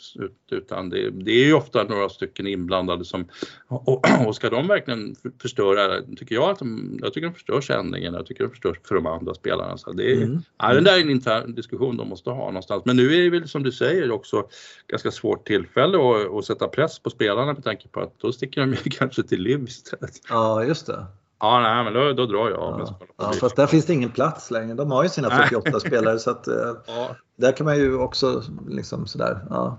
Utan 0.51 0.91
det, 0.91 1.11
det, 1.11 1.31
är 1.31 1.47
ju 1.47 1.55
ofta 1.55 1.85
några 1.85 2.09
stycken 2.09 2.47
inblandade 2.47 3.05
som, 3.05 3.29
och, 3.69 4.27
och 4.27 4.37
ska 4.37 4.51
de 4.51 4.69
verkligen 4.69 5.17
förstöra, 5.43 6.03
tycker 6.17 6.35
jag 6.35 6.51
att 6.51 6.59
de, 6.59 6.99
jag 7.03 7.13
tycker 7.13 7.27
de 7.27 7.35
förstör 7.35 7.61
sändningen, 7.61 8.15
jag 8.15 8.27
tycker 8.27 8.45
de 8.45 8.51
förstör 8.51 8.79
för 8.85 8.95
de 8.95 9.07
andra 9.07 9.35
spelarna. 9.35 9.79
Så 9.79 9.93
det 9.93 10.13
är, 10.13 10.23
mm. 10.23 10.43
ja, 10.59 10.75
den 10.75 10.85
där 10.85 10.97
är 10.97 11.01
en 11.01 11.11
intern 11.11 11.55
diskussion 11.55 11.97
de 11.97 12.09
måste 12.09 12.31
ha 12.31 12.47
någonstans. 12.47 12.83
Men 12.85 12.97
nu 12.97 13.15
är 13.15 13.23
det 13.23 13.31
väl 13.31 13.49
som 13.49 13.63
du 13.63 13.73
säger 13.73 14.11
också 14.11 14.49
ganska 14.87 15.11
svårt 15.11 15.47
tillfälle 15.47 15.99
att, 15.99 16.35
att 16.35 16.45
sätta 16.45 16.69
press 16.69 16.99
på 16.99 17.11
spelarna 17.11 17.53
med 17.53 17.65
tanke 17.65 17.89
på 17.89 18.01
att 18.01 18.19
då 18.19 18.33
sticker 18.33 18.61
de 18.61 18.71
ju 18.71 18.77
kanske 18.91 19.23
till 19.23 19.43
liv 19.43 19.65
istället. 19.65 20.21
Ja, 20.29 20.65
just 20.65 20.87
det. 20.87 21.07
Ja, 21.43 21.61
nej, 21.61 21.85
men 21.85 21.93
då, 21.93 22.13
då 22.13 22.27
drar 22.27 22.51
jag. 22.51 22.61
Ja. 22.61 22.99
ja, 23.17 23.33
fast 23.33 23.57
där 23.57 23.67
finns 23.67 23.87
det 23.87 23.93
ingen 23.93 24.11
plats 24.11 24.51
längre. 24.51 24.75
De 24.75 24.91
har 24.91 25.03
ju 25.03 25.09
sina 25.09 25.31
48 25.31 25.81
spelare 25.81 26.19
så 26.19 26.31
att 26.31 26.49
eh, 26.49 26.75
ja. 26.87 27.17
där 27.37 27.53
kan 27.53 27.67
man 27.67 27.77
ju 27.77 27.97
också 27.97 28.43
liksom 28.69 29.07
sådär. 29.07 29.47
Ja. 29.51 29.79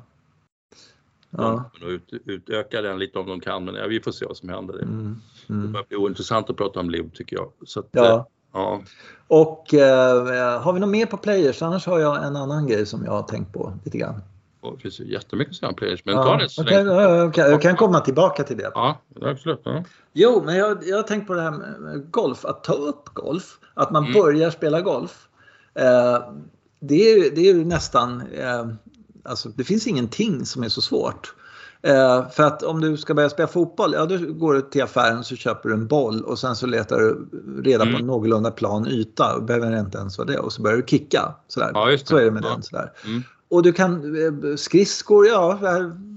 Ja. 1.30 1.72
Ut, 1.82 2.14
utöka 2.26 2.82
den 2.82 3.00
lite 3.00 3.20
om 3.20 3.28
de 3.28 3.40
kan, 3.40 3.66
men 3.66 3.76
ja, 3.76 3.88
vi 3.88 4.02
får 4.02 4.12
se 4.12 4.26
vad 4.26 4.38
som 4.38 4.50
händer. 4.50 4.74
Mm. 4.74 5.22
Mm. 5.50 5.62
Det 5.62 5.68
börjar 5.68 5.86
bli 5.88 5.98
ointressant 5.98 6.50
att 6.50 6.58
prata 6.58 6.80
om 6.80 6.90
LIV 6.90 7.10
tycker 7.14 7.36
jag. 7.36 7.52
Att, 7.78 7.90
ja. 7.92 8.06
Eh, 8.06 8.26
ja. 8.54 8.82
Och 9.28 9.74
eh, 9.74 10.62
har 10.62 10.74
vi 10.74 10.80
något 10.80 10.90
mer 10.90 11.06
på 11.06 11.18
players? 11.18 11.62
Annars 11.62 11.86
har 11.86 12.00
jag 12.00 12.24
en 12.24 12.36
annan 12.36 12.68
grej 12.68 12.86
som 12.86 13.06
jag 13.06 13.12
har 13.12 13.24
tänkt 13.24 13.54
på 13.54 13.74
lite 13.84 13.98
grann. 13.98 14.22
Det 14.72 14.82
finns 14.82 15.00
ju 15.00 15.12
jättemycket 15.12 15.56
sådana 15.56 15.74
players, 15.74 16.06
men 16.06 16.16
ja, 16.16 16.24
ta 16.24 16.38
det 16.38 16.50
så 16.50 16.62
okay, 16.62 16.84
länge. 16.84 17.24
Okay, 17.24 17.52
jag 17.52 17.62
kan 17.62 17.76
komma 17.76 18.00
tillbaka 18.00 18.44
till 18.44 18.58
det. 18.58 18.72
Ja, 18.74 19.02
absolut. 19.22 19.62
Ja. 19.64 19.84
Jo, 20.14 20.44
men 20.46 20.56
jag, 20.56 20.78
jag 20.88 20.98
har 20.98 21.04
tänkt 21.04 21.28
på 21.28 21.34
det 21.34 21.42
här 21.42 21.52
med 21.52 22.12
golf, 22.12 22.46
att 22.46 22.64
ta 22.64 22.74
upp 22.74 23.10
golf, 23.14 23.58
att 23.74 23.92
man 23.92 24.04
mm. 24.04 24.14
börjar 24.14 24.50
spela 24.50 24.82
golf. 24.82 25.28
Eh, 25.76 26.20
det, 26.80 27.12
är, 27.12 27.36
det 27.36 27.42
är 27.42 27.54
ju 27.54 27.66
nästan, 27.66 28.22
eh, 28.22 28.68
alltså 29.24 29.50
det 29.50 29.64
finns 29.64 29.88
ingenting 29.88 30.46
som 30.46 30.64
är 30.64 30.70
så 30.70 30.82
svårt. 30.82 31.34
Eh, 31.82 32.30
för 32.30 32.44
att 32.44 32.64
om 32.64 32.82
du 32.82 32.98
ska 32.98 33.14
börja 33.14 33.30
spela 33.30 33.48
fotboll, 33.48 33.94
ja 33.94 34.06
då 34.06 34.18
går 34.18 34.54
du 34.54 34.62
till 34.62 34.84
affären 34.84 35.24
så 35.24 35.36
köper 35.36 35.70
du 35.70 35.76
en 35.76 35.88
boll 35.88 36.22
och 36.22 36.40
sen 36.40 36.56
så 36.56 36.66
letar 36.68 36.98
du 36.98 37.28
reda 37.64 37.84
mm. 37.84 37.94
på 37.94 38.00
en 38.00 38.08
någorlunda 38.08 38.52
plan 38.52 38.88
yta, 38.88 39.40
behöver 39.40 39.80
inte 39.80 39.98
ens 39.98 40.18
vara 40.18 40.28
det, 40.28 40.38
och 40.38 40.54
så 40.54 40.62
börjar 40.62 40.78
du 40.78 40.84
kicka. 40.88 41.36
Sådär. 41.48 41.72
Ja, 41.74 41.98
så 42.04 42.18
är 42.18 42.26
det 42.26 42.32
med 42.32 42.44
ja. 42.44 42.50
den. 42.50 42.64
Sådär. 42.64 42.92
Mm. 43.06 43.24
Och 43.54 43.64
du 43.64 43.74
kan 43.74 44.16
eh, 44.16 44.56
skridskor, 44.56 45.28
ja, 45.28 45.60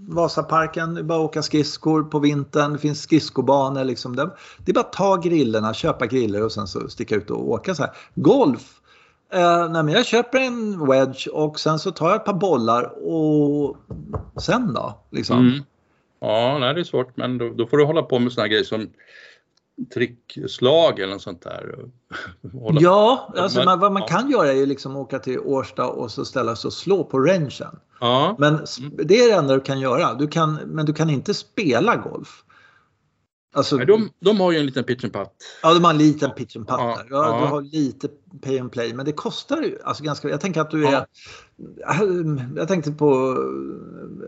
Vasaparken, 0.08 1.06
bara 1.06 1.18
åka 1.18 1.42
skridskor 1.42 2.02
på 2.02 2.18
vintern. 2.18 2.72
Det 2.72 2.78
finns 2.78 3.02
skridskobanor. 3.02 3.84
Liksom. 3.84 4.16
Det, 4.16 4.22
är 4.66 4.72
bara 4.72 4.80
att 4.80 4.92
ta 4.92 5.16
grillorna, 5.16 5.74
köpa 5.74 6.06
griller 6.06 6.44
och 6.44 6.52
sen 6.52 6.66
så 6.66 6.88
sticka 6.88 7.14
ut 7.14 7.30
och 7.30 7.50
åka 7.50 7.74
så 7.74 7.82
här. 7.82 7.92
Golf. 8.14 8.80
Eh, 9.32 9.70
nej, 9.70 9.82
men 9.82 9.88
jag 9.88 10.06
köper 10.06 10.38
en 10.38 10.86
wedge 10.86 11.28
och 11.32 11.60
sen 11.60 11.78
så 11.78 11.90
tar 11.90 12.08
jag 12.08 12.16
ett 12.16 12.24
par 12.24 12.34
bollar 12.34 13.08
och 13.08 13.76
sen 14.40 14.74
då? 14.74 14.98
Liksom. 15.10 15.38
Mm. 15.38 15.60
Ja, 16.20 16.58
nej, 16.60 16.74
det 16.74 16.80
är 16.80 16.84
svårt 16.84 17.16
men 17.16 17.38
då, 17.38 17.48
då, 17.48 17.66
får 17.66 17.76
du 17.76 17.84
hålla 17.84 18.02
på 18.02 18.18
med 18.18 18.32
såna 18.32 18.48
grejer 18.48 18.64
som 18.64 18.88
trickslag 19.94 21.00
eller 21.00 21.12
något 21.12 21.22
sånt 21.22 21.42
där. 21.42 21.74
Ja, 22.80 23.32
alltså 23.36 23.64
man, 23.64 23.80
vad 23.80 23.92
man 23.92 24.02
kan 24.02 24.30
göra 24.30 24.48
är 24.48 24.56
ju 24.56 24.66
liksom 24.66 24.96
åka 24.96 25.18
till 25.18 25.38
Årsta 25.38 25.86
och 25.86 26.10
så 26.10 26.24
ställa 26.24 26.56
sig 26.56 26.68
och 26.68 26.72
slå 26.72 27.04
på 27.04 27.18
rangen. 27.18 27.78
Ja. 28.00 28.36
Men 28.38 28.66
det 29.04 29.20
är 29.20 29.28
det 29.28 29.34
enda 29.34 29.54
du 29.54 29.60
kan 29.60 29.80
göra. 29.80 30.14
Du 30.14 30.28
kan, 30.28 30.54
men 30.54 30.86
du 30.86 30.92
kan 30.92 31.10
inte 31.10 31.34
spela 31.34 31.96
golf. 31.96 32.42
Alltså, 33.54 33.76
de, 33.76 34.10
de 34.20 34.40
har 34.40 34.52
ju 34.52 34.58
en 34.58 34.66
liten 34.66 34.84
pitch 34.84 35.04
and 35.04 35.12
putt. 35.12 35.32
Ja, 35.62 35.74
de 35.74 35.84
har 35.84 35.90
en 35.90 35.98
liten 35.98 36.30
pitch 36.30 36.56
and 36.56 36.68
putt 36.68 36.76
ja. 36.78 36.98
Ja, 36.98 37.06
ja. 37.10 37.40
Du 37.40 37.46
har 37.46 37.62
lite 37.62 38.08
pay 38.42 38.58
and 38.58 38.72
play, 38.72 38.94
men 38.94 39.06
det 39.06 39.12
kostar 39.12 39.62
ju 39.62 39.78
alltså 39.84 40.04
ganska... 40.04 40.28
Jag 40.28 40.40
tänker 40.40 40.60
att 40.60 40.70
du 40.70 40.86
är... 40.86 41.06
Ja. 41.58 41.94
Jag 42.56 42.68
tänkte 42.68 42.92
på 42.92 43.36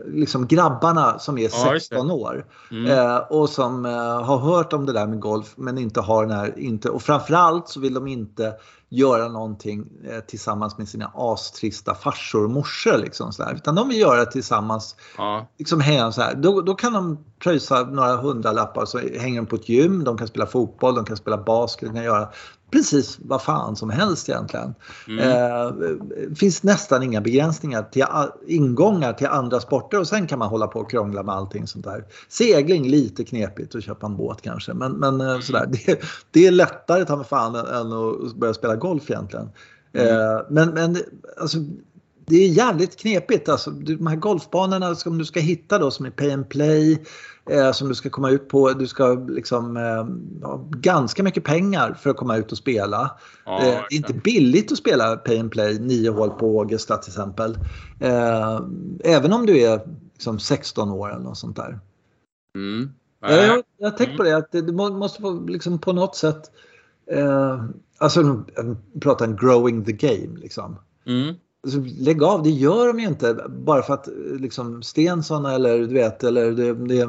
liksom 0.07 0.47
grabbarna 0.47 1.19
som 1.19 1.37
är 1.37 1.49
16 1.49 2.11
år 2.11 2.45
mm. 2.71 2.85
eh, 2.85 3.17
och 3.17 3.49
som 3.49 3.85
eh, 3.85 4.23
har 4.23 4.37
hört 4.37 4.73
om 4.73 4.85
det 4.85 4.93
där 4.93 5.07
med 5.07 5.19
golf 5.19 5.53
men 5.55 5.77
inte 5.77 6.01
har 6.01 6.25
den 6.25 6.37
här... 6.37 6.59
Inte, 6.59 6.89
och 6.89 7.01
framförallt 7.01 7.69
så 7.69 7.79
vill 7.79 7.93
de 7.93 8.07
inte 8.07 8.53
göra 8.89 9.27
någonting 9.27 9.87
eh, 10.09 10.19
tillsammans 10.19 10.77
med 10.77 10.87
sina 10.89 11.11
astrista 11.15 11.95
farsor 11.95 12.43
och 12.43 12.49
morsor. 12.49 12.97
Liksom, 12.97 13.33
så 13.33 13.51
Utan 13.51 13.75
de 13.75 13.87
vill 13.87 13.99
göra 13.99 14.19
det 14.19 14.31
tillsammans. 14.31 14.95
Ja. 15.17 15.47
Liksom, 15.57 15.81
så 16.13 16.21
här. 16.21 16.35
Då, 16.35 16.61
då 16.61 16.75
kan 16.75 16.93
de 16.93 17.17
pröjsa 17.39 17.83
några 17.83 18.15
hundralappar 18.15 18.85
så 18.85 18.97
hänger 18.97 19.41
de 19.41 19.45
på 19.47 19.55
ett 19.55 19.69
gym, 19.69 20.03
de 20.03 20.17
kan 20.17 20.27
spela 20.27 20.45
fotboll, 20.45 20.95
de 20.95 21.05
kan 21.05 21.17
spela 21.17 21.37
basket, 21.37 21.89
de 21.89 21.95
kan 21.95 22.03
göra 22.03 22.29
precis 22.71 23.17
vad 23.21 23.41
fan 23.41 23.75
som 23.75 23.89
helst 23.89 24.29
egentligen. 24.29 24.75
Mm. 25.07 25.29
Eh, 25.29 26.35
finns 26.35 26.63
nästan 26.63 27.03
inga 27.03 27.21
begränsningar 27.21 27.83
till 27.83 28.05
ingångar 28.47 29.13
till 29.13 29.27
andra 29.27 29.59
sporter 29.59 29.99
och 29.99 30.07
sen 30.07 30.27
kan 30.27 30.39
man 30.39 30.49
hålla 30.49 30.67
på 30.67 30.79
och 30.79 30.91
krångla 30.91 31.23
med 31.23 31.35
allting 31.35 31.67
sånt 31.67 31.85
där. 31.85 32.05
Segling 32.29 32.89
lite 32.89 33.23
knepigt 33.23 33.75
att 33.75 33.83
köpa 33.83 34.05
en 34.05 34.17
båt 34.17 34.41
kanske 34.41 34.73
men, 34.73 34.91
men 34.91 35.21
eh, 35.21 35.39
sådär. 35.39 35.65
Det, 35.71 36.01
det 36.31 36.47
är 36.47 36.51
lättare 36.51 37.05
ta 37.05 37.15
med 37.15 37.27
fan 37.27 37.55
än 37.55 37.93
att 37.93 38.35
börja 38.35 38.53
spela 38.53 38.75
golf 38.75 39.09
egentligen. 39.09 39.49
Mm. 39.93 40.07
Eh, 40.07 40.41
men 40.49 40.69
men 40.69 40.97
alltså, 41.41 41.57
det 42.29 42.35
är 42.35 42.47
jävligt 42.47 42.95
knepigt. 42.99 43.49
Alltså, 43.49 43.71
de 43.71 44.07
här 44.07 44.15
golfbanorna 44.15 44.95
som 44.95 45.17
du 45.17 45.25
ska 45.25 45.39
hitta 45.39 45.77
då 45.77 45.91
som 45.91 46.05
är 46.05 46.09
pay 46.09 46.31
and 46.31 46.49
play 46.49 47.03
eh, 47.49 47.71
som 47.71 47.89
du 47.89 47.95
ska 47.95 48.09
komma 48.09 48.29
ut 48.29 48.49
på. 48.49 48.69
Du 48.69 48.87
ska 48.87 49.13
liksom 49.13 49.77
eh, 49.77 50.47
ha 50.47 50.65
ganska 50.69 51.23
mycket 51.23 51.43
pengar 51.43 51.93
för 51.93 52.09
att 52.09 52.17
komma 52.17 52.37
ut 52.37 52.51
och 52.51 52.57
spela. 52.57 53.19
Ja, 53.45 53.59
eh, 53.59 53.65
det 53.89 53.95
är 53.95 53.97
inte 53.97 54.13
billigt 54.13 54.71
att 54.71 54.77
spela 54.77 55.17
pay 55.17 55.39
and 55.39 55.51
play 55.51 55.79
nio 55.79 56.09
hål 56.09 56.29
på 56.29 56.59
Augusta 56.59 56.97
till 56.97 57.11
exempel. 57.11 57.57
Eh, 57.99 58.61
även 59.03 59.33
om 59.33 59.45
du 59.45 59.61
är 59.61 59.79
liksom 60.13 60.39
16 60.39 60.89
år 60.91 61.11
eller 61.11 61.23
något 61.23 61.37
sånt 61.37 61.55
där. 61.55 61.79
Mm. 62.55 62.89
Jag, 63.21 63.63
jag 63.77 63.89
har 63.91 63.97
tänkt 63.97 64.17
på 64.17 64.23
det 64.23 64.37
att 64.37 64.51
du 64.51 64.71
måste 64.71 65.21
få 65.21 65.39
liksom 65.47 65.79
på 65.79 65.93
något 65.93 66.15
sätt 66.15 66.51
eh, 67.11 67.63
Alltså 68.01 68.43
prata 68.99 69.25
en 69.25 69.35
growing 69.35 69.85
the 69.85 69.91
game 69.91 70.39
liksom. 70.39 70.79
Mm. 71.05 71.35
Alltså, 71.63 71.79
lägg 71.99 72.23
av, 72.23 72.43
det 72.43 72.49
gör 72.49 72.87
de 72.87 72.99
ju 72.99 73.07
inte 73.07 73.45
bara 73.49 73.81
för 73.81 73.93
att 73.93 74.07
liksom 74.39 74.83
Stensson 74.83 75.45
eller 75.45 75.79
du 75.79 75.93
vet 75.93 76.23
eller 76.23 76.51
det, 76.51 76.73
det 76.73 77.07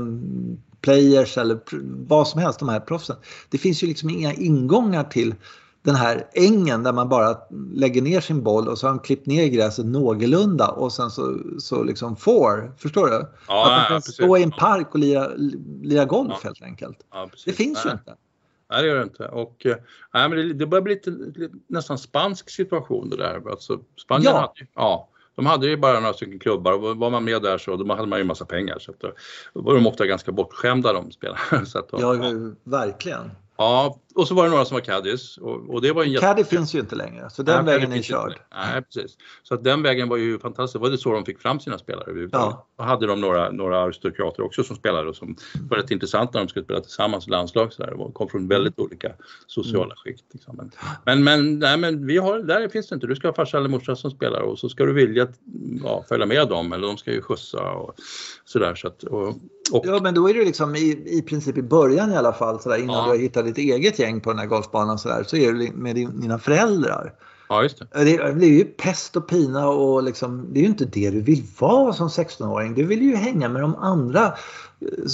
players 0.80 1.38
eller 1.38 1.58
vad 2.08 2.28
som 2.28 2.40
helst, 2.40 2.58
de 2.58 2.68
här 2.68 2.80
proffsen. 2.80 3.16
Det 3.48 3.58
finns 3.58 3.82
ju 3.82 3.86
liksom 3.86 4.10
inga 4.10 4.32
ingångar 4.32 5.04
till 5.04 5.34
den 5.82 5.94
här 5.94 6.26
ängen 6.32 6.82
där 6.82 6.92
man 6.92 7.08
bara 7.08 7.38
lägger 7.72 8.02
ner 8.02 8.20
sin 8.20 8.42
boll 8.42 8.68
och 8.68 8.78
så 8.78 8.86
har 8.86 8.94
de 8.94 9.00
klippt 9.00 9.26
ner 9.26 9.46
gräset 9.46 9.86
någorlunda 9.86 10.68
och 10.68 10.92
sen 10.92 11.10
så, 11.10 11.38
så 11.58 11.82
liksom 11.82 12.16
får, 12.16 12.72
förstår 12.78 13.06
du? 13.06 13.26
Ja, 13.48 13.62
att 13.62 13.80
man 13.80 13.86
kan 13.86 13.94
ja, 13.94 14.00
stå 14.00 14.36
i 14.36 14.42
en 14.42 14.50
park 14.50 14.88
och 14.92 14.98
lira, 14.98 15.28
lira 15.82 16.04
golf 16.04 16.30
ja. 16.30 16.40
helt 16.42 16.62
enkelt. 16.62 16.98
Ja, 17.10 17.30
det 17.46 17.52
finns 17.52 17.86
ju 17.86 17.90
inte. 17.90 18.14
Nej, 18.70 18.82
det 18.82 18.88
gör 18.88 18.96
det 18.96 19.02
inte. 19.02 19.26
Och, 19.28 19.66
äh, 19.66 19.76
men 20.12 20.30
det, 20.30 20.52
det 20.52 20.66
börjar 20.66 20.82
bli 20.82 20.94
lite, 20.94 21.10
lite, 21.10 21.54
nästan 21.66 21.98
spansk 21.98 22.50
situation 22.50 23.10
det 23.10 23.16
där. 23.16 23.50
Alltså, 23.50 23.80
Spanien 24.04 24.32
Ja. 24.32 24.40
hade, 24.40 24.70
ja, 24.74 25.08
de 25.34 25.46
hade 25.46 25.66
ju 25.66 25.76
bara 25.76 26.00
några 26.00 26.14
stycken 26.14 26.38
klubbar 26.38 26.72
och 26.72 26.96
var 26.96 27.10
man 27.10 27.24
med 27.24 27.42
där 27.42 27.58
så 27.58 27.76
då 27.76 27.94
hade 27.94 28.08
man 28.08 28.18
ju 28.18 28.24
massa 28.24 28.44
pengar. 28.44 28.78
Så 28.78 28.90
att, 28.90 29.00
då 29.00 29.12
var 29.54 29.74
de 29.74 29.86
ofta 29.86 30.06
ganska 30.06 30.32
bortskämda 30.32 30.92
de 30.92 31.10
spelarna. 31.12 31.40
Så 31.66 31.78
att, 31.78 31.88
Ja, 31.92 32.14
ja. 32.14 32.52
verkligen. 32.64 33.30
Ja, 33.60 34.00
och 34.14 34.28
så 34.28 34.34
var 34.34 34.44
det 34.44 34.50
några 34.50 34.64
som 34.64 34.74
var 34.74 34.80
caddies 34.80 35.36
och, 35.38 35.70
och 35.74 35.82
det 35.82 35.92
var 35.92 36.02
en 36.02 36.12
jätte... 36.12 36.26
Caddy 36.26 36.44
finns 36.44 36.74
ju 36.74 36.80
inte 36.80 36.96
längre 36.96 37.30
så 37.30 37.42
den 37.42 37.56
Ja, 37.56 37.62
vägen 37.62 37.92
är 37.92 38.02
körd. 38.02 38.28
inte. 38.30 38.40
Nej, 38.54 38.82
precis. 38.82 39.16
Så 39.42 39.54
att 39.54 39.64
den 39.64 39.82
vägen 39.82 40.08
var 40.08 40.16
ju 40.16 40.38
fantastisk. 40.38 40.72
Det 40.72 40.78
var 40.82 40.90
det 40.90 40.98
så 40.98 41.12
de 41.12 41.24
fick 41.24 41.40
fram 41.40 41.60
sina 41.60 41.78
spelare. 41.78 42.28
Ja. 42.32 42.66
Då 42.78 42.84
hade 42.84 43.06
de 43.06 43.20
några, 43.20 43.50
några 43.50 43.80
aristokrater 43.82 44.42
också 44.42 44.62
som 44.64 44.76
spelade 44.76 45.08
och 45.08 45.16
som 45.16 45.36
var 45.70 45.76
rätt 45.76 45.90
intressant 45.90 46.34
när 46.34 46.40
de 46.40 46.48
skulle 46.48 46.64
spela 46.64 46.80
tillsammans 46.80 47.26
i 47.26 47.30
landslag. 47.30 47.72
Så 47.72 47.82
där. 47.82 47.90
De 47.90 48.12
kom 48.12 48.28
från 48.28 48.48
väldigt 48.48 48.78
olika 48.78 49.12
sociala 49.46 49.84
Mm. 49.84 49.96
skikt. 49.96 50.24
Liksom. 50.32 50.56
Men, 50.56 50.70
men, 51.04 51.24
men, 51.24 51.58
nej, 51.58 51.76
men 51.76 52.06
vi 52.06 52.18
har, 52.18 52.38
där 52.38 52.68
finns 52.68 52.88
det 52.88 52.94
inte. 52.94 53.06
Du 53.06 53.16
ska 53.16 53.28
ha 53.28 53.34
farsa 53.34 53.58
eller 53.58 53.68
morsa 53.68 53.96
som 53.96 54.10
spelar 54.10 54.40
och 54.40 54.58
så 54.58 54.68
ska 54.68 54.84
du 54.84 54.92
vilja 54.92 55.26
ja, 55.84 56.04
följa 56.08 56.26
med 56.26 56.48
dem 56.48 56.72
eller 56.72 56.86
de 56.86 56.96
ska 56.96 57.12
ju 57.12 57.22
skjutsa 57.22 57.70
och 57.72 57.94
sådär. 58.44 58.74
Så 58.74 58.86
att, 58.88 59.02
och, 59.02 59.28
och, 59.72 59.82
Ja 59.86 60.00
men 60.02 60.14
då 60.14 60.28
är 60.30 60.34
det 60.34 60.44
liksom 60.44 60.76
i, 60.76 61.04
i 61.18 61.22
princip 61.22 61.58
i 61.58 61.62
början 61.62 62.12
i 62.12 62.16
alla 62.16 62.32
fall 62.32 62.60
sådär, 62.60 62.76
innan 62.78 62.96
Ja. 62.96 63.02
du 63.04 63.08
har 63.08 63.16
hittat 63.16 63.46
ditt 63.52 63.58
eget 63.74 63.98
gäng 63.98 64.20
på 64.20 64.30
den 64.30 64.38
här 64.38 64.46
golfbanan 64.46 64.98
sådär, 64.98 65.24
så 65.26 65.36
är 65.36 65.52
du 65.52 65.70
med 65.74 65.94
din, 65.94 66.20
dina 66.20 66.38
föräldrar. 66.38 67.12
ja, 67.48 67.62
just 67.62 67.78
det. 67.92 68.04
Det 68.04 68.34
blir 68.34 68.48
ju 68.58 68.64
pest 68.64 69.16
och 69.16 69.28
pina 69.28 69.68
och 69.68 70.02
liksom, 70.02 70.46
det 70.52 70.58
är 70.60 70.62
ju 70.62 70.68
inte 70.68 70.84
det 70.84 71.10
du 71.10 71.20
vill 71.20 71.44
vara 71.58 71.92
som 71.92 72.08
16-åring. 72.08 72.74
Du 72.74 72.84
vill 72.84 73.02
ju 73.02 73.16
hänga 73.16 73.48
med 73.48 73.62
de 73.62 73.74
andra 73.76 74.26
eh, 74.26 74.32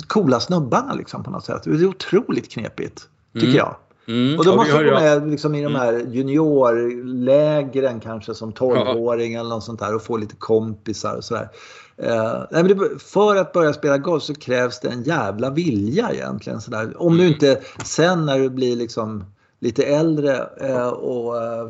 coola 0.06 0.40
snubbarna 0.40 0.94
liksom 0.94 1.22
på 1.24 1.30
något 1.30 1.44
sätt. 1.44 1.62
Det 1.64 1.70
är 1.70 1.86
otroligt 1.86 2.50
knepigt, 2.52 3.08
tycker 3.34 3.46
Mm. 3.46 3.56
jag. 3.58 3.76
Mm, 4.08 4.38
Och 4.38 4.44
då 4.44 4.56
måste 4.56 4.78
du 4.82 4.90
gå 4.90 4.94
med 5.00 5.30
liksom 5.30 5.54
i 5.54 5.62
de 5.62 5.66
Mm. 5.66 5.80
här 5.80 6.06
juniorlägren 6.10 8.00
kanske 8.00 8.34
som 8.34 8.52
12-åring 8.52 9.34
eller 9.34 9.50
något 9.50 9.64
sånt 9.64 9.80
där 9.80 9.94
och 9.94 10.02
få 10.02 10.16
lite 10.16 10.36
kompisar 10.36 11.16
och 11.16 11.24
sådär. 11.24 11.48
Eh, 11.96 12.44
nej, 12.50 12.62
men 12.64 12.68
det, 12.78 12.98
för 12.98 13.36
att 13.36 13.52
börja 13.52 13.72
spela 13.72 13.98
golf 13.98 14.22
så 14.22 14.34
krävs 14.34 14.80
det 14.80 14.88
en 14.88 15.02
jävla 15.02 15.50
vilja 15.50 16.10
egentligen. 16.12 16.60
Sådär. 16.60 17.02
Om 17.02 17.16
du 17.16 17.22
Mm. 17.22 17.32
inte 17.34 17.60
sen 17.84 18.26
när 18.26 18.38
du 18.38 18.50
blir 18.50 18.76
liksom 18.76 19.24
lite 19.60 19.82
äldre 19.84 20.48
eh, 20.60 20.88
och 20.88 21.42
eh, 21.42 21.66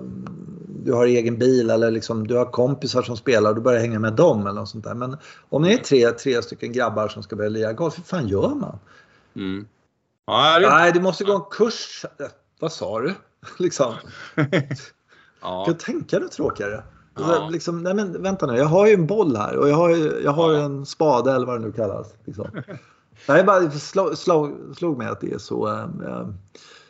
du 0.84 0.92
har 0.92 1.06
egen 1.06 1.38
bil 1.38 1.70
eller 1.70 1.90
liksom, 1.90 2.26
du 2.26 2.34
har 2.36 2.44
kompisar 2.44 3.02
som 3.02 3.16
spelar 3.16 3.50
och 3.50 3.56
du 3.56 3.62
börjar 3.62 3.80
hänga 3.80 3.98
med 3.98 4.12
dem 4.12 4.40
eller 4.46 4.60
något 4.60 4.68
sånt 4.68 4.84
där. 4.84 4.94
Men 4.94 5.16
om 5.48 5.62
det 5.62 5.72
är 5.72 5.76
tre, 5.78 6.10
tre 6.10 6.42
stycken 6.42 6.72
grabbar 6.72 7.08
som 7.08 7.22
ska 7.22 7.36
börja 7.36 7.50
lira 7.50 7.72
golf, 7.72 7.98
hur 7.98 8.02
fan 8.04 8.28
gör 8.28 8.48
man? 8.54 8.78
Mm. 9.36 9.66
Ja, 10.26 10.58
det, 10.58 10.68
Nej, 10.68 10.92
du 10.92 11.00
måste 11.00 11.24
gå 11.24 11.34
en 11.36 11.42
kurs. 11.50 12.04
Vad 12.60 12.72
sa 12.72 13.00
du? 13.00 13.14
liksom. 13.58 13.94
ja. 15.40 15.64
Kan 15.64 15.74
du 15.74 15.80
tänka 15.80 16.18
dig 16.18 16.28
tråkigare? 16.28 16.82
Ja. 17.18 17.48
Liksom, 17.52 17.82
nej 17.82 17.94
men 17.94 18.22
vänta 18.22 18.46
nu, 18.46 18.56
jag 18.56 18.64
har 18.66 18.86
ju 18.86 18.94
en 18.94 19.06
boll 19.06 19.36
här 19.36 19.56
och 19.56 19.68
jag 19.68 19.76
har, 19.76 19.88
ju- 19.96 20.20
jag 20.24 20.32
har 20.32 20.52
Ja. 20.52 20.60
en 20.60 20.86
spade 20.86 21.32
eller 21.32 21.46
vad 21.46 21.60
det 21.60 21.66
nu 21.66 21.72
kallas. 21.72 22.14
Liksom. 22.24 22.46
Nej, 23.28 23.44
bara 23.44 23.70
slog, 23.70 24.18
slog, 24.18 24.52
slog 24.76 24.98
mig 24.98 25.06
att 25.08 25.20
det 25.20 25.32
är 25.32 25.38
så 25.38 25.68
äh, 25.68 26.28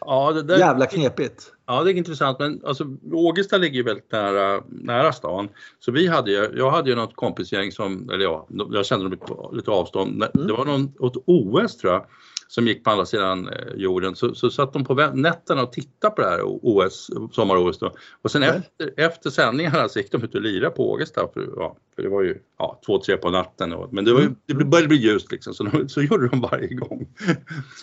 ja, 0.01 0.33
det 0.33 0.43
där, 0.43 0.59
jävla 0.59 0.87
knepigt. 0.87 1.53
Ja, 1.67 1.85
det 1.85 1.93
är 1.93 1.95
intressant. 1.95 2.39
Men 2.39 2.61
alltså, 2.67 2.85
Ågesta 3.13 3.57
ligger 3.57 3.77
ju 3.77 3.83
väldigt 3.83 4.13
nära, 4.13 4.63
nära 4.69 5.13
stan. 5.13 5.49
Så 5.81 5.93
vi 5.93 6.07
hade 6.07 6.31
ju, 6.31 6.51
jag 6.57 6.71
hade 6.71 6.91
ju 6.91 6.97
något 6.97 7.17
kompisgäng 7.17 7.73
som, 7.73 8.11
eller 8.11 8.25
ja, 8.25 8.47
jag 8.71 8.87
kände 8.87 9.09
dem 9.09 9.19
på 9.19 9.51
lite 9.53 9.71
avstånd. 9.71 10.23
Mm. 10.35 10.47
Det 10.47 10.53
var 10.53 10.65
någon 10.65 10.93
åt 10.99 11.17
OS 11.27 11.77
tror 11.77 11.93
jag, 11.93 12.07
som 12.49 12.67
gick 12.67 12.85
på 12.85 12.91
andra 12.91 13.07
sidan 13.07 13.49
eh, 13.49 13.75
jorden. 13.75 14.17
Så, 14.17 14.35
så 14.35 14.51
satt 14.51 14.73
de 14.73 14.85
på 14.85 14.95
nätterna 14.95 15.63
och 15.63 15.73
tittade 15.73 16.15
på 16.15 16.23
det 16.23 16.29
här 16.29 16.41
OS, 16.45 17.11
sommar-OS. 17.33 17.79
Och 18.23 18.31
sen 18.31 18.43
efter, 18.43 18.93
efter 18.97 19.31
sändningarna 19.31 19.89
så 19.89 19.99
gick 19.99 20.13
de 20.13 20.23
ut 20.23 20.35
och 20.35 20.41
lirade 20.41 20.71
på 20.75 20.91
Ågesta. 20.91 21.29
För, 21.35 21.49
ja, 21.57 21.77
för 21.95 22.03
det 22.03 22.09
var 22.09 22.23
ju 22.23 22.39
ja, 22.59 22.81
två, 22.87 22.99
tre 22.99 23.17
på 23.17 23.31
natten. 23.31 23.73
Och, 23.73 23.93
men 23.93 24.05
det, 24.05 24.13
var 24.13 24.21
ju, 24.21 24.27
Mm. 24.27 24.37
det 24.47 24.65
började 24.65 24.89
bli 24.89 24.97
ljust 24.97 25.33
liksom, 25.33 25.55
så, 25.55 25.65
de, 25.65 25.89
så 25.89 26.03
gjorde 26.03 26.29
de 26.29 26.41
varje 26.41 26.75
gång. 26.75 27.09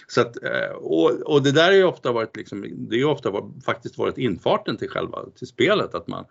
Så 0.07 0.21
att, 0.21 0.43
eh, 0.43 0.75
och, 0.75 1.11
och 1.11 1.41
det 1.43 1.51
där 1.51 1.65
har 1.65 1.71
ju 1.71 1.83
ofta 1.83 2.11
varit, 2.11 2.35
liksom, 2.37 2.65
det 2.89 2.95
ju 2.95 3.05
ofta 3.05 3.29
var, 3.31 3.51
faktiskt 3.65 3.97
varit 3.97 4.17
infarten 4.17 4.77
till 4.77 4.89
själva 4.89 5.19
till 5.35 5.47
spelet. 5.47 5.95
Att 5.95 6.07
man, 6.07 6.25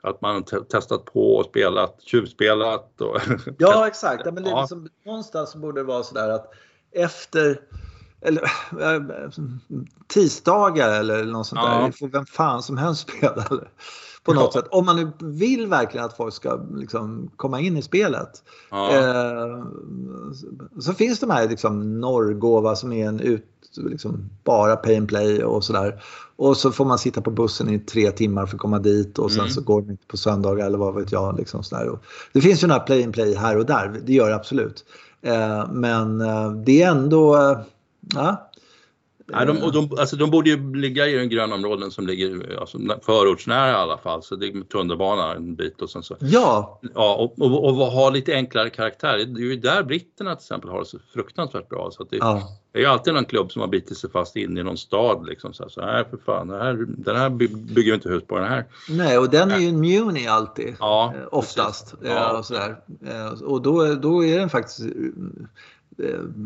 att 0.00 0.20
man 0.20 0.42
te- 0.44 0.60
testat 0.60 1.04
på 1.04 1.36
och 1.36 1.44
spelat, 1.44 2.00
tjuvspelat. 2.02 3.00
Och, 3.00 3.20
Ja, 3.58 3.86
exakt. 3.86 4.22
Ja, 4.24 4.32
men 4.32 4.42
det 4.42 4.48
är 4.50 4.52
Ja. 4.52 4.60
liksom, 4.60 4.88
någonstans 5.06 5.50
så 5.50 5.58
borde 5.58 5.80
det 5.80 5.84
vara 5.84 6.02
sådär 6.02 6.28
att 6.28 6.52
efter 6.92 7.60
eller 8.20 8.42
äh, 8.96 9.02
tisdagar 10.06 10.90
eller 11.00 11.24
något 11.24 11.46
sånt 11.46 11.60
Ja. 11.64 11.68
där. 11.78 11.86
Det 11.86 11.92
får 11.92 12.08
vem 12.08 12.26
fan 12.26 12.62
som 12.62 12.76
helst 12.76 13.08
spela. 13.08 13.44
På 14.24 14.34
något 14.34 14.54
Ja. 14.54 14.60
sätt. 14.60 14.68
Om 14.70 14.86
man 14.86 14.96
nu 14.96 15.10
vill 15.20 15.66
verkligen 15.66 16.06
att 16.06 16.16
folk 16.16 16.34
ska 16.34 16.60
liksom, 16.74 17.30
komma 17.36 17.60
in 17.60 17.76
i 17.76 17.82
spelet. 17.82 18.42
ja, 18.70 18.90
Eh, 18.96 19.64
så 20.80 20.92
finns 20.92 21.20
de 21.20 21.30
här 21.30 21.48
liksom 21.48 22.00
Norrgåva 22.00 22.76
som 22.76 22.92
är 22.92 23.08
en 23.08 23.20
ut, 23.20 23.44
liksom 23.76 24.30
bara 24.44 24.76
pay 24.76 24.96
and 24.96 25.08
play 25.08 25.44
och 25.44 25.64
sådär. 25.64 26.02
Och 26.36 26.56
så 26.56 26.72
får 26.72 26.84
man 26.84 26.98
sitta 26.98 27.20
på 27.20 27.30
bussen 27.30 27.68
i 27.68 27.78
tre 27.78 28.10
timmar 28.10 28.46
för 28.46 28.54
att 28.56 28.60
komma 28.60 28.78
dit 28.78 29.18
och 29.18 29.30
sen 29.32 29.40
Mm. 29.40 29.50
så 29.52 29.60
går 29.60 29.80
den 29.82 29.90
inte 29.90 30.06
på 30.06 30.16
söndagar 30.16 30.66
eller 30.66 30.78
vad 30.78 30.94
vet 30.94 31.12
jag. 31.12 31.36
Liksom 31.38 31.62
sådär. 31.62 31.88
Och 31.88 32.02
det 32.32 32.40
finns 32.40 32.62
ju 32.62 32.66
några 32.66 32.80
play 32.80 33.04
and 33.04 33.14
play 33.14 33.34
här 33.34 33.58
och 33.58 33.66
där, 33.66 34.00
det 34.06 34.12
gör 34.12 34.28
det 34.28 34.34
absolut. 34.36 34.84
Eh, 35.22 35.70
men 35.70 36.20
eh, 36.20 36.50
det 36.52 36.82
är 36.82 36.90
ändå, 36.90 37.36
eh, 37.36 37.58
ja, 38.14 38.47
Nej, 39.32 39.46
de, 39.46 39.62
och 39.62 39.72
de, 39.72 39.98
alltså, 39.98 40.16
de 40.16 40.30
borde 40.30 40.50
ju 40.50 40.74
ligga 40.74 41.06
i 41.06 41.14
den 41.14 41.28
grönområden 41.28 41.90
som 41.90 42.06
ligger 42.06 42.60
alltså, 42.60 42.78
förortsnära 43.02 43.70
i 43.70 43.74
alla 43.74 43.98
fall. 43.98 44.22
Så 44.22 44.36
det 44.36 44.46
är 44.46 44.60
tunnelbana 44.60 45.34
en 45.34 45.54
bit 45.54 45.82
och 45.82 45.90
sen 45.90 46.02
så. 46.02 46.16
Ja. 46.20 46.80
Ja, 46.94 47.14
och, 47.14 47.42
och, 47.42 47.64
och, 47.64 47.86
ha 47.86 48.10
lite 48.10 48.34
enklare 48.34 48.70
karaktär. 48.70 49.18
Det 49.18 49.40
är 49.40 49.44
ju 49.44 49.56
där 49.56 49.82
britterna 49.82 50.36
till 50.36 50.42
exempel 50.42 50.70
har 50.70 50.78
det 50.78 50.86
så 50.86 50.98
fruktansvärt 51.14 51.68
bra. 51.68 51.90
Så 51.92 52.04
det, 52.04 52.16
ja. 52.16 52.42
det 52.72 52.78
är 52.78 52.82
ju 52.82 52.88
alltid 52.88 53.14
någon 53.14 53.24
klubb 53.24 53.52
som 53.52 53.60
har 53.60 53.68
bitit 53.68 53.98
sig 53.98 54.10
fast 54.10 54.36
in 54.36 54.58
i 54.58 54.62
någon 54.62 54.78
stad 54.78 55.26
liksom. 55.26 55.52
Så 55.52 55.62
här, 55.62 55.70
så 55.70 55.80
här 55.80 56.04
för 56.04 56.16
fan, 56.26 56.48
det 56.48 56.58
här, 56.58 56.86
den 56.88 57.16
här 57.16 57.30
bygger 57.30 57.90
vi 57.90 57.94
inte 57.94 58.08
hus 58.08 58.22
på 58.26 58.38
den 58.38 58.48
här. 58.48 58.64
Nej, 58.88 59.18
och 59.18 59.30
den 59.30 59.50
är 59.50 59.58
ju 59.58 59.68
en 59.68 59.80
muni 59.80 60.26
alltid. 60.26 60.76
Ja, 60.80 61.14
eh, 61.16 61.28
oftast. 61.30 61.90
precis. 61.90 62.08
Ja. 62.08 62.30
Eh, 62.30 62.38
och 62.38 62.44
sådär. 62.44 62.76
Eh, 63.06 63.42
och 63.42 63.62
då, 63.62 63.94
då 63.94 64.24
är 64.24 64.38
den 64.38 64.50
faktiskt 64.50 64.80
eh, 64.80 64.86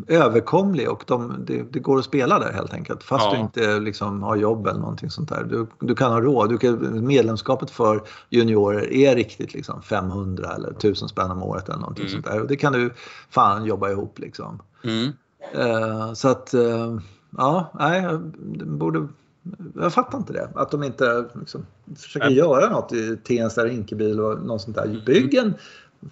överkomlig 0.07 0.89
och 0.89 1.03
de, 1.07 1.35
det, 1.45 1.63
det, 1.71 1.79
går 1.79 1.99
att 1.99 2.05
spela 2.05 2.39
där 2.39 2.51
helt 2.53 2.73
enkelt. 2.73 3.03
Fast 3.03 3.25
Ja. 3.25 3.33
du 3.33 3.39
inte 3.39 3.79
liksom 3.79 4.23
har 4.23 4.35
jobb 4.35 4.67
eller 4.67 4.79
någonting 4.79 5.09
sånt 5.09 5.29
där. 5.29 5.43
Du, 5.43 5.67
du 5.79 5.95
kan 5.95 6.11
ha 6.11 6.21
råd. 6.21 6.49
Du 6.49 6.57
kan, 6.57 7.05
medlemskapet 7.07 7.69
för 7.71 8.01
juniorer 8.29 8.93
är 8.93 9.15
riktigt 9.15 9.53
liksom 9.53 9.81
500 9.81 10.51
eller 10.55 10.71
1000 10.71 11.09
spänn 11.09 11.31
om 11.31 11.43
året 11.43 11.69
eller 11.69 11.79
någonting 11.79 12.05
Mm. 12.05 12.11
sånt 12.13 12.25
där. 12.25 12.41
Och 12.41 12.47
det 12.47 12.55
kan 12.55 12.73
du 12.73 12.93
fan 13.29 13.65
jobba 13.65 13.89
ihop 13.91 14.19
liksom. 14.19 14.61
Mm. 14.83 15.11
Eh, 15.53 16.13
så 16.13 16.27
att, 16.27 16.53
eh, 16.53 16.97
ja, 17.37 17.71
nej, 17.79 18.17
borde, 18.65 19.07
jag 19.75 19.93
fattar 19.93 20.17
inte 20.17 20.33
det. 20.33 20.49
Att 20.55 20.71
de 20.71 20.83
inte 20.83 21.25
liksom, 21.39 21.65
försöker 21.95 22.27
Nej. 22.27 22.37
göra 22.37 22.69
något 22.69 22.93
i 22.93 23.17
Tensta, 23.23 23.65
Rinkeby 23.65 24.11
eller 24.11 24.35
något 24.35 24.61
sånt 24.61 24.77
Mm. 24.77 24.93
där. 24.93 25.05
Bygg 25.05 25.33
en 25.35 25.53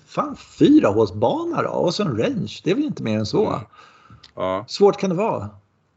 fan, 0.08 0.36
fyrahålsbana 0.36 1.62
då 1.62 1.70
och 1.70 1.94
så 1.94 2.04
en 2.04 2.18
range. 2.18 2.62
Det 2.64 2.72
är 2.72 2.76
väl 2.76 2.84
inte 2.84 3.04
mer 3.04 3.18
än 3.18 3.26
så. 3.26 3.48
Mm. 3.48 3.60
Ja. 4.36 4.66
Svårt 4.68 4.98
kan 4.98 5.10
det 5.10 5.16
vara. 5.16 5.50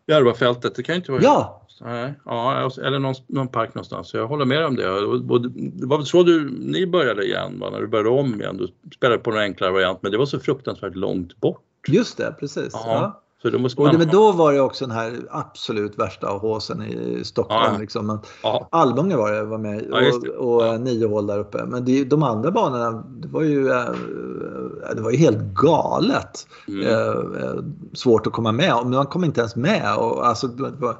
Järvafältet, 0.07 0.74
det 0.74 0.82
kan 0.82 0.95
ju 0.95 0.97
inte 0.97 1.12
vara 1.12 1.22
Ja, 1.22 1.64
Nej, 1.80 2.14
ja, 2.24 2.70
eller 2.84 2.99
någon, 2.99 3.14
någon 3.26 3.49
park 3.49 3.74
någonstans. 3.74 4.09
Så 4.09 4.16
Jag 4.16 4.26
håller 4.26 4.45
med 4.45 4.64
om 4.66 4.76
det. 4.76 4.82
Det 4.82 5.86
var 5.86 5.97
väl 5.97 6.07
så 6.07 6.22
du, 6.22 6.51
ni 6.51 6.86
började 6.86 7.24
igen, 7.24 7.61
va? 7.61 7.70
när 7.70 7.80
du 7.80 7.86
började 7.86 8.09
om 8.09 8.40
igen. 8.40 8.57
Du 8.57 8.90
spelade 8.97 9.18
på 9.18 9.30
en 9.30 9.38
enklare 9.38 9.72
variant, 9.72 10.03
men 10.03 10.12
det 10.12 10.18
var 10.18 10.26
så 10.26 10.38
fruktansvärt 10.38 10.95
långt 10.95 11.40
bort. 11.40 11.62
just 11.88 12.16
det, 12.16 12.34
precis. 12.40 12.70
Ja. 12.72 13.22
Så 13.45 13.51
då 13.51 13.59
måste 13.59 13.80
Och 13.80 13.86
det, 13.86 13.92
man... 13.92 14.07
men 14.07 14.09
då 14.14 14.32
var 14.32 14.53
det 14.53 14.61
också 14.61 14.86
den 14.86 14.97
här 14.97 15.12
absolut 15.30 15.99
värsta 15.99 16.26
håsen 16.28 16.82
i 16.82 17.24
Stockholm. 17.24 17.72
Ja. 17.72 17.78
Liksom. 17.78 18.20
Ja, 18.42 18.68
Almunge 18.70 19.16
var 19.16 19.32
det 19.32 19.45
var 19.45 19.59
med 19.59 19.86
Ja, 19.90 20.01
det. 20.01 20.30
och, 20.30 20.62
och 20.74 20.80
nio 20.80 21.07
hål 21.07 21.26
där 21.26 21.38
uppe. 21.38 21.64
Men 21.66 21.84
det, 21.84 22.05
de 22.05 22.22
andra 22.22 22.51
banorna, 22.51 23.05
det 23.09 23.28
var 23.28 23.42
ju, 23.42 23.70
eh, 23.70 23.84
det 24.97 25.01
var 25.03 25.11
ju 25.11 25.16
helt 25.16 25.38
galet. 25.55 26.47
mm, 26.68 26.86
Eh, 26.86 27.09
eh, 27.45 27.55
svårt 27.92 28.26
att 28.26 28.32
komma 28.32 28.53
med. 28.53 28.74
Men 28.82 28.90
Man 28.90 29.07
kom 29.07 29.24
inte 29.24 29.40
ens 29.40 29.57
med. 29.57 29.97
Och, 29.99 30.26
alltså, 30.26 30.49
var, 30.78 30.90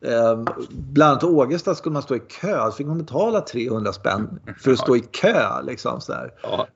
eh, 0.00 0.44
bland 0.70 1.10
annat 1.10 1.24
Ågesta 1.24 1.74
skulle 1.74 1.92
man 1.92 2.02
stå 2.02 2.16
i 2.16 2.20
kö. 2.40 2.64
Så 2.70 2.72
fick 2.72 2.86
man 2.86 2.98
betala 2.98 3.40
300 3.40 3.92
spänn 3.92 4.40
för 4.60 4.72
att 4.72 4.78
stå 4.78 4.96
i 4.96 5.00
kö. 5.00 5.62
Liksom, 5.62 6.00
så 6.00 6.12
där. 6.12 6.30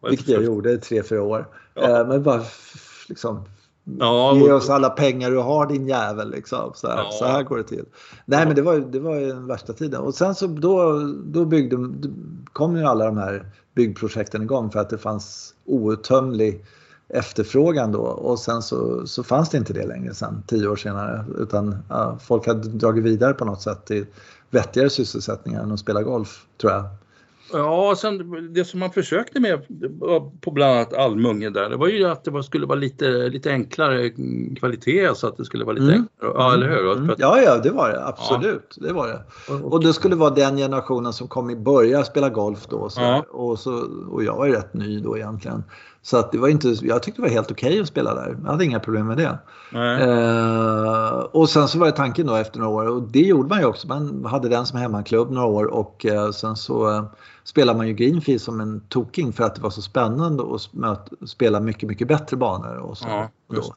Vilket 0.08 0.28
jag 0.28 0.42
gjorde 0.44 0.72
i 0.72 0.78
tre, 0.78 1.02
fyra 1.02 1.22
år. 1.22 1.46
Eh, 1.74 2.06
men 2.06 2.22
bara 2.22 2.40
liksom, 3.08 3.44
Ja, 3.98 4.36
Ge 4.36 4.52
oss 4.52 4.70
alla 4.70 4.90
pengar 4.90 5.30
du 5.30 5.38
har 5.38 5.66
din 5.66 5.88
jävel. 5.88 6.30
Liksom. 6.30 6.72
Så, 6.74 6.88
här, 6.88 6.96
Ja. 6.96 7.10
så 7.12 7.24
här 7.24 7.42
går 7.42 7.56
det 7.56 7.64
till. 7.64 7.84
Nej 8.24 8.46
men 8.46 8.54
det 8.54 8.62
var, 8.62 8.76
det 8.76 9.00
var 9.00 9.16
ju 9.16 9.26
den 9.26 9.46
värsta 9.46 9.72
tiden. 9.72 10.00
Och 10.00 10.14
sen 10.14 10.34
så 10.34 10.46
då, 10.46 10.98
då 11.24 11.44
byggde, 11.44 11.76
kom 12.52 12.76
ju 12.76 12.84
alla 12.84 13.04
de 13.06 13.16
här 13.16 13.46
byggprojekten 13.74 14.42
igång 14.42 14.70
för 14.70 14.80
att 14.80 14.90
det 14.90 14.98
fanns 14.98 15.54
outtömlig 15.64 16.64
efterfrågan 17.08 17.92
då. 17.92 18.00
Och 18.00 18.38
sen 18.38 18.62
så, 18.62 19.06
så 19.06 19.22
fanns 19.22 19.50
det 19.50 19.58
inte 19.58 19.72
det 19.72 19.86
längre 19.86 20.14
sen, 20.14 20.42
tio 20.46 20.68
år 20.68 20.76
senare. 20.76 21.24
Utan 21.38 21.76
ja, 21.88 22.18
folk 22.22 22.46
hade 22.46 22.68
dragit 22.68 23.04
vidare 23.04 23.34
på 23.34 23.44
något 23.44 23.62
sätt 23.62 23.84
till 23.86 24.06
vettigare 24.50 24.90
sysselsättningar 24.90 25.62
än 25.62 25.72
att 25.72 25.80
spela 25.80 26.02
golf, 26.02 26.46
tror 26.60 26.72
jag. 26.72 26.84
Ja, 27.52 27.94
sen 27.96 28.52
det 28.54 28.64
som 28.64 28.80
man 28.80 28.90
försökte 28.90 29.40
med 29.40 29.60
på 30.40 30.50
bland 30.50 30.72
annat 30.76 30.94
Almunge 30.94 31.50
där, 31.50 31.70
det 31.70 31.76
var 31.76 31.88
ju 31.88 32.04
att 32.04 32.24
det 32.24 32.30
var, 32.30 32.42
skulle 32.42 32.66
vara 32.66 32.78
lite, 32.78 33.08
lite 33.28 33.50
enklare 33.50 34.10
kvalitet 34.58 35.14
så 35.14 35.26
att 35.26 35.36
det 35.36 35.44
skulle 35.44 35.64
vara 35.64 35.74
lite 35.74 35.86
Mm. 35.94 36.08
enklare. 36.20 36.32
Ja, 36.34 36.54
eller 36.54 36.68
hur? 36.68 36.92
Mm. 36.92 37.14
Ja, 37.18 37.38
ja, 37.42 37.58
det 37.58 37.70
var 37.70 37.88
det. 37.90 38.06
Absolut. 38.06 38.76
Det 38.80 38.92
var 38.92 39.08
det. 39.08 39.52
och, 39.62 39.82
det 39.84 39.92
skulle 39.92 40.16
vara 40.16 40.30
den 40.30 40.56
generationen 40.56 41.12
som 41.12 41.28
kom 41.28 41.50
i 41.50 41.56
börja 41.56 42.04
spela 42.04 42.28
golf 42.28 42.66
då. 42.68 42.88
Så 42.88 43.00
Ja. 43.00 43.24
och, 43.30 43.58
så, 43.58 43.84
och 44.10 44.24
jag 44.24 44.36
var 44.36 44.46
ju 44.46 44.52
rätt 44.52 44.74
ny 44.74 45.00
då 45.00 45.16
egentligen. 45.16 45.64
Så 46.02 46.16
att 46.16 46.32
det 46.32 46.38
var 46.38 46.48
inte, 46.48 46.68
jag 46.82 47.02
tyckte 47.02 47.20
det 47.22 47.28
var 47.28 47.34
helt 47.34 47.50
okej 47.50 47.80
att 47.80 47.86
spela 47.88 48.14
där. 48.14 48.36
Jag 48.44 48.50
hade 48.50 48.64
inga 48.64 48.80
problem 48.80 49.06
med 49.06 49.16
det. 49.16 49.38
Eh, 50.00 51.18
och 51.32 51.48
sen 51.48 51.68
så 51.68 51.78
var 51.78 51.86
det 51.86 51.92
tanken 51.92 52.26
då 52.26 52.34
efter 52.34 52.58
några 52.58 52.72
år 52.76 52.88
och 52.88 53.02
det 53.02 53.20
gjorde 53.20 53.48
man 53.48 53.58
ju 53.58 53.64
också. 53.64 53.88
Man 53.88 54.24
hade 54.24 54.48
den 54.48 54.66
som 54.66 54.78
hemmaklubb 54.78 55.30
några 55.30 55.46
år 55.46 55.64
och 55.66 56.06
eh, 56.06 56.30
sen 56.30 56.56
så 56.56 56.90
eh, 56.90 57.04
spelade 57.50 57.76
man 57.76 57.88
ju 57.88 57.94
Greenfield 57.94 58.40
som 58.40 58.60
en 58.60 58.80
toking 58.88 59.32
för 59.32 59.44
att 59.44 59.54
det 59.54 59.60
var 59.62 59.70
så 59.70 59.82
spännande 59.82 60.44
att 60.82 61.08
spela 61.26 61.60
mycket, 61.60 61.88
mycket 61.88 62.08
bättre 62.08 62.36
banor. 62.36 62.76
Och 62.76 62.98
så, 62.98 63.08
Ja, 63.08 63.30
ja. 63.48 63.74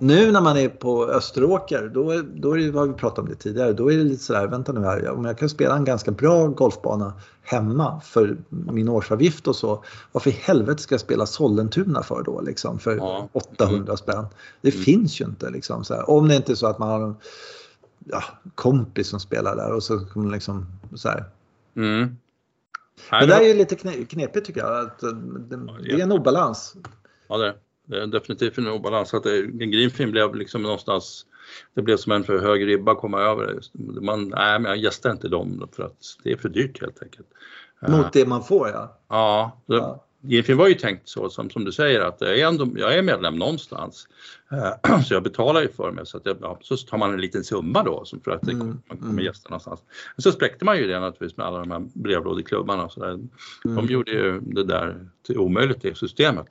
Nu 0.00 0.32
när 0.32 0.40
man 0.40 0.56
är 0.56 0.68
på 0.68 1.04
Österåker, 1.06 1.90
då, 1.94 2.22
då 2.34 2.52
är 2.52 2.58
det, 2.58 2.70
vad 2.70 2.88
vi 2.88 2.94
pratat 2.94 3.18
om 3.18 3.28
det 3.28 3.34
tidigare, 3.34 3.72
då 3.72 3.92
är 3.92 3.96
det 3.96 4.04
lite 4.04 4.22
sådär, 4.24 4.46
vänta 4.46 4.72
nu 4.72 4.80
här, 4.80 5.10
om 5.10 5.24
jag 5.24 5.38
kan 5.38 5.48
spela 5.48 5.76
en 5.76 5.84
ganska 5.84 6.10
bra 6.10 6.46
golfbana 6.46 7.12
hemma 7.42 8.00
för 8.00 8.36
min 8.48 8.88
årsavgift 8.88 9.48
och 9.48 9.56
så, 9.56 9.84
varför 10.12 10.30
i 10.30 10.32
helvete 10.32 10.82
ska 10.82 10.92
jag 10.94 11.00
spela 11.00 11.26
Sollentuna 11.26 12.02
för 12.02 12.22
då 12.22 12.40
liksom, 12.40 12.78
för 12.78 12.96
Ja. 12.96 13.28
800 13.32 13.96
spänn? 13.96 14.26
Det 14.60 14.74
Mm. 14.74 14.84
finns 14.84 15.20
ju 15.20 15.24
inte 15.24 15.50
liksom 15.50 15.84
så 15.84 15.94
här. 15.94 16.10
Om 16.10 16.28
det 16.28 16.36
inte 16.36 16.52
är 16.52 16.56
så 16.56 16.66
att 16.66 16.78
man 16.78 16.88
har 16.88 17.00
en 17.00 17.16
ja, 18.04 18.22
kompis 18.54 19.08
som 19.08 19.20
spelar 19.20 19.56
där 19.56 19.72
och 19.72 19.82
så 19.82 19.98
kommer 19.98 20.24
man 20.26 20.32
liksom 20.32 20.66
så 20.94 21.08
här. 21.08 21.24
Mm. 21.76 22.16
Men 23.10 23.20
det 23.20 23.26
det 23.26 23.34
är 23.34 23.48
ju 23.48 23.54
lite 23.54 23.74
kne- 23.74 24.04
knepigt 24.06 24.46
tycker 24.46 24.60
jag, 24.60 24.86
att 24.86 25.02
eh, 25.02 25.10
det, 25.10 25.92
är 25.92 26.02
en 26.02 26.12
obalans. 26.12 26.74
Ja, 27.28 27.36
det, 27.38 27.54
det 27.86 28.02
är 28.02 28.06
definitivt 28.06 28.58
en 28.58 28.68
obalans. 28.68 29.14
Att 29.14 29.22
det, 29.22 29.38
en 29.38 29.70
greenfilm 29.70 30.10
blev 30.10 30.34
liksom 30.34 30.62
någonstans, 30.62 31.26
det 31.74 31.82
blev 31.82 31.96
som 31.96 32.12
en 32.12 32.24
för 32.24 32.38
hög 32.38 32.66
ribba 32.66 32.92
att 32.92 32.98
komma 32.98 33.20
över. 33.20 33.60
Man, 34.00 34.28
nej, 34.28 34.58
men 34.58 34.70
jag 34.70 34.78
gästar 34.78 35.10
inte 35.10 35.28
dem 35.28 35.68
för 35.72 35.82
att 35.82 36.16
det 36.24 36.32
är 36.32 36.36
för 36.36 36.48
dyrt 36.48 36.80
helt 36.80 37.02
enkelt. 37.02 37.28
Eh, 37.82 37.90
Mot 37.96 38.12
det 38.12 38.26
man 38.26 38.44
får 38.44 38.68
ja. 38.68 38.98
Ja, 39.08 39.60
det, 39.66 39.76
Ja. 39.76 40.04
Greenfilm 40.24 40.58
var 40.58 40.68
ju 40.68 40.74
tänkt 40.74 41.08
så 41.08 41.30
som, 41.30 41.50
som 41.50 41.64
du 41.64 41.72
säger 41.72 42.00
att 42.00 42.16
jag 42.20 42.38
är, 42.38 42.46
ändå, 42.46 42.68
jag 42.76 42.94
är 42.94 43.02
medlem 43.02 43.36
någonstans. 43.36 44.08
Så 45.06 45.14
jag 45.14 45.22
betalar 45.22 45.62
ju 45.62 45.68
för 45.68 45.90
mig 45.90 46.06
så, 46.06 46.16
att 46.16 46.26
jag, 46.26 46.36
ja, 46.40 46.58
så 46.62 46.76
tar 46.76 46.98
man 46.98 47.12
en 47.14 47.20
liten 47.20 47.44
summa 47.44 47.82
då 47.82 48.04
som 48.04 48.20
för 48.20 48.30
att 48.30 48.42
det, 48.42 48.52
Mm, 48.52 48.66
man 48.88 48.98
kommer 48.98 49.12
mm. 49.12 49.24
gästa 49.24 49.48
någonstans. 49.48 49.80
Men 50.16 50.22
så 50.22 50.32
spräckte 50.32 50.64
man 50.64 50.76
ju 50.78 50.86
det 50.86 51.00
naturligtvis 51.00 51.36
med 51.36 51.46
alla 51.46 51.58
de 51.58 51.70
här 51.70 51.82
brevlådeklubbarna 51.94 52.84
och 52.84 52.92
så 52.92 53.00
där. 53.00 53.18
De 53.62 53.72
Mm. 53.72 53.86
gjorde 53.86 54.10
ju 54.10 54.40
det 54.40 54.64
där 54.64 55.06
till 55.26 55.38
omöjligt 55.38 55.84
i 55.84 55.94
systemet. 55.94 56.46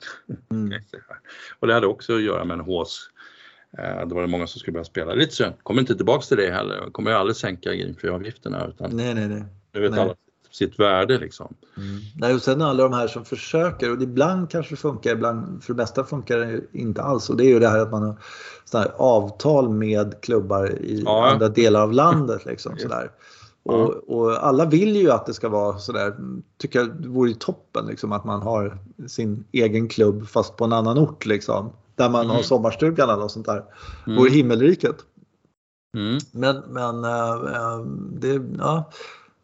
Mm. 0.50 0.72
Och 1.60 1.66
det 1.66 1.74
hade 1.74 1.86
också 1.86 2.14
att 2.16 2.22
göra 2.22 2.44
med 2.44 2.54
en 2.54 2.60
hås. 2.64 3.10
Eh, 3.78 4.06
Det 4.08 4.14
var 4.14 4.22
det 4.22 4.28
många 4.28 4.46
som 4.46 4.58
skulle 4.60 4.72
börja 4.72 4.84
spela. 4.84 5.14
Lite 5.14 5.34
synd. 5.34 5.52
Kommer 5.62 5.80
inte 5.80 5.94
tillbaks 5.96 6.28
till 6.28 6.36
det 6.36 6.50
heller. 6.50 6.74
Jag 6.74 6.92
kommer 6.92 7.10
ju 7.10 7.16
aldrig 7.16 7.36
sänka 7.36 7.70
Greenfree-avgifterna 7.74 8.66
utan 8.68 8.96
Nej, 8.96 9.14
nej, 9.14 9.28
nej. 9.28 9.44
nu 9.72 9.80
vet 9.80 9.90
Nej. 9.90 10.00
alla 10.00 10.14
sitt 10.52 10.78
värde 10.80 11.18
liksom. 11.18 11.54
Nej, 12.16 12.34
och 12.34 12.42
sen 12.42 12.62
alla 12.62 12.82
de 12.82 12.92
här 12.92 13.06
som 13.06 13.24
försöker 13.24 13.96
och 13.96 14.02
ibland 14.02 14.50
kanske 14.50 14.72
det 14.72 14.76
funkar, 14.76 15.10
ibland 15.12 15.64
för 15.64 15.72
det 15.72 15.76
mesta 15.76 16.04
funkar 16.04 16.38
det 16.38 16.60
inte 16.72 17.02
alls. 17.02 17.30
Och 17.30 17.36
det 17.36 17.44
är 17.44 17.48
ju 17.48 17.58
det 17.58 17.68
här 17.68 17.78
att 17.78 17.90
man 17.90 18.02
har 18.02 18.16
såna 18.64 18.84
här 18.84 18.92
avtal 18.96 19.68
med 19.68 20.20
klubbar 20.22 20.70
i 20.70 21.02
Ja. 21.06 21.30
andra 21.30 21.48
delar 21.48 21.80
av 21.82 21.92
landet. 21.92 22.44
Liksom, 22.46 22.78
sådär. 22.78 23.10
Ja. 23.64 23.72
Och, 23.72 24.16
och 24.16 24.46
alla 24.46 24.64
vill 24.64 24.96
ju 24.96 25.10
att 25.10 25.26
det 25.26 25.34
ska 25.34 25.48
vara 25.48 25.78
sådär, 25.78 26.14
tycker 26.58 26.78
jag 26.78 27.02
det 27.02 27.08
vore 27.08 27.28
ju 27.28 27.34
toppen 27.34 27.86
liksom, 27.86 28.12
att 28.12 28.24
man 28.24 28.42
har 28.42 28.78
sin 29.06 29.44
egen 29.52 29.88
klubb 29.88 30.28
fast 30.28 30.56
på 30.56 30.64
en 30.64 30.72
annan 30.72 30.98
ort 30.98 31.26
liksom. 31.26 31.72
Där 31.96 32.10
man 32.10 32.26
har 32.26 32.34
Mm. 32.34 32.44
sommarstugan 32.44 33.10
eller 33.10 33.28
sånt 33.28 33.46
där. 33.46 33.64
Mm. 34.06 34.18
Vore 34.18 34.30
himmelriket. 34.30 34.96
Mm. 35.96 36.18
Men, 36.32 36.56
men 36.68 37.04
äh, 37.04 37.78
det, 38.12 38.42
ja, 38.58 38.90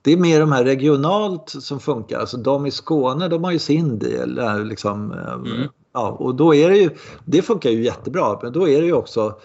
det 0.03 0.13
är 0.13 0.17
mer 0.17 0.41
de 0.41 0.53
här 0.53 0.65
regionalt 0.65 1.49
som 1.49 1.81
funkar. 1.81 2.19
Alltså 2.19 2.37
de 2.37 2.67
i 2.67 2.71
Skåne 2.71 3.29
de 3.29 3.45
har 3.45 3.53
ju 3.53 3.59
sin 3.59 3.99
del. 3.99 4.41
Liksom, 4.69 5.13
äh, 5.13 5.33
Mm. 5.33 5.69
ja, 5.95 6.09
och 6.11 6.35
då 6.35 6.55
är 6.55 6.69
det 6.71 6.77
ju, 6.79 6.91
det 7.25 7.43
funkar 7.43 7.71
ju 7.71 7.85
jättebra. 7.85 8.39
Men 8.43 8.53
då 8.53 8.69
är 8.69 8.81
det 8.81 8.87
ju 8.87 8.93
också 8.93 9.39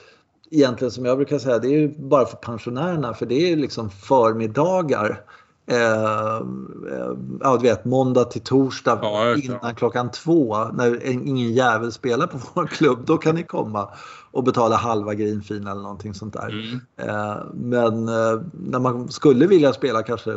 egentligen 0.52 0.92
som 0.92 1.06
jag 1.06 1.18
brukar 1.18 1.40
säga, 1.40 1.60
det 1.60 1.68
är 1.68 1.80
ju 1.80 1.88
bara 1.98 2.26
för 2.26 2.38
pensionärerna. 2.38 3.14
För 3.14 3.26
det 3.26 3.52
är 3.52 3.56
liksom 3.56 3.90
förmiddagar. 3.90 5.22
Eh, 5.66 6.36
eh, 6.36 7.12
ja, 7.42 7.58
du 7.58 7.68
vet, 7.68 7.86
måndag 7.86 8.24
till 8.24 8.42
torsdag 8.42 9.00
Ja, 9.02 9.36
innan 9.36 9.76
klockan 9.76 10.12
två 10.12 10.58
när 10.74 11.06
en- 11.06 11.28
ingen 11.28 11.54
jävel 11.54 11.92
spelar 11.92 12.28
på 12.28 12.38
vår 12.54 12.68
klubb. 12.68 13.00
Då 13.06 13.18
kan 13.18 13.36
ni 13.36 13.44
komma 13.44 13.90
och 14.32 14.44
betala 14.44 14.76
halva 14.76 15.14
greenfin 15.14 15.68
eller 15.68 15.82
någonting 15.82 16.14
sånt 16.14 16.34
där. 16.34 16.50
Mm. 16.50 16.80
Eh, 16.98 17.38
Men 17.54 18.08
eh, 18.08 18.42
när 18.54 18.80
man 18.80 19.10
skulle 19.10 19.48
vilja 19.48 19.74
spela 19.74 20.04
kanske 20.04 20.32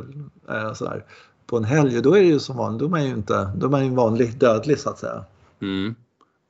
eh, 0.48 0.72
sådär, 0.74 1.04
på 1.46 1.56
en 1.56 1.64
helg, 1.64 2.02
då 2.02 2.14
är 2.16 2.20
det 2.20 2.26
ju 2.28 2.38
som 2.38 2.56
vanligt, 2.56 2.80
då 2.80 2.86
är 2.86 2.90
man 2.90 3.04
ju 3.04 3.10
inte, 3.10 3.50
då 3.56 3.66
är 3.66 3.70
man 3.70 3.84
ju 3.86 3.94
vanlig 3.94 4.38
dödlig 4.38 4.78
så 4.78 4.90
att 4.90 4.98
säga. 4.98 5.24
Mm. 5.62 5.94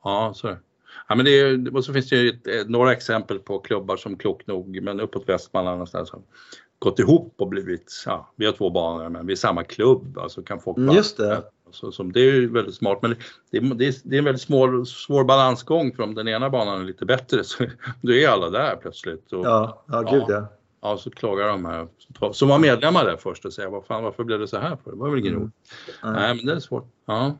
Ja, 0.05 0.33
så 0.37 0.47
är 0.47 0.51
det. 0.51 0.59
Ja, 1.09 1.15
men 1.15 1.25
det 1.25 1.41
är, 1.41 1.77
och 1.77 1.85
så 1.85 1.93
finns 1.93 2.09
det 2.09 2.17
ju 2.17 2.29
ett, 2.31 2.47
eh, 2.47 2.71
några 2.71 2.93
exempel 2.93 3.39
på 3.39 3.59
klubbar 3.59 3.97
som 3.97 4.17
klokt 4.17 4.47
nog, 4.47 4.83
men 4.83 5.01
uppåt 5.01 5.29
Västmanland 5.29 5.75
någonstans, 5.75 6.11
har 6.11 6.21
gått 6.79 6.99
ihop 6.99 7.35
och 7.39 7.49
blivit, 7.49 8.03
ja, 8.07 8.33
vi 8.37 8.47
har 8.47 8.53
två 8.53 8.71
banor 8.71 9.09
men 9.09 9.27
vi 9.27 9.33
är 9.33 9.37
samma 9.37 9.65
klubb, 9.65 10.19
alltså 10.19 10.43
kan 10.43 10.61
folk 10.61 10.79
Mm, 10.79 10.95
Just 10.95 11.17
det. 11.17 11.43
Så, 11.71 11.93
som, 11.93 12.13
det 12.13 12.21
är 12.21 12.33
ju 12.35 12.53
väldigt 12.53 12.75
smart 12.75 12.99
men 13.03 13.11
det, 13.11 13.61
det, 13.61 13.87
är, 13.87 13.95
det 14.09 14.17
är 14.17 14.19
en 14.19 14.25
väldigt 14.25 14.43
svår, 14.43 14.85
svår 14.85 15.25
balansgång 15.25 15.93
för 15.95 16.03
om 16.03 16.15
den 16.15 16.29
ena 16.29 16.51
banan 16.51 16.81
är 16.81 16.85
lite 16.85 17.05
bättre 17.07 17.45
så 17.45 17.65
då 18.01 18.13
är 18.13 18.29
alla 18.29 18.51
där 18.51 18.77
plötsligt. 18.77 19.33
Och, 19.33 19.47
Ja, 19.47 19.85
ja 19.89 20.01
gud 20.03 20.25
ja. 20.29 20.47
ja, 20.83 20.97
så 20.99 21.11
klagar 21.11 21.49
de 21.49 21.65
här 21.65 21.89
som 22.33 22.49
var 22.49 22.59
medlemmar 22.59 23.05
där 23.05 23.17
först 23.17 23.45
och 23.45 23.53
säger 23.53 23.69
vad 23.69 23.87
fan 23.87 24.05
varför 24.05 24.25
blev 24.25 24.39
det 24.41 24.49
så 24.49 24.59
här 24.59 24.77
för? 24.85 24.91
Det 24.91 24.97
var 24.97 25.11
väl 25.11 25.19
ingen 25.19 25.33
Mm. 25.35 25.43
roligt. 25.43 25.55
Nej 26.03 26.35
men 26.35 26.47
det 26.47 26.53
är 26.53 26.61
svårt. 26.61 26.89
Ja. 27.07 27.39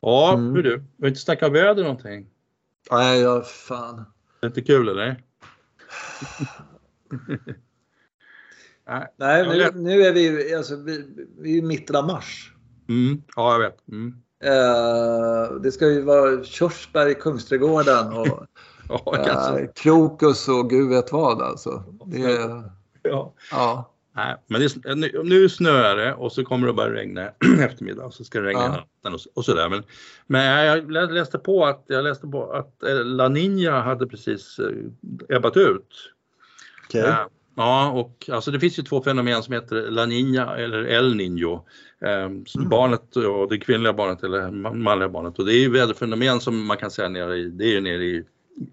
Ja, 0.00 0.32
Mm. 0.34 0.54
hur 0.54 0.62
du? 0.62 0.76
Vi 0.96 1.04
har 1.04 1.08
inte 1.08 1.20
snackat 1.20 1.52
väder 1.52 1.82
någonting? 1.82 2.26
Nej, 2.90 3.20
ja, 3.20 3.40
fan. 3.42 4.04
Det 4.40 4.46
är 4.46 4.48
inte 4.48 4.62
kul 4.62 4.88
eller? 4.88 5.22
Nej. 9.16 9.48
Nu, 9.48 9.70
nu 9.74 10.02
är 10.02 10.12
vi, 10.12 10.54
alltså, 10.54 10.76
vi, 10.76 11.04
vi 11.38 11.58
är 11.58 11.62
mitten 11.62 11.96
av 11.96 12.06
mars. 12.06 12.52
Mm. 12.88 13.22
Ja, 13.36 13.52
jag 13.52 13.58
vet. 13.60 13.88
Mm. 13.88 14.14
Eh, 14.44 15.54
det 15.62 15.72
ska 15.72 15.88
ju 15.88 16.02
vara 16.02 16.44
körsbär 16.44 17.06
i 17.08 17.14
Kungsträdgården 17.14 18.12
och 18.12 18.26
Ja, 18.88 19.58
eh, 19.58 19.66
krokus 19.74 20.48
och 20.48 20.70
gud 20.70 20.88
vet 20.88 21.12
vad 21.12 21.42
alltså. 21.42 21.84
Det 22.06 22.22
är, 22.22 22.62
Ja. 23.02 23.34
ja. 23.50 23.88
Nej, 24.14 24.36
men 24.46 24.60
det 24.60 24.94
nu, 24.94 25.20
nu 25.24 25.48
snöar 25.48 25.96
det 25.96 26.14
och 26.14 26.32
så 26.32 26.44
kommer 26.44 26.66
det 26.66 26.72
börja 26.72 26.92
regna 26.94 27.30
eftermiddag 27.60 28.04
och 28.04 28.14
så 28.14 28.24
ska 28.24 28.40
det 28.40 28.46
regna 28.46 28.60
Ja. 28.62 28.68
natten 28.68 29.14
och, 29.14 29.20
så- 29.20 29.30
och 29.34 29.44
sådär. 29.44 29.68
Men, 29.68 29.82
men 30.26 30.66
jag 30.66 30.90
lä- 30.92 31.06
läste 31.06 31.38
på 31.38 31.66
att, 31.66 31.84
jag 31.86 32.04
läste 32.04 32.26
på 32.26 32.52
att 32.52 32.82
eh, 32.82 33.04
La 33.04 33.28
Niña 33.28 33.80
hade 33.82 34.06
precis 34.06 34.60
ebbat 35.28 35.56
ut. 35.56 35.88
Okej. 37.00 37.10
Ja, 37.10 37.28
ja, 37.56 37.90
och 37.90 38.28
alltså 38.32 38.50
det 38.50 38.60
finns 38.60 38.78
ju 38.78 38.82
två 38.82 39.02
fenomen 39.02 39.42
som 39.42 39.54
heter 39.54 39.90
La 39.90 40.06
Niña 40.06 40.56
eller 40.56 40.84
El 40.84 41.14
Niño. 41.14 41.60
Eh, 42.04 42.10
Mm. 42.24 42.44
Barnet 42.68 43.16
och 43.16 43.48
det 43.50 43.58
kvinnliga 43.58 43.92
barnet 43.92 44.22
eller 44.22 44.40
ma- 44.42 44.74
manliga 44.74 45.08
barnet 45.08 45.38
och 45.38 45.46
det 45.46 45.54
är 45.54 45.58
ju 45.58 45.70
väderfenomen 45.70 46.40
som 46.40 46.66
man 46.66 46.76
kan 46.76 46.90
säga 46.90 47.08
nere 47.08 47.36
i, 47.36 47.48
det 47.48 47.64
är 47.64 47.68
ju 47.72 47.80
nere 47.80 48.04
i, 48.04 48.24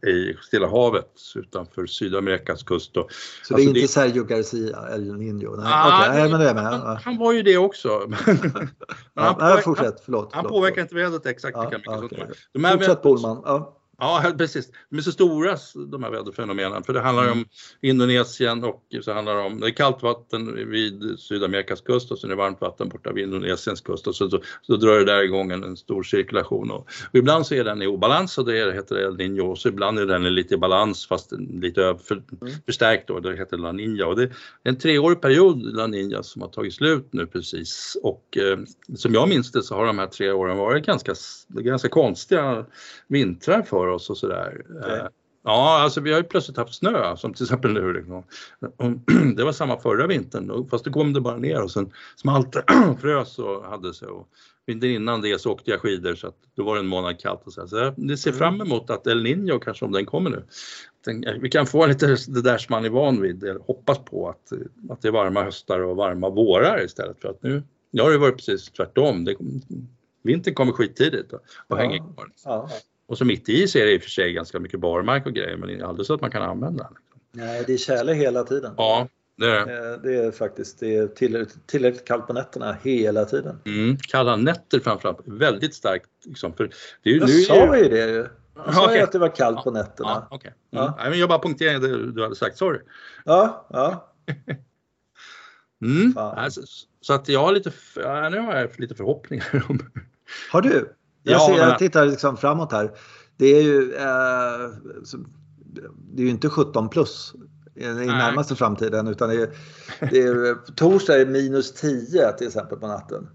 i 0.09 0.38
Stilla 0.41 0.67
havet 0.67 1.09
utanför 1.36 1.86
Sydamerikas 1.86 2.63
kust. 2.63 2.97
Och, 2.97 3.07
Så 3.11 3.53
det 3.53 3.55
alltså 3.55 3.65
är 3.65 3.67
inte 3.70 3.80
det- 3.82 3.88
Sergio 3.88 4.24
Garcia 4.24 4.78
eller 4.93 5.13
Ninjo? 5.13 5.55
Nej, 5.55 5.65
Ah, 5.74 5.99
okej, 6.09 6.22
nej, 6.22 6.30
men 6.32 6.39
det 6.39 6.49
är 6.49 6.53
med. 6.53 6.63
han, 6.63 6.97
han 6.97 7.17
var 7.17 7.34
ju 7.34 7.41
det 7.41 7.57
också. 7.57 8.01
men 8.07 8.17
han, 8.36 8.67
Ja, 9.15 9.34
påverkar, 9.34 9.61
fortsätt, 9.61 10.01
förlåt. 10.05 10.34
han 10.34 10.43
förlåt, 10.43 10.51
påverkar 10.51 10.76
förlåt. 10.76 10.91
inte 10.91 10.95
vädret 10.95 11.26
exakt 11.26 11.57
lika 11.57 11.80
Ja, 11.86 12.01
mycket. 12.01 12.20
okej. 12.20 12.34
de 12.53 12.63
här. 12.65 12.74
Fortsätt 12.78 13.01
Bohlman. 13.01 13.41
Ja. 13.45 13.76
Ja, 14.00 14.34
precis. 14.38 14.72
De 14.89 14.97
är 14.97 15.02
så 15.02 15.12
stora 15.12 15.58
de 15.91 16.04
här 16.04 16.12
väderfenomenen. 16.12 16.84
För 16.84 16.93
det 16.93 17.02
handlar 17.02 17.24
ju 17.26 17.32
om 17.32 17.45
Indonesien 17.82 18.64
och 18.64 18.84
så 19.02 19.14
handlar 19.14 19.36
det 19.36 19.41
om, 19.41 19.60
det 19.60 19.68
är 19.68 19.72
kallt 19.72 20.04
vatten 20.04 20.70
vid 20.70 21.20
Sydamerikas 21.20 21.82
kust 21.82 22.12
och 22.12 22.20
så 22.20 22.28
är 22.28 22.30
det 22.30 22.36
varmt 22.36 22.62
vatten 22.62 22.89
borta 22.89 23.12
vid 23.12 23.24
Indonesiens 23.24 23.82
kust. 23.82 24.08
Och 24.08 24.16
så, 24.16 24.30
så, 24.30 24.41
så 24.62 24.76
drar 24.76 25.00
det 25.00 25.06
där 25.06 25.24
igång 25.24 25.52
en, 25.52 25.64
en 25.64 25.78
stor 25.78 26.04
cirkulation. 26.04 26.72
Och, 26.72 26.80
och 26.80 27.16
ibland 27.16 27.47
så 27.47 27.56
är 27.56 27.64
den 27.64 27.82
i 27.82 27.88
obalans 27.88 28.38
och 28.38 28.45
det 28.45 28.74
heter 28.74 28.95
El 28.95 29.18
Niño. 29.18 29.41
Och 29.41 29.58
så 29.58 29.70
ibland 29.70 30.00
är 30.00 30.06
den 30.06 30.36
lite 30.36 30.54
i 30.54 30.58
balans 30.58 31.08
fast 31.08 31.32
lite 31.39 31.97
för, 32.04 32.24
Mm. 32.41 32.54
förstärkt 32.66 33.08
då, 33.08 33.20
det 33.20 33.36
heter 33.38 33.58
La 33.58 33.72
Niña. 33.72 34.04
Och 34.04 34.16
det 34.16 34.24
är 34.24 34.32
en 34.64 34.76
treårig 34.78 35.22
period 35.22 35.76
La 35.76 35.88
Niña 35.88 36.22
som 36.22 36.41
har 36.41 36.50
tagit 36.50 36.74
slut 36.74 37.08
nu 37.12 37.28
precis. 37.28 37.97
Och 38.04 38.38
eh, 38.38 38.60
som 38.95 39.14
jag 39.14 39.30
minns 39.30 39.52
det 39.52 39.64
så 39.64 39.76
har 39.76 39.86
de 39.86 40.00
här 40.00 40.08
tre 40.08 40.32
åren 40.32 40.58
varit 40.58 40.86
ganska, 40.86 41.14
ganska 41.47 41.89
konstiga 41.89 42.66
vintrar 43.08 43.62
för 43.62 43.88
oss 43.90 44.10
och 44.10 44.18
sådär. 44.18 44.62
Okej. 44.82 44.98
Eh, 45.00 45.08
Ja, 45.44 45.80
alltså 45.82 46.02
vi 46.02 46.12
har 46.12 46.18
ju 46.20 46.24
plötsligt 46.24 46.58
haft 46.58 46.74
snö 46.76 47.16
som 47.18 47.34
till 47.34 47.44
exempel 47.44 47.74
nu. 47.74 47.94
Liksom. 47.94 48.24
Det 49.36 49.44
var 49.44 49.52
samma 49.52 49.80
förra 49.80 50.08
vintern 50.08 50.68
fast 50.70 50.84
det 50.84 50.90
kom 50.90 51.14
det 51.14 51.22
bara 51.22 51.38
ner 51.38 51.64
och 51.64 51.72
sen 51.72 51.92
smalt 52.16 52.56
frös 53.02 53.40
och 53.40 53.64
hade 53.66 53.94
sig. 53.94 54.08
Och 54.08 54.28
vintern 54.66 54.90
innan 54.90 55.22
det 55.22 55.42
så 55.42 55.52
åkte 55.52 55.72
jag 55.72 55.80
skidor 55.80 56.16
så 56.16 56.28
att 56.28 56.36
då 56.56 56.64
var 56.64 56.76
det 56.76 56.80
en 56.80 56.88
månad 56.88 57.20
kallt 57.20 57.42
och 57.46 57.54
så. 57.54 57.62
här. 57.62 57.68
Så 57.68 57.94
det 57.98 58.18
ser 58.18 58.30
Mm. 58.32 58.38
fram 58.40 58.62
emot 58.62 58.90
att 58.90 59.08
El 59.08 59.26
Niño 59.26 59.60
kanske 59.60 59.86
om 59.86 59.92
den 59.92 60.06
kommer 60.06 60.30
nu. 60.30 60.44
Tänk, 61.06 61.26
Vi 61.42 61.50
kan 61.50 61.66
få 61.66 61.86
lite 61.86 62.18
det 62.28 62.42
där 62.42 62.58
som 62.58 62.74
man 62.74 62.86
är 62.86 62.90
van 62.90 63.22
vid, 63.22 63.44
eller 63.44 63.60
hoppas 63.60 63.98
på 64.00 64.30
att, 64.30 64.52
att 64.92 65.02
det 65.02 65.08
är 65.08 65.12
varma 65.12 65.44
höstar 65.44 65.80
och 65.80 65.96
varma 65.96 66.30
vårar 66.30 66.86
istället 66.86 67.22
för 67.22 67.30
att 67.30 67.44
nu, 67.44 67.64
nu 67.92 68.02
har 68.02 68.12
det 68.12 68.18
varit 68.18 68.36
precis 68.36 68.66
tvärtom. 68.72 69.26
Det, 69.26 69.36
vintern 70.24 70.54
kommer 70.54 70.72
skittidigt 70.72 71.34
och, 71.34 71.40
och 71.40 71.44
Ja. 71.68 71.76
hänger 71.76 71.98
kvar. 71.98 72.32
Ja. 72.46 72.70
Och 73.10 73.18
så 73.18 73.26
mitt 73.26 73.49
i 73.49 73.68
så 73.68 73.78
är 73.80 73.86
det 73.86 73.91
i 73.93 73.97
och 73.97 74.01
för 74.01 74.10
sig 74.10 74.34
ganska 74.34 74.60
mycket 74.60 74.80
barmark 74.80 75.26
och 75.26 75.34
grejer 75.34 75.57
men 75.57 75.70
det 75.70 75.76
är 75.76 75.84
aldrig 75.84 76.05
så 76.05 76.14
att 76.14 76.22
man 76.22 76.32
kan 76.32 76.41
använda 76.41 76.84
den. 76.84 76.93
Nej, 77.32 77.64
det 77.68 77.74
är 77.74 77.78
tjäle 77.78 78.14
hela 78.14 78.43
tiden. 78.43 78.74
Ja, 78.78 79.07
det 79.38 79.45
är 79.45 79.66
det. 79.66 79.93
Eh, 79.93 80.01
Det 80.01 80.16
är 80.16 80.32
faktiskt 80.32 80.80
det 80.80 80.95
är 80.97 81.07
tillräckligt, 81.07 81.68
tillräckligt 81.68 82.05
kallt 82.05 82.28
på 82.28 82.34
nätterna 82.34 82.78
hela 82.84 83.26
tiden. 83.26 83.60
Mm, 83.66 83.97
kalla 83.97 84.36
nätter 84.36 84.80
framförallt, 84.80 85.20
väldigt 85.26 85.74
starkt. 85.76 86.10
Liksom, 86.26 86.53
för 86.53 86.70
det 87.03 87.10
är 87.10 87.14
ju, 87.14 87.20
Jag 87.20 87.30
nu 87.30 87.34
sa 87.41 87.78
ju 87.78 87.89
det 87.89 88.07
ju. 88.12 88.28
Jag 88.66 88.74
sa 88.76 88.82
ju 88.82 88.88
Okej. 88.88 89.01
att 89.01 89.12
det 89.12 89.20
var 89.20 89.36
kallt 89.36 89.64
på 89.64 89.72
nätterna. 89.72 90.10
ja, 90.10 90.28
okej. 90.32 90.53
Mm. 90.74 90.84
Ja. 90.86 90.95
Nej, 90.99 91.10
men 91.10 91.20
jag 91.20 91.30
bara 91.30 91.39
punkterade 91.39 91.88
det 91.88 92.12
du 92.12 92.24
hade 92.24 92.36
sagt, 92.36 92.57
sorry. 92.57 92.80
Ja, 93.26 93.68
ja. 93.70 94.14
Mm. 95.82 96.14
Så, 97.01 97.14
att 97.14 97.30
jag 97.30 97.39
har 97.39 97.51
lite, 97.51 97.72
nu 98.32 98.39
har 98.39 98.55
jag 98.55 98.80
lite 98.80 98.95
förhoppningar 98.95 99.66
om 99.70 99.80
Har 100.51 100.62
du? 100.62 100.93
Jag, 101.24 101.34
Ja, 101.34 101.47
ser, 101.47 101.57
jag 101.57 101.80
tittar 101.80 102.05
liksom 102.05 102.38
framåt 102.38 102.72
här. 102.72 102.91
Det 103.38 103.45
är 103.45 103.61
ju, 103.63 103.93
eh, 103.93 104.70
det 106.13 106.22
är 106.22 106.26
ju 106.26 106.30
inte 106.30 106.49
17 106.49 106.89
plus 106.89 107.34
i 107.76 107.84
i 107.84 108.05
närmaste 108.05 108.55
framtiden 108.55 109.07
utan 109.07 109.30
det 109.30 109.36
är, 109.36 109.49
det 109.99 110.20
är, 110.20 110.55
torsdag 110.76 111.22
är 111.22 111.26
minus 111.26 111.74
10 111.74 112.32
till 112.32 112.47
exempel 112.47 112.78
på 112.78 112.88
natten. 112.88 113.30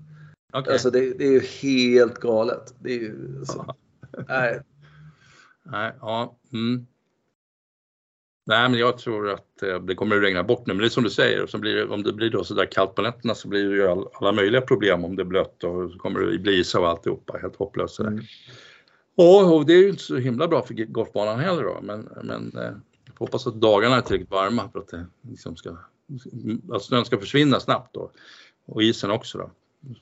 Okej. 0.53 0.73
Alltså 0.73 0.91
det, 0.91 1.19
det 1.19 1.27
är 1.27 1.33
ju 1.33 1.41
helt 1.41 2.21
galet. 2.21 2.75
Det 2.79 2.91
är 2.91 2.99
ju, 2.99 3.45
så, 3.45 3.75
nej, 4.29 4.63
Nej, 5.65 5.97
ja. 6.01 6.39
Mm. 6.53 6.87
Nej, 8.47 8.69
men 8.69 8.81
jag 8.81 8.99
tror 8.99 9.31
att 9.31 9.63
eh, 9.63 9.81
det 9.81 9.95
kommer 9.95 10.17
att 10.17 10.23
regna 10.23 10.43
bort 10.43 10.67
nu. 10.67 10.75
Men 10.75 10.81
det 10.81 10.87
är 10.87 10.91
som 10.91 11.05
du 11.05 11.11
säger, 11.11 11.43
och 11.43 11.51
så 11.51 11.59
blir 11.59 11.93
om 11.93 12.03
det 12.03 12.13
blir 12.13 12.31
då 12.31 12.45
så 12.45 12.55
där 12.55 12.67
kallt 12.67 12.95
på 12.95 13.03
nätterna 13.03 13.35
så 13.35 13.49
blir 13.49 13.69
det 13.69 13.77
ju 13.77 13.89
all, 13.89 14.09
alla 14.13 14.33
möjliga 14.33 14.61
problem 14.61 15.05
om 15.05 15.17
det 15.17 15.23
är 15.23 15.25
blött 15.25 15.65
och 15.65 15.91
så 15.91 15.99
kommer 15.99 16.21
det 16.21 16.39
bli 16.39 16.61
is 16.61 16.75
av 16.75 16.85
alltihopa, 16.85 17.39
helt 17.43 17.57
hopplöst. 17.57 17.95
sådär. 17.95 18.11
Mm. 18.11 18.25
Och, 19.17 19.55
och 19.57 19.67
det 19.67 19.73
är 19.73 19.79
ju 19.79 19.89
inte 19.89 20.03
så 20.03 20.17
himla 20.17 20.49
bra 20.49 20.63
för 20.63 20.75
golfbanan 20.75 21.41
heller 21.41 21.63
då, 21.63 21.79
men, 21.83 22.09
men 22.23 22.53
eh, 22.57 22.73
jag 23.05 23.19
hoppas 23.19 23.47
att 23.47 23.61
dagarna 23.61 23.97
är 23.97 24.01
tillräckligt 24.01 24.31
varma 24.31 24.69
för 24.73 24.79
att, 24.79 24.89
det 24.89 25.07
liksom 25.23 25.57
ska, 25.57 25.77
att 26.73 26.83
snön 26.83 27.05
ska 27.05 27.19
försvinna 27.19 27.61
snabbt 27.61 27.95
då. 27.95 28.11
Och 28.67 28.83
isen 28.83 29.11
också 29.11 29.39
då. 29.39 29.51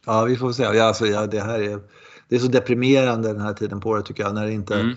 Ja, 0.07 0.25
vi 0.25 0.37
får 0.37 0.53
se. 0.53 0.63
Ja, 0.63 0.85
alltså, 0.85 1.07
ja, 1.07 1.27
det 1.27 1.41
här 1.41 1.61
är, 1.61 1.81
det 2.29 2.37
är 2.37 2.41
så 2.41 2.49
deprimerande 2.49 3.29
den 3.29 3.41
här 3.41 3.55
tiden 3.55 3.81
på 3.81 3.89
året 3.89 4.07
tycker 4.07 4.23
jag. 4.23 4.35
När 4.35 4.47
det 4.47 4.53
inte... 4.53 4.75
Mm. 4.75 4.97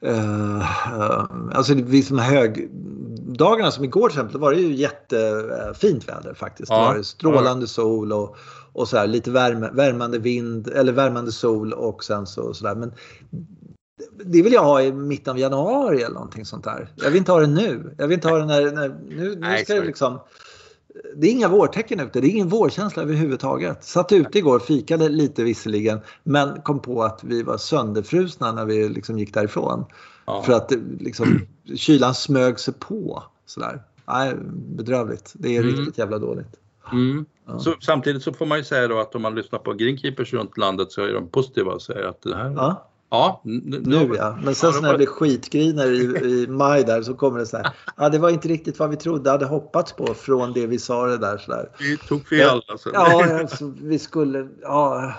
Eh, 0.00 1.56
alltså 1.56 1.74
vid 1.74 2.04
de 2.08 2.18
här 2.18 2.36
högdagarna 2.36 3.70
som 3.70 3.84
igår 3.84 4.08
till 4.08 4.18
exempel, 4.18 4.40
var 4.40 4.52
det 4.52 4.60
ju 4.60 4.74
jättefint 4.74 6.08
väder 6.08 6.34
faktiskt. 6.34 6.70
Ja. 6.70 6.88
Det 6.88 6.96
var 6.96 7.02
strålande 7.02 7.66
sol 7.66 8.12
och, 8.12 8.36
och 8.72 8.88
så 8.88 8.96
här, 8.96 9.06
lite 9.06 9.30
värme, 9.30 9.70
värmande 9.72 10.18
vind 10.18 10.68
eller 10.68 10.92
värmande 10.92 11.32
sol 11.32 11.72
och 11.72 12.04
sen 12.04 12.26
så 12.26 12.54
sådär. 12.54 12.74
Men 12.74 12.92
det 14.24 14.42
vill 14.42 14.52
jag 14.52 14.64
ha 14.64 14.82
i 14.82 14.92
mitten 14.92 15.30
av 15.30 15.38
januari 15.38 16.02
eller 16.02 16.14
någonting 16.14 16.44
sånt 16.44 16.64
där. 16.64 16.92
Jag 16.96 17.10
vill 17.10 17.18
inte 17.18 17.32
ha 17.32 17.40
det 17.40 17.46
nu. 17.46 17.94
Jag 17.98 18.08
vill 18.08 18.14
inte 18.14 18.28
ha 18.28 18.38
det 18.38 18.44
när, 18.44 18.70
när 18.70 18.88
nu, 18.88 19.36
nu 19.36 19.58
ska 19.64 19.74
det 19.74 19.84
liksom 19.84 20.18
det 21.16 21.26
är 21.26 21.30
inga 21.30 21.48
vårtecken 21.48 22.00
ute, 22.00 22.20
det 22.20 22.26
är 22.26 22.30
ingen 22.30 22.48
vårkänsla 22.48 23.02
överhuvudtaget. 23.02 23.84
Satt 23.84 24.12
ute 24.12 24.38
igår, 24.38 24.58
fikade 24.58 25.08
lite 25.08 25.44
visserligen, 25.44 26.00
men 26.22 26.60
kom 26.62 26.80
på 26.80 27.02
att 27.02 27.24
vi 27.24 27.42
var 27.42 27.56
sönderfrusna 27.56 28.52
när 28.52 28.64
vi 28.64 28.88
liksom 28.88 29.18
gick 29.18 29.34
därifrån. 29.34 29.84
Ja. 30.26 30.42
För 30.42 30.52
att 30.52 30.72
liksom, 31.00 31.40
kylan 31.76 32.14
smög 32.14 32.60
sig 32.60 32.74
på. 32.74 33.22
Sådär. 33.46 33.82
Nej, 34.08 34.34
bedrövligt. 34.52 35.32
Det 35.34 35.56
är 35.56 35.60
Mm. 35.62 35.74
riktigt 35.74 35.98
jävla 35.98 36.18
dåligt. 36.18 36.54
Mm. 36.92 37.24
Ja. 37.46 37.58
Så, 37.58 37.74
samtidigt 37.80 38.22
så 38.22 38.32
får 38.32 38.46
man 38.46 38.58
ju 38.58 38.64
säga 38.64 38.88
då 38.88 39.00
att 39.00 39.14
om 39.14 39.22
man 39.22 39.34
lyssnar 39.34 39.58
på 39.58 39.72
greenkeepers 39.72 40.32
runt 40.32 40.58
landet 40.58 40.92
så 40.92 41.02
är 41.02 41.12
de 41.12 41.28
positiva 41.28 41.72
och 41.72 41.82
säger 41.82 42.04
att 42.04 42.22
det 42.22 42.36
här, 42.36 42.50
ja, 42.50 42.88
Ja, 43.16 43.42
n- 43.44 43.62
n- 43.74 43.82
nu 43.86 44.14
ja. 44.16 44.38
Men 44.44 44.54
sen 44.54 44.70
Ja, 44.74 44.80
när 44.80 44.82
det 44.82 44.88
var- 44.92 44.96
blir 44.96 45.06
skitgriner 45.06 45.86
i, 45.90 46.00
i 46.42 46.46
maj 46.46 46.84
där 46.84 47.02
så 47.02 47.14
kommer 47.14 47.38
det 47.38 47.46
så 47.46 47.56
här. 47.56 47.72
Ja, 47.96 48.08
det 48.08 48.18
var 48.18 48.30
inte 48.30 48.48
riktigt 48.48 48.78
vad 48.78 48.90
vi 48.90 48.96
trodde 48.96 49.30
hade 49.30 49.44
hoppats 49.46 49.92
på 49.92 50.14
från 50.14 50.52
det 50.52 50.66
vi 50.66 50.78
sa 50.78 51.06
det 51.06 51.18
där. 51.18 51.38
Så 51.38 51.50
där. 51.50 51.68
vi 51.78 51.96
tog 51.96 52.26
fel 52.28 52.60
alltså. 52.68 52.90
Ja, 52.94 53.38
alltså, 53.40 53.72
vi 53.82 53.98
skulle... 53.98 54.48
Ja, 54.62 55.12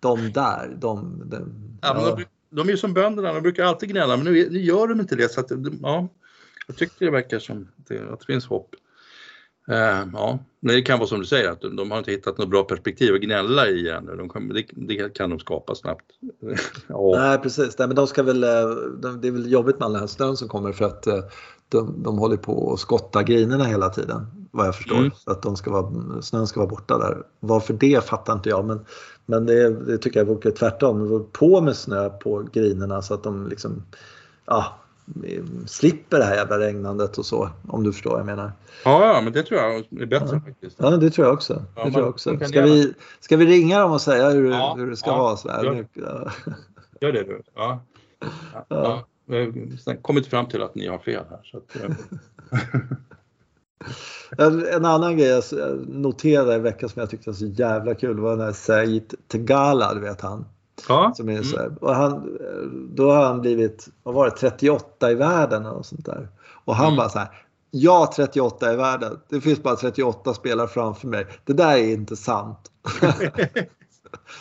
de 0.00 0.32
där, 0.32 0.76
de... 0.80 1.22
de 1.26 1.52
Ja, 1.82 2.16
ja. 2.18 2.24
de, 2.50 2.66
är 2.68 2.70
ju 2.70 2.76
som 2.76 2.94
bönderna, 2.94 3.32
de 3.32 3.40
brukar 3.42 3.64
alltid 3.64 3.88
gnälla 3.88 4.16
men 4.16 4.24
nu, 4.24 4.48
nu 4.50 4.58
gör 4.60 4.88
de 4.88 5.00
inte 5.00 5.16
det 5.16 5.32
så 5.32 5.40
att, 5.40 5.50
ja, 5.82 6.08
jag 6.66 6.76
tycker 6.76 7.04
det 7.04 7.10
verkar 7.10 7.38
som 7.38 7.68
det, 7.76 8.12
att 8.12 8.20
det 8.20 8.26
finns 8.26 8.46
hopp. 8.46 8.74
Eh, 9.68 10.08
ja, 10.12 10.38
det 10.60 10.82
kan 10.82 10.98
vara 10.98 11.08
som 11.08 11.20
du 11.20 11.26
säger 11.26 11.50
att 11.50 11.60
de, 11.60 11.76
de 11.76 11.90
har 11.90 11.98
inte 11.98 12.10
hittat 12.10 12.38
något 12.38 12.50
bra 12.50 12.64
perspektiv 12.64 13.14
att 13.14 13.20
gnälla 13.20 13.66
i 13.66 13.90
ännu. 13.90 14.16
De 14.16 14.28
kan, 14.28 14.48
det, 14.48 14.64
det, 14.72 15.14
kan 15.14 15.30
de 15.30 15.38
skapa 15.38 15.74
snabbt. 15.74 16.04
ja. 16.88 17.14
Nej 17.18 17.38
precis, 17.38 17.78
Nej, 17.78 17.88
men 17.88 17.96
de 17.96 18.06
ska 18.06 18.22
väl, 18.22 18.44
eh, 18.44 18.70
de, 19.00 19.20
det 19.20 19.28
är 19.28 19.32
väl 19.32 19.52
jobbigt 19.52 19.78
med 19.78 19.86
all 19.86 19.92
den 19.92 20.00
här 20.00 20.06
snön 20.06 20.36
som 20.36 20.48
kommer 20.48 20.72
för 20.72 20.84
att 20.84 21.06
eh, 21.06 21.20
de, 21.68 22.02
de 22.02 22.18
håller 22.18 22.36
på 22.36 22.72
att 22.72 22.80
skotta 22.80 23.22
grinerna 23.22 23.64
hela 23.64 23.88
tiden 23.88 24.26
vad 24.56 24.66
jag 24.66 24.76
förstår. 24.76 24.98
Mm. 24.98 25.10
Att 25.26 25.42
de 25.42 25.56
ska 25.56 25.70
vara, 25.70 26.22
snön 26.22 26.46
ska 26.46 26.60
vara 26.60 26.70
borta 26.70 26.98
där. 26.98 27.22
Varför 27.40 27.74
det 27.74 28.04
fattar 28.04 28.32
inte 28.32 28.48
jag 28.48 28.64
men, 28.64 28.84
men 29.26 29.46
det, 29.46 29.70
det 29.70 29.98
tycker 29.98 30.20
jag 30.20 30.26
vore 30.26 30.50
tvärtom. 30.50 31.26
På 31.32 31.60
med 31.60 31.76
snö 31.76 32.08
på 32.08 32.48
grinerna 32.52 33.02
så 33.02 33.14
att 33.14 33.22
de 33.22 33.48
liksom 33.48 33.82
ja, 34.46 34.78
slipper 35.66 36.18
det 36.18 36.24
här 36.24 36.34
jävla 36.34 36.58
regnandet 36.58 37.18
och 37.18 37.26
så 37.26 37.50
om 37.68 37.84
du 37.84 37.92
förstår 37.92 38.10
vad 38.10 38.20
jag 38.20 38.26
menar. 38.26 38.52
Ja, 38.84 39.14
ja 39.14 39.20
men 39.20 39.32
det 39.32 39.42
tror 39.42 39.60
jag 39.60 39.74
är 39.74 40.06
bättre 40.06 40.28
ja. 40.32 40.40
faktiskt. 40.40 40.76
Ja 40.80 40.90
det 40.90 41.10
tror 41.10 41.26
jag 41.26 41.34
också. 41.34 41.64
Ja, 41.76 41.84
det 41.84 41.90
tror 41.90 42.02
jag 42.02 42.10
också. 42.10 42.38
Ska, 42.46 42.62
vi, 42.62 42.94
ska 43.20 43.36
vi 43.36 43.46
ringa 43.46 43.80
dem 43.80 43.92
och 43.92 44.00
säga 44.00 44.30
hur, 44.30 44.50
ja, 44.50 44.74
hur 44.78 44.90
det 44.90 44.96
ska 44.96 45.10
ja, 45.10 45.18
vara? 45.18 45.36
Så 45.36 45.50
här? 45.50 45.64
Gör, 45.64 45.86
gör 47.00 47.12
det 47.12 47.22
du. 47.22 47.42
Ja. 47.54 47.80
Ja. 48.68 49.06
Har 49.86 50.02
kommit 50.02 50.26
fram 50.26 50.46
till 50.48 50.62
att 50.62 50.74
ni 50.74 50.86
har 50.86 50.98
fel 50.98 51.24
här. 51.30 51.40
Så 51.44 51.56
att, 51.56 51.76
En 54.74 54.84
annan 54.84 55.16
grej 55.16 55.28
jag 55.28 55.44
noterade 55.88 56.54
i 56.54 56.58
veckan 56.58 56.88
som 56.88 57.00
jag 57.00 57.10
tyckte 57.10 57.30
var 57.30 57.34
så 57.34 57.46
jävla 57.46 57.94
kul 57.94 58.20
var 58.20 58.30
den 58.30 58.46
här 58.46 58.52
Said 58.52 59.14
Tegala, 59.28 59.94
du 59.94 60.00
vet 60.00 60.20
han. 60.20 60.44
Ja. 60.88 61.12
Som 61.16 61.28
är 61.28 61.42
så 61.42 61.56
här, 61.56 61.72
och 61.80 61.94
han, 61.94 62.38
då 62.94 63.10
har 63.10 63.24
han 63.24 63.40
blivit, 63.40 63.88
vad 64.02 64.14
var 64.14 64.24
det, 64.24 64.30
38 64.30 65.10
i 65.10 65.14
världen 65.14 65.66
och 65.66 65.86
sånt 65.86 66.04
där. 66.04 66.28
Och 66.64 66.76
han 66.76 66.86
mm. 66.86 66.96
bara 66.96 67.08
så 67.08 67.18
här, 67.18 67.28
jag 67.70 68.12
38 68.12 68.72
i 68.72 68.76
världen, 68.76 69.20
det 69.28 69.40
finns 69.40 69.62
bara 69.62 69.76
38 69.76 70.34
spelare 70.34 70.68
framför 70.68 71.08
mig. 71.08 71.26
Det 71.44 71.52
där 71.52 71.76
är 71.76 71.92
inte 71.92 72.16
sant. 72.16 72.70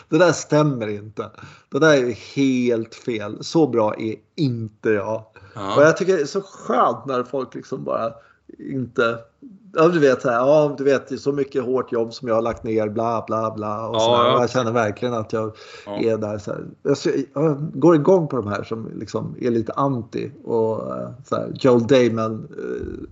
det 0.10 0.18
där 0.18 0.32
stämmer 0.32 0.88
inte. 0.88 1.32
Det 1.70 1.80
där 1.80 1.94
är 1.94 2.36
helt 2.36 2.96
fel. 2.96 3.44
Så 3.44 3.68
bra 3.68 3.96
är 3.96 4.16
inte 4.36 4.90
jag. 4.90 5.24
Ja. 5.56 5.76
Och 5.76 5.82
jag 5.82 5.98
tycker 5.98 6.16
det 6.16 6.22
är 6.22 6.26
så 6.26 6.42
skönt 6.42 7.06
när 7.06 7.24
folk 7.24 7.56
liksom 7.56 7.84
bara 7.84 8.14
inte... 8.60 9.20
Ja, 9.76 9.88
du 9.88 10.00
vet, 10.00 10.24
här, 10.24 10.34
ja, 10.34 10.76
du 10.78 10.84
vet, 10.84 11.08
det 11.08 11.16
är 11.16 11.20
så 11.20 11.32
mycket 11.32 11.64
hårt 11.64 11.92
jobb 11.92 12.14
som 12.14 12.28
jag 12.28 12.36
har 12.36 12.42
lagt 12.42 12.64
ner, 12.64 12.90
bla 12.90 13.24
bla 13.28 13.52
bla. 13.52 13.88
Och, 13.88 13.96
ja, 13.96 14.00
så 14.00 14.12
ja. 14.12 14.42
jag 14.42 14.50
känner 14.50 14.72
verkligen 14.72 15.14
att 15.14 15.34
jag 15.34 15.56
ja. 15.86 16.00
är 16.00 16.18
där. 16.18 16.38
Så 16.38 16.52
här. 16.52 16.66
Jag, 16.84 16.98
jag, 17.34 17.72
går 17.74 17.96
igång 17.96 18.28
på 18.28 18.36
de 18.36 18.48
här 18.48 18.64
som 18.64 18.92
liksom 19.00 19.36
är 19.40 19.52
lite 19.52 19.74
anti 19.74 20.32
och 20.44 20.98
eh, 20.98 21.10
så 21.26 21.36
här, 21.36 21.52
Joel 21.56 21.88
Damon 21.88 22.48
uh, 22.60 23.08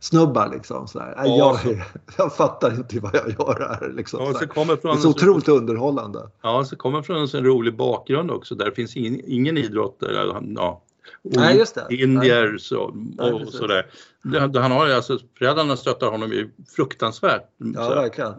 snubbar 0.00 0.50
liksom. 0.52 0.88
Så 0.88 0.98
här. 0.98 1.14
Ja. 1.16 1.58
Jag, 1.64 1.84
jag 2.18 2.32
fattar 2.32 2.74
inte 2.74 3.00
vad 3.00 3.14
jag 3.14 3.28
gör 3.28 3.68
här. 3.68 3.92
Liksom, 3.96 4.20
ja, 4.22 4.34
så 4.34 4.46
kommer 4.46 4.76
från 4.76 4.92
det 4.92 4.98
är 4.98 5.02
så 5.02 5.10
otroligt 5.10 5.44
så, 5.44 5.56
underhållande. 5.56 6.30
Ja, 6.42 6.64
så 6.64 6.76
kommer 6.76 7.02
från 7.02 7.16
en 7.16 7.44
rolig 7.44 7.76
bakgrund 7.76 8.30
också. 8.30 8.54
Där 8.54 8.70
finns 8.70 8.96
ingen, 8.96 9.20
ingen 9.24 9.56
idrott. 9.56 9.96
Ja, 10.56 10.82
Nej, 11.30 11.56
just 11.56 11.74
det. 11.74 11.96
indier 11.96 12.58
så, 12.58 12.80
och 12.80 12.96
Nej, 12.96 13.46
sådär. 13.52 13.86
Han 14.60 14.72
har 14.72 14.90
alltså, 14.90 15.18
föräldrarna 15.38 15.76
stöttar 15.76 16.10
honom 16.10 16.32
ju 16.32 16.50
fruktansvärt. 16.76 17.42
Ja, 17.56 17.84
så, 17.84 17.94
verkligen. 17.94 18.34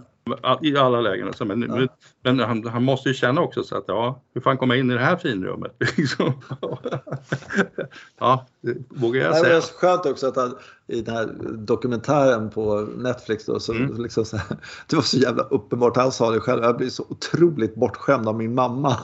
I 0.62 0.78
alla 0.78 1.02
lägen. 1.02 1.28
Alltså, 1.28 1.46
men, 1.46 1.62
ja. 1.62 1.88
men 2.24 2.40
han, 2.40 2.68
han, 2.68 2.84
måste 2.84 3.10
ju 3.10 3.16
känna 3.16 3.42
också 3.42 3.64
så 3.64 3.78
att 3.78 3.84
ja, 3.88 4.22
hur 4.34 4.42
fan 4.42 4.58
kommer 4.58 4.76
jag 4.76 4.80
in 4.80 4.92
i 4.92 4.94
det 4.94 5.00
här 5.00 5.18
finrummet? 5.18 5.76
Liksom. 5.98 6.42
ja, 8.20 8.46
det 8.62 8.78
vågar 8.90 9.22
jag 9.22 9.36
säga. 9.36 9.50
Det 9.50 9.56
är 9.56 9.62
skönt 9.62 10.06
också 10.06 10.28
att 10.28 10.36
han 10.36 10.56
i 10.88 11.02
den 11.02 11.16
här 11.16 11.26
dokumentären 11.58 12.50
på 12.50 12.82
Netflix 12.82 13.46
då, 13.46 13.60
så, 13.60 13.74
mm. 13.74 14.02
liksom 14.02 14.26
så 14.26 14.38
här, 14.38 14.58
det 14.88 14.96
var 14.96 15.04
så 15.04 15.18
jävla 15.18 15.44
uppenbart. 15.44 15.98
Han 15.98 16.12
sa 16.12 16.32
det 16.32 16.40
själv, 16.40 16.64
jag 16.64 16.78
blir 16.78 16.90
så 16.90 17.06
otroligt 17.10 17.76
bortskämd 17.76 18.28
av 18.28 18.36
min 18.38 18.56
mamma. 18.56 18.98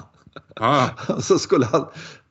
Ah. 0.56 0.88
så 1.20 1.40
skulle 1.40 1.66
han, 1.66 1.88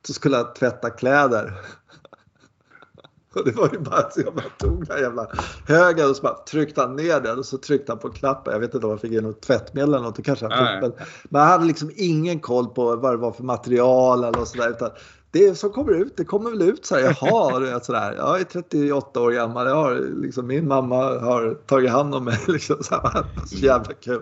så 0.07 0.13
skulle 0.13 0.37
han 0.37 0.53
tvätta 0.53 0.89
kläder. 0.89 1.53
Och 3.35 3.45
det 3.45 3.51
var 3.51 3.69
ju 3.71 3.79
bara 3.79 4.09
så 4.09 4.21
jag 4.21 4.33
bara 4.33 4.49
tog 4.57 4.87
den 4.87 4.99
jävla 4.99 5.27
högen 5.67 6.09
och 6.09 6.15
så 6.15 6.21
bara 6.21 6.33
tryckte 6.33 6.81
han 6.81 6.95
ner 6.95 7.19
den 7.19 7.39
och 7.39 7.45
så 7.45 7.57
tryckte 7.57 7.91
han 7.91 7.99
på 7.99 8.09
knappen. 8.09 8.53
Jag 8.53 8.59
vet 8.59 8.73
inte 8.73 8.85
om 8.85 8.89
han 8.89 8.99
fick 8.99 9.11
in 9.11 9.23
något 9.23 9.41
tvättmedel 9.41 9.93
eller 9.93 10.03
något. 10.03 10.15
Det 10.15 10.21
kanske 10.21 10.47
han 10.47 10.81
fick. 10.81 10.81
Men, 10.81 11.05
men 11.23 11.41
han 11.41 11.51
hade 11.51 11.65
liksom 11.65 11.91
ingen 11.95 12.39
koll 12.39 12.67
på 12.67 12.95
vad 12.95 13.13
det 13.13 13.17
var 13.17 13.31
för 13.31 13.43
material 13.43 14.23
eller 14.23 14.45
sådär. 14.45 14.69
Utan 14.69 14.89
det 15.31 15.55
som 15.55 15.69
kommer 15.69 15.91
ut, 15.93 16.17
det 16.17 16.25
kommer 16.25 16.49
väl 16.49 16.61
ut 16.61 16.85
så 16.85 16.95
här. 16.95 17.01
Jaha, 17.01 17.79
sådär. 17.79 18.13
Jag 18.17 18.39
är 18.39 18.43
38 18.43 19.21
år 19.21 19.31
gammal. 19.31 19.67
Jag 19.67 19.75
har, 19.75 19.95
liksom, 20.21 20.47
min 20.47 20.67
mamma 20.67 20.95
har 21.19 21.57
tagit 21.65 21.91
hand 21.91 22.15
om 22.15 22.25
mig. 22.25 22.39
Liksom, 22.47 22.83
så, 22.83 22.95
här. 22.95 23.25
så 23.45 23.55
jävla 23.55 23.93
kul. 23.93 24.21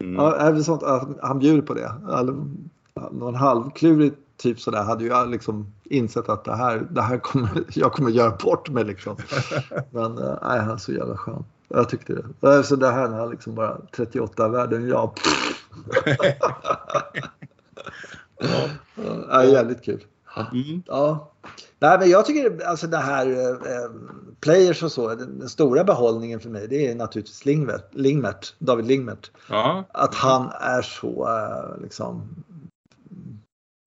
Mm. 0.00 0.14
Ja, 0.14 0.62
sånt, 0.62 0.82
han 1.22 1.38
bjuder 1.38 1.62
på 1.62 1.74
det. 1.74 1.92
Någon 3.10 3.34
halvklurig 3.34 4.12
typ 4.38 4.60
sådär 4.60 4.82
hade 4.82 5.04
jag 5.04 5.30
liksom 5.30 5.72
insett 5.84 6.28
att 6.28 6.44
det 6.44 6.56
här, 6.56 6.86
det 6.90 7.02
här 7.02 7.18
kommer, 7.18 7.64
jag 7.74 7.92
kommer 7.92 8.10
göra 8.10 8.36
bort 8.36 8.68
mig 8.70 8.84
liksom. 8.84 9.16
Men 9.90 10.18
äh, 10.18 10.38
nej, 10.42 10.58
han 10.58 10.70
är 10.70 10.76
så 10.76 10.92
jävla 10.92 11.16
skön. 11.16 11.44
Jag 11.68 11.88
tyckte 11.88 12.22
det. 12.40 12.62
Så 12.62 12.76
det 12.76 12.90
här 12.90 13.08
när 13.08 13.18
han 13.18 13.30
liksom 13.30 13.54
bara 13.54 13.80
38 13.96 14.48
världen, 14.48 14.88
ja. 14.88 15.14
ja. 16.04 16.34
ja, 19.30 19.44
jävligt 19.44 19.84
kul. 19.84 20.04
Mm. 20.52 20.82
Ja. 20.86 21.32
Nej, 21.78 21.98
men 21.98 22.10
jag 22.10 22.26
tycker 22.26 22.66
alltså 22.66 22.86
det 22.86 22.96
här 22.96 23.26
eh, 23.26 23.90
players 24.40 24.82
och 24.82 24.92
så, 24.92 25.14
den, 25.14 25.38
den, 25.38 25.48
stora 25.48 25.84
behållningen 25.84 26.40
för 26.40 26.50
mig 26.50 26.68
det 26.68 26.90
är 26.90 26.94
naturligtvis 26.94 27.44
Lingvert, 27.44 27.94
Lingmert, 27.94 28.54
David 28.58 28.86
Lingmert. 28.86 29.30
Ja. 29.48 29.84
Att 29.92 30.14
han 30.14 30.50
är 30.60 30.82
så 30.82 31.28
eh, 31.28 31.82
liksom 31.82 32.28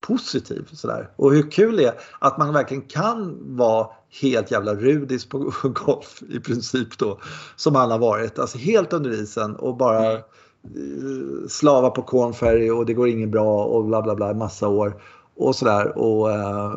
positiv. 0.06 0.68
Sådär. 0.72 1.10
Och 1.16 1.32
hur 1.32 1.50
kul 1.50 1.76
det 1.76 1.84
är 1.84 1.94
att 2.18 2.38
man 2.38 2.52
verkligen 2.52 2.82
kan 2.82 3.38
vara 3.56 3.86
helt 4.22 4.50
jävla 4.50 4.74
rudis 4.74 5.28
på 5.28 5.52
golf 5.84 6.22
i 6.28 6.40
princip 6.40 6.98
då. 6.98 7.18
Som 7.56 7.74
han 7.74 7.90
har 7.90 7.98
varit. 7.98 8.38
Alltså 8.38 8.58
helt 8.58 8.92
under 8.92 9.10
isen 9.10 9.56
och 9.56 9.76
bara 9.76 10.06
mm. 10.06 10.22
Eh, 10.64 11.48
slava 11.48 11.90
på 11.90 12.02
kornfärg 12.02 12.72
och 12.72 12.86
det 12.86 12.94
går 12.94 13.08
inget 13.08 13.28
bra 13.28 13.64
och 13.64 13.84
bla 13.84 14.02
bla 14.02 14.14
bla 14.14 14.34
massa 14.34 14.68
år. 14.68 15.02
Och 15.36 15.56
sådär 15.56 15.98
och 15.98 16.32
eh, 16.32 16.72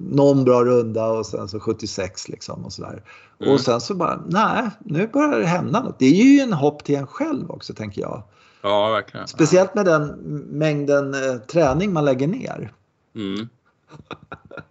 någon 0.00 0.44
bra 0.44 0.64
runda 0.64 1.06
och 1.06 1.26
sen 1.26 1.48
så 1.48 1.60
76 1.60 2.28
liksom 2.28 2.64
och 2.64 2.72
sådär. 2.72 3.02
Mm. 3.40 3.54
Och 3.54 3.60
sen 3.60 3.80
så 3.80 3.94
bara, 3.94 4.20
nej, 4.26 4.70
nu 4.78 5.06
börjar 5.06 5.38
det 5.40 5.46
hända 5.46 5.82
något. 5.82 5.98
Det 5.98 6.06
är 6.06 6.24
ju 6.24 6.40
en 6.40 6.52
hopp 6.52 6.84
till 6.84 6.94
en 6.94 7.06
själv 7.06 7.50
också 7.50 7.74
tänker 7.74 8.00
jag. 8.00 8.22
Ja, 8.64 8.90
verkligen. 8.90 9.28
Speciellt 9.28 9.74
med 9.74 9.84
den 9.84 10.06
mängden 10.50 11.14
eh, 11.14 11.36
träning 11.36 11.92
man 11.92 12.04
lägger 12.04 12.26
ner. 12.26 12.72
Mm. 13.14 13.48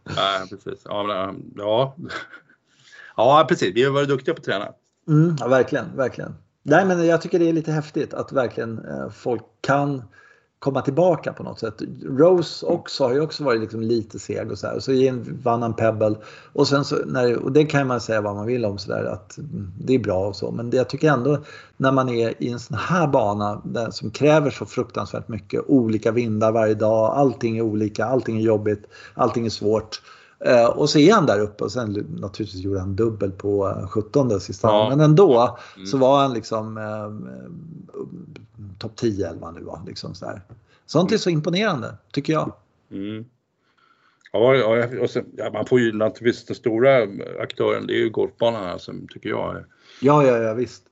ja, 0.16 0.46
precis. 0.50 0.82
Ja, 0.86 1.34
ja. 1.56 1.96
ja, 3.18 3.46
precis. 3.50 3.76
Vi 3.76 3.84
har 3.84 3.92
varit 3.92 4.10
duktiga 4.10 4.34
på 4.34 4.40
att 4.40 4.46
träna. 4.46 4.74
Mm, 5.08 5.36
ja, 5.40 5.48
verkligen, 5.48 5.96
verkligen. 5.96 6.36
Nej, 6.64 6.86
men 6.86 7.06
jag 7.06 7.22
tycker 7.22 7.40
det 7.40 7.50
är 7.50 7.54
lite 7.54 7.72
häftigt 7.72 8.14
att 8.14 8.32
verkligen 8.32 8.86
eh, 8.86 9.10
folk 9.10 9.44
kan 9.62 10.04
komma 10.64 10.82
tillbaka 10.82 11.34
på 11.34 11.44
något 11.44 11.60
sätt. 11.60 11.82
Rose 12.04 12.66
också 12.66 13.04
har 13.04 13.14
ju 13.14 13.22
också 13.22 13.44
varit 13.44 13.62
liksom 13.62 13.82
lite 13.82 14.20
seg 14.20 14.52
och 14.52 14.58
så 14.58 14.68
här. 14.68 14.80
Så 14.80 14.92
vann 15.44 15.62
han 15.62 15.74
Pebble 15.74 16.16
och 16.54 16.68
sen 16.68 16.86
så 16.86 16.96
när, 17.06 17.36
och 17.38 17.52
det 17.52 17.66
kan 17.66 17.88
man 17.88 18.02
säga 18.02 18.22
vad 18.22 18.36
man 18.36 18.46
vill 18.46 18.66
om 18.66 18.78
så 18.78 18.92
där 18.92 19.04
att 19.06 19.40
det 19.80 19.96
är 19.96 20.00
bra 20.00 20.28
och 20.28 20.36
så. 20.36 20.52
Men 20.52 20.70
det, 20.70 20.78
jag 20.78 20.90
tycker 20.90 21.12
ändå 21.12 21.38
när 21.78 21.92
man 21.92 22.10
är 22.10 22.44
i 22.44 22.50
en 22.50 22.60
sån 22.60 22.78
här 22.78 23.08
bana 23.08 23.62
där, 23.66 23.92
som 23.92 24.12
kräver 24.12 24.50
så 24.50 24.66
fruktansvärt 24.66 25.28
mycket 25.28 25.62
olika 25.68 26.12
vindar 26.12 26.52
varje 26.52 26.74
dag. 26.74 27.14
Allting 27.16 27.58
är 27.58 27.62
olika, 27.62 28.06
allting 28.06 28.38
är 28.38 28.42
jobbigt, 28.42 28.84
allting 29.14 29.46
är 29.46 29.50
svårt. 29.50 30.02
Eh, 30.46 30.66
och 30.66 30.90
så 30.90 31.00
är 31.00 31.14
han 31.14 31.26
där 31.26 31.40
uppe 31.40 31.64
och 31.64 31.72
sen 31.72 31.92
naturligtvis 32.20 32.64
gjorde 32.64 32.80
han 32.80 32.96
dubbel 32.96 33.32
på 33.32 33.88
17 33.90 34.32
eh, 34.32 34.38
sista. 34.38 34.68
Ja. 34.68 34.90
Men 34.90 35.00
ändå 35.00 35.58
mm. 35.76 35.86
så 35.86 35.98
var 35.98 36.22
han 36.22 36.34
liksom 36.34 36.78
eh, 36.78 37.12
topp 38.80 38.96
10 38.96 39.28
eller 39.28 39.40
vad 39.40 39.50
han 39.50 39.56
nu 39.56 39.66
var. 39.66 39.82
Liksom 39.88 40.16
så 40.16 40.40
Sånt 40.86 41.12
är 41.12 41.18
så 41.18 41.30
imponerande 41.30 41.98
tycker 42.12 42.34
jag. 42.34 42.54
Mm. 42.92 43.26
Ja, 44.32 44.88
och 45.02 45.10
sen, 45.10 45.26
ja, 45.38 45.52
man 45.54 45.66
får 45.66 45.80
ju 45.80 45.94
naturligtvis 45.94 46.46
den 46.46 46.56
stora 46.56 47.08
aktören, 47.40 47.88
det 47.88 47.94
är 47.94 47.98
ju 47.98 48.10
golfbanan 48.10 48.80
som 48.80 49.08
tycker 49.08 49.30
jag 49.30 49.56
är. 49.56 49.66
Ja, 50.02 50.26
ja, 50.26 50.38
ja 50.38 50.54
visst. 50.54 50.84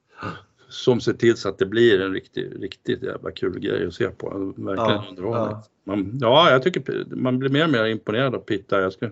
Som 0.70 1.02
ser 1.02 1.14
till 1.14 1.38
så 1.38 1.50
att 1.50 1.58
det 1.58 1.66
blir 1.66 2.02
en 2.02 2.14
riktigt, 2.14 2.54
riktigt 2.62 3.04
jävla 3.04 3.32
kul 3.32 3.60
grej 3.60 3.88
att 3.88 3.94
se 3.94 4.10
på. 4.10 4.54
Verkligen 4.58 4.78
ja, 4.78 5.06
underhållning. 5.10 5.48
Ja. 5.52 5.64
Man, 5.84 6.18
ja, 6.22 6.52
jag 6.52 6.64
tycker 6.64 7.06
man 7.16 7.40
blir 7.40 7.50
mer 7.50 7.64
och 7.64 7.70
mer 7.70 7.86
imponerad 7.86 8.36
av 8.36 8.40
Pitta. 8.40 8.82
Jag 8.82 8.94
ska 8.94 9.10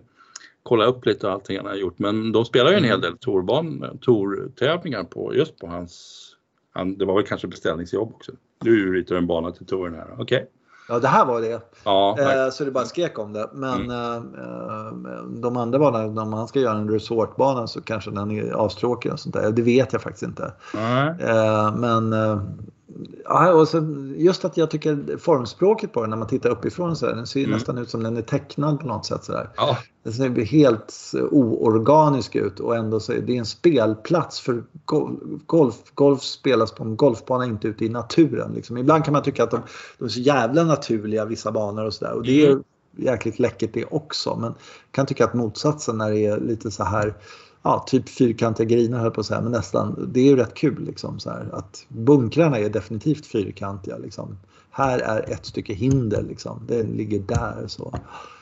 kolla 0.64 0.86
upp 0.86 1.06
lite 1.06 1.28
och 1.28 1.34
allting 1.34 1.58
han 1.58 1.66
har 1.66 1.76
gjort. 1.76 2.00
Men 2.00 2.32
de 2.32 2.46
spelar 2.46 2.72
ju 2.72 2.78
en 2.78 2.84
hel 2.84 2.94
mm. 2.94 3.02
del 3.02 3.18
torban, 3.18 3.98
tortävlingar 4.02 5.04
på 5.04 5.36
just 5.36 5.58
på 5.58 5.68
hans, 5.68 6.26
han, 6.74 6.98
det 6.98 7.06
var 7.06 7.16
väl 7.16 7.26
kanske 7.26 7.48
beställningsjobb 7.48 8.14
också. 8.16 8.32
Nu 8.64 8.94
ritar 8.94 9.16
en 9.16 9.28
bana 9.28 9.52
till 9.52 9.66
touren 9.66 9.94
här, 9.96 10.14
okej. 10.14 10.24
Okay. 10.24 10.46
Ja, 10.90 11.00
det 11.00 11.08
här 11.08 11.26
var 11.26 11.42
det. 11.42 11.62
Ja, 11.84 12.18
eh, 12.20 12.50
så 12.52 12.66
det 12.66 12.72
bara 12.72 12.86
skrek 12.86 13.20
om 13.20 13.34
det. 13.34 13.50
Men 13.54 13.92
mm. 13.92 14.36
eh, 14.36 15.24
de 15.42 15.58
andra 15.58 15.80
banorna, 15.80 16.22
om 16.22 16.30
man 16.30 16.48
ska 16.48 16.60
göra 16.60 16.78
en 16.78 16.90
resortbana 16.90 17.68
så 17.68 17.82
kanske 17.82 18.12
den 18.12 18.32
är 18.32 18.66
astråkig 18.66 19.14
och 19.14 19.20
sånt 19.20 19.36
där. 19.36 19.52
Det 19.52 19.62
vet 19.62 19.94
jag 19.94 20.02
faktiskt 20.02 20.24
inte. 20.24 20.54
Mm. 20.78 21.20
Eh, 21.20 21.76
men 21.76 22.14
Ja, 23.24 23.54
och 23.54 23.68
sen 23.68 24.16
just 24.18 24.46
att 24.46 24.58
jag 24.58 24.72
tycker 24.72 25.18
formspråket 25.18 25.94
på 25.94 26.02
den 26.02 26.10
när 26.10 26.18
man 26.18 26.28
tittar 26.28 26.50
uppifrån 26.50 26.96
så 26.96 27.06
här, 27.06 27.16
den 27.16 27.28
ser 27.28 27.40
mm. 27.40 27.52
nästan 27.52 27.78
ut 27.78 27.90
som 27.90 28.04
den 28.04 28.18
är 28.18 28.22
tecknad 28.22 28.80
på 28.80 28.88
något 28.88 29.06
sätt. 29.06 29.24
Så 29.24 29.32
där. 29.32 29.50
Ja. 29.56 29.78
Den 30.04 30.14
ser 30.14 30.46
helt 30.46 31.12
oorganisk 31.32 32.36
ut 32.36 32.60
och 32.60 32.76
ändå 32.76 33.00
så 33.00 33.14
är 33.14 33.22
det 33.22 33.38
en 33.38 33.46
spelplats 33.46 34.40
för 34.40 34.64
golf. 35.46 35.76
Golf 35.94 36.22
spelas 36.22 36.72
på 36.72 36.84
en 36.84 36.96
golfbana, 36.96 37.46
inte 37.46 37.68
ute 37.68 37.86
i 37.86 37.90
naturen. 37.90 38.52
Liksom. 38.54 38.78
Ibland 38.78 39.06
kan 39.06 39.14
man 39.14 39.24
tycka 39.24 39.44
att 39.44 39.52
de, 39.52 39.62
de 39.98 40.06
är 40.06 40.10
så 40.10 40.20
jävla 40.20 40.64
naturliga, 40.64 41.26
vissa 41.26 41.52
banor 41.52 41.86
och 41.86 41.94
sådär. 41.94 42.14
Och 42.14 42.24
det 42.24 42.46
är 42.46 42.52
mm. 42.52 42.64
jäkligt 42.98 43.40
läckert 43.40 43.74
det 43.74 43.86
också. 43.86 44.36
Men 44.36 44.50
jag 44.50 44.92
kan 44.92 45.06
tycka 45.06 45.26
att 45.26 45.34
motsatsen 45.34 45.98
när 45.98 46.12
det 46.12 46.26
är 46.26 46.40
lite 46.40 46.72
så 46.72 46.84
här 46.84 47.14
ja, 47.64 47.84
typ 47.88 48.10
fyrkantiga 48.10 48.68
griner 48.68 48.98
höll 48.98 49.12
på 49.12 49.22
att 49.22 49.28
säga, 49.28 49.42
men 49.42 49.52
nästan. 49.52 50.10
Det 50.14 50.20
är 50.20 50.26
ju 50.26 50.36
rätt 50.36 50.54
kul 50.54 50.86
liksom 50.86 51.20
så 51.20 51.30
här, 51.30 51.50
att 51.54 51.86
bunkrarna 51.88 52.58
är 52.58 52.70
definitivt 52.70 53.26
fyrkantiga. 53.26 53.98
Liksom. 53.98 54.38
Här 54.72 55.00
är 55.00 55.34
ett 55.34 55.46
stycke 55.46 55.74
hinder 55.74 56.22
liksom. 56.22 56.64
Det 56.68 56.84
ligger 56.84 57.20
där 57.20 57.68
så. 57.68 57.94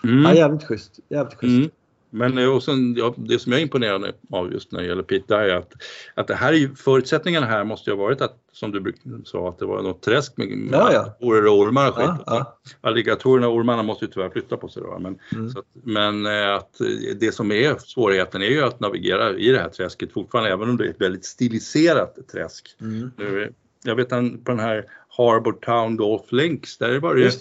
Mm. 0.04 0.24
Ja, 0.24 0.34
jävligt 0.34 0.64
schysst. 0.64 1.00
Jävligt 1.10 1.36
schysst. 1.36 1.58
Mm. 1.58 1.70
Men 2.10 2.38
eh, 2.38 2.56
och 2.56 2.64
sen, 2.64 2.96
ja, 2.96 3.14
det 3.18 3.40
som 3.40 3.52
jag 3.52 3.60
är 3.60 3.64
imponerad 3.64 4.14
av 4.32 4.54
just 4.54 4.72
när 4.72 4.82
det 4.82 4.88
gäller 4.88 5.04
Pete 5.04 5.36
är 5.36 5.56
att, 5.56 5.74
att 6.14 6.28
det 6.28 6.36
här 6.36 6.54
är 6.54 6.76
förutsättningarna 6.76 7.46
här 7.46 7.64
måste 7.64 7.90
ju 7.90 7.96
ha 7.96 8.04
varit 8.04 8.22
att, 8.22 8.36
som 8.52 8.72
du 8.72 8.94
sa, 9.26 9.50
att 9.50 9.60
det 9.60 9.66
var 9.66 9.82
något 9.82 10.02
träsk 10.02 10.38
med, 10.38 10.48
med 10.48 10.74
ja, 10.74 10.94
ja. 10.94 11.18
och 11.20 11.28
ormar 11.28 11.90
och 11.90 11.96
skit. 11.96 12.06
Ja, 12.08 12.24
ja. 12.26 12.60
Alligatorerna 12.82 13.48
och 13.48 13.56
ormarna 13.56 13.84
måste 13.84 14.06
ju 14.06 14.12
tyvärr 14.12 14.30
flytta 14.30 14.58
på 14.58 14.68
sig 14.68 14.84
då. 14.84 15.00
Men, 15.00 15.20
mm. 15.34 15.48
att, 15.48 15.66
men 15.84 16.26
eh, 16.26 16.56
att 16.56 16.82
det 17.20 17.32
som 17.32 17.52
är 17.52 17.76
svårigheten 17.78 18.42
är 18.42 18.50
ju 18.50 18.62
att 18.62 18.80
navigera 18.80 19.38
i 19.38 19.52
det 19.52 19.60
här 19.60 19.70
träsket 19.70 20.14
fortfarande, 20.14 20.52
även 20.52 20.70
om 20.70 20.78
det 20.78 20.86
är 20.86 20.90
ett 20.90 21.02
väldigt 21.02 21.26
stiliserat 21.26 22.18
träsk. 22.32 22.76
Mm. 22.82 23.12
Nu, 23.18 23.54
jag 23.84 23.96
vet 23.96 24.10
på 24.10 24.42
den 24.46 24.60
här 24.60 24.86
Harbour 25.10 25.52
Town 25.52 25.98
Golf 25.98 26.32
Links, 26.32 26.78
där 26.78 27.00
var 27.00 27.16
det, 27.16 27.22
ju 27.22 27.32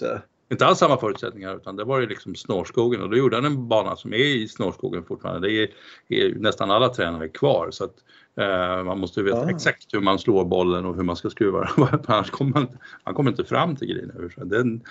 inte 0.49 0.65
alls 0.65 0.79
samma 0.79 0.97
förutsättningar 0.97 1.55
utan 1.55 1.75
det 1.75 1.83
var 1.83 1.99
ju 1.99 2.07
liksom 2.07 2.35
snårskogen 2.35 3.01
och 3.01 3.09
då 3.09 3.17
gjorde 3.17 3.35
han 3.35 3.45
en 3.45 3.67
bana 3.67 3.95
som 3.95 4.13
är 4.13 4.17
i 4.17 4.47
snårskogen 4.47 5.03
fortfarande. 5.03 5.47
Det 5.47 5.63
är, 5.63 5.69
är 6.07 6.35
nästan 6.35 6.71
alla 6.71 6.89
tränare 6.89 7.29
kvar 7.29 7.67
så 7.71 7.83
att 7.83 7.95
eh, 8.35 8.83
man 8.83 8.99
måste 8.99 9.23
veta 9.23 9.37
ah. 9.37 9.49
exakt 9.49 9.93
hur 9.93 9.99
man 9.99 10.19
slår 10.19 10.45
bollen 10.45 10.85
och 10.85 10.95
hur 10.95 11.03
man 11.03 11.15
ska 11.15 11.29
skruva 11.29 11.69
annars 12.05 12.29
kommer 12.29 12.51
man, 12.51 12.67
man 13.05 13.13
kommer 13.13 13.31
inte 13.31 13.43
fram 13.43 13.75
till 13.75 13.87
green. 13.87 14.31
Den, 14.35 14.81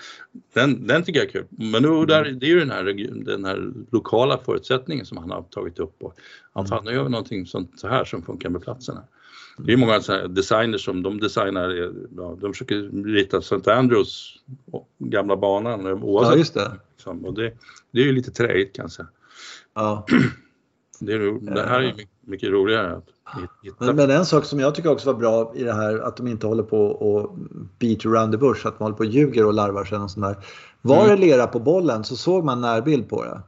den, 0.53 0.87
den 0.87 1.03
tycker 1.03 1.19
jag 1.19 1.27
är 1.27 1.31
kul. 1.31 1.45
Men 1.49 1.83
nu, 1.83 2.05
där, 2.05 2.23
det 2.23 2.45
är 2.45 2.49
ju 2.49 2.59
den 2.59 2.71
här, 2.71 2.83
den 3.25 3.45
här 3.45 3.71
lokala 3.91 4.37
förutsättningen 4.37 5.05
som 5.05 5.17
han 5.17 5.31
har 5.31 5.41
tagit 5.41 5.79
upp 5.79 6.03
och 6.03 6.13
han 6.53 6.65
mm. 6.65 6.93
gör 6.93 7.03
vi 7.03 7.09
någonting 7.09 7.45
sånt 7.45 7.79
så 7.79 7.87
här 7.87 8.05
som 8.05 8.23
funkar 8.23 8.49
med 8.49 8.61
platserna. 8.61 9.03
Det 9.57 9.73
är 9.73 9.77
många 9.77 9.99
designers 10.27 10.85
som 10.85 11.03
de 11.03 11.19
designar, 11.19 11.91
ja, 12.17 12.37
de 12.41 12.53
försöker 12.53 13.05
rita 13.13 13.37
St. 13.37 13.71
Andrews 13.71 14.33
gamla 14.97 15.37
banan 15.37 15.87
oavsett. 15.87 16.31
Ja, 16.31 16.37
just 16.37 16.53
det. 16.53 16.71
Liksom. 16.95 17.25
Och 17.25 17.33
det, 17.33 17.53
det 17.91 18.01
är 18.01 18.05
ju 18.05 18.11
lite 18.11 18.31
träigt 18.31 18.75
kanske. 18.75 19.05
Ja. 19.75 20.05
Det, 20.99 21.13
är, 21.13 21.53
det 21.55 21.61
här 21.61 21.81
är 21.81 21.85
mycket, 21.85 22.09
mycket 22.21 22.49
roligare. 22.49 22.95
Att 22.95 23.09
hitta. 23.63 23.85
Men, 23.85 23.95
men, 23.95 24.11
en 24.11 24.25
sak 24.25 24.45
som 24.45 24.59
jag 24.59 24.75
tycker 24.75 24.91
också 24.91 25.13
var 25.13 25.19
bra 25.19 25.53
i 25.55 25.63
det 25.63 25.73
här 25.73 25.99
att 25.99 26.17
de 26.17 26.27
inte 26.27 26.47
håller 26.47 26.63
på 26.63 26.85
och 26.85 27.37
beat 27.79 28.05
around 28.05 28.31
the 28.31 28.37
bush, 28.37 28.67
att 28.67 28.79
man 28.79 28.85
håller 28.85 28.97
på 28.97 29.03
och 29.03 29.09
ljuger 29.09 29.45
och 29.45 29.53
larvar 29.53 29.85
sig 29.85 29.97
och 29.97 30.11
sånt 30.11 30.25
där. 30.25 30.45
Var 30.81 31.05
mm. 31.05 31.09
det 31.09 31.25
lera 31.25 31.47
på 31.47 31.59
bollen 31.59 32.03
så 32.03 32.15
såg 32.15 32.43
man 32.43 32.61
närbild 32.61 33.09
på 33.09 33.23
det. 33.23 33.41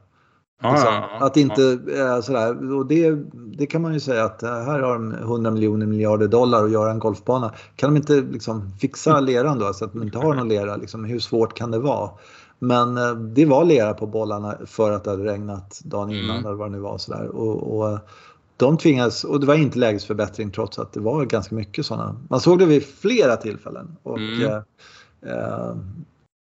Liksom, 0.62 1.02
att 1.20 1.36
inte 1.36 1.78
äh, 1.98 2.20
sådär, 2.20 2.72
och 2.72 2.86
det, 2.86 3.10
det 3.32 3.66
kan 3.66 3.82
man 3.82 3.94
ju 3.94 4.00
säga 4.00 4.24
att 4.24 4.42
äh, 4.42 4.50
här 4.50 4.80
har 4.80 4.92
de 4.92 5.12
100 5.12 5.50
miljoner 5.50 5.86
miljarder 5.86 6.28
dollar 6.28 6.64
att 6.64 6.70
göra 6.70 6.90
en 6.90 6.98
golfbana. 6.98 7.52
Kan 7.76 7.94
de 7.94 7.96
inte 7.96 8.20
liksom 8.20 8.72
fixa 8.80 9.20
leran 9.20 9.58
då 9.58 9.72
så 9.72 9.84
att 9.84 9.92
de 9.92 10.02
inte 10.02 10.18
har 10.18 10.34
någon 10.34 10.48
lera? 10.48 10.76
Liksom, 10.76 11.04
hur 11.04 11.18
svårt 11.18 11.54
kan 11.54 11.70
det 11.70 11.78
vara? 11.78 12.10
Men 12.58 12.96
äh, 12.96 13.14
det 13.14 13.46
var 13.46 13.64
lera 13.64 13.94
på 13.94 14.06
bollarna 14.06 14.56
för 14.66 14.92
att 14.92 15.04
det 15.04 15.10
hade 15.10 15.24
regnat 15.24 15.80
dagen 15.84 16.10
innan 16.10 16.30
mm. 16.30 16.46
eller 16.46 16.56
vad 16.56 16.68
det 16.68 16.76
nu 16.76 16.78
var. 16.78 16.98
Sådär. 16.98 17.26
Och, 17.26 17.78
och, 17.78 17.98
de 18.56 18.76
tvingades, 18.76 19.24
och 19.24 19.40
det 19.40 19.46
var 19.46 19.54
inte 19.54 19.78
lägesförbättring 19.78 20.50
trots 20.50 20.78
att 20.78 20.92
det 20.92 21.00
var 21.00 21.24
ganska 21.24 21.54
mycket 21.54 21.86
sådana. 21.86 22.16
Man 22.28 22.40
såg 22.40 22.58
det 22.58 22.66
vid 22.66 22.84
flera 22.84 23.36
tillfällen. 23.36 23.96
Och, 24.02 24.18
mm 24.18 24.62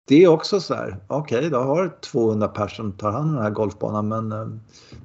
det 0.08 0.24
är 0.24 0.28
också 0.28 0.60
så 0.60 0.74
här, 0.74 0.96
okej, 1.06 1.38
okay, 1.38 1.50
då 1.50 1.58
har 1.58 1.96
200 2.00 2.48
personer 2.48 2.92
tar 2.92 3.12
hand 3.12 3.28
om 3.28 3.34
den 3.34 3.42
här 3.42 3.50
golfbanan 3.50 4.08
men 4.08 4.32
eh, 4.32 4.46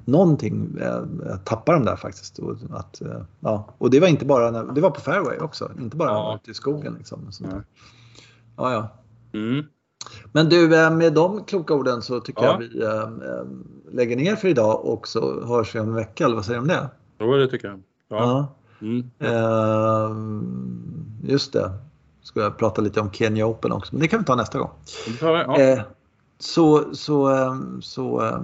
någonting 0.04 0.78
eh, 0.80 1.02
tappar 1.44 1.72
de 1.72 1.84
där 1.84 1.96
faktiskt. 1.96 2.38
Och, 2.38 2.56
att, 2.70 3.00
eh, 3.00 3.20
ja. 3.40 3.68
och 3.78 3.90
det 3.90 4.00
var 4.00 4.08
inte 4.08 4.24
bara, 4.24 4.62
det 4.62 4.80
var 4.80 4.90
på 4.90 5.00
fairway 5.00 5.38
också, 5.38 5.70
inte 5.80 5.96
bara 5.96 6.10
ja. 6.10 6.38
ute 6.42 6.50
i 6.50 6.54
skogen. 6.54 6.94
Liksom, 6.98 7.30
ja. 7.40 7.48
ja, 8.56 8.72
ja. 8.72 8.88
Mm. 9.38 9.64
Men 10.32 10.48
du, 10.48 10.84
eh, 10.84 10.90
med 10.90 11.12
de 11.12 11.44
kloka 11.44 11.74
orden 11.74 12.02
så 12.02 12.20
tycker 12.20 12.42
ja. 12.42 12.50
jag 12.50 12.58
vi 12.58 12.84
äh, 12.84 13.44
lägger 13.92 14.16
ner 14.16 14.36
för 14.36 14.48
idag 14.48 14.84
och 14.84 15.08
så 15.08 15.46
hörs 15.46 15.74
vi 15.74 15.80
om 15.80 15.88
en 15.88 15.94
vecka, 15.94 16.24
eller 16.24 16.34
vad 16.34 16.44
säger 16.44 16.60
du 16.60 16.62
om 16.62 16.68
det? 16.68 16.88
Jo, 17.18 17.36
det 17.36 17.48
tycker 17.48 17.68
jag. 17.68 17.82
Ja. 18.08 18.54
Mm. 18.80 19.10
Uh, 19.22 20.16
just 21.30 21.52
det 21.52 21.72
ska 22.24 22.40
jag 22.40 22.58
prata 22.58 22.82
lite 22.82 23.00
om 23.00 23.12
Kenya 23.12 23.46
Open 23.46 23.72
också, 23.72 23.94
men 23.94 24.00
det 24.00 24.08
kan 24.08 24.18
vi 24.18 24.24
ta 24.24 24.34
nästa 24.34 24.58
gång. 24.58 24.70
Ja. 25.20 25.60
Eh, 25.60 25.82
så, 26.38 26.94
så, 26.94 27.32
eh, 27.32 27.54
så, 27.80 28.26
eh, 28.26 28.40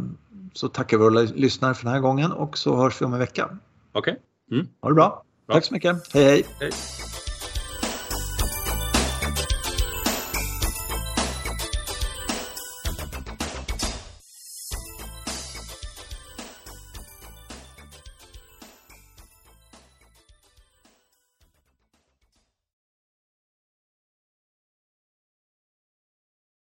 så 0.53 0.69
tackar 0.69 0.97
vi 0.97 1.05
våra 1.05 1.21
lyssnare 1.21 1.75
för 1.75 1.85
den 1.85 1.93
här 1.93 2.01
gången 2.01 2.33
och 2.33 2.59
så 2.59 2.77
hörs 2.77 3.01
vi 3.01 3.07
om 3.07 3.13
en 3.13 3.19
vecka. 3.19 3.59
Okej. 3.93 4.17
Okay. 4.49 4.59
Mm. 4.59 4.69
Ha 4.81 4.89
det 4.89 4.95
bra. 4.95 5.23
bra. 5.47 5.55
Tack 5.55 5.65
så 5.65 5.75
mycket. 5.75 6.15
hej. 6.15 6.25
hej. 6.25 6.45
hej. 6.61 6.71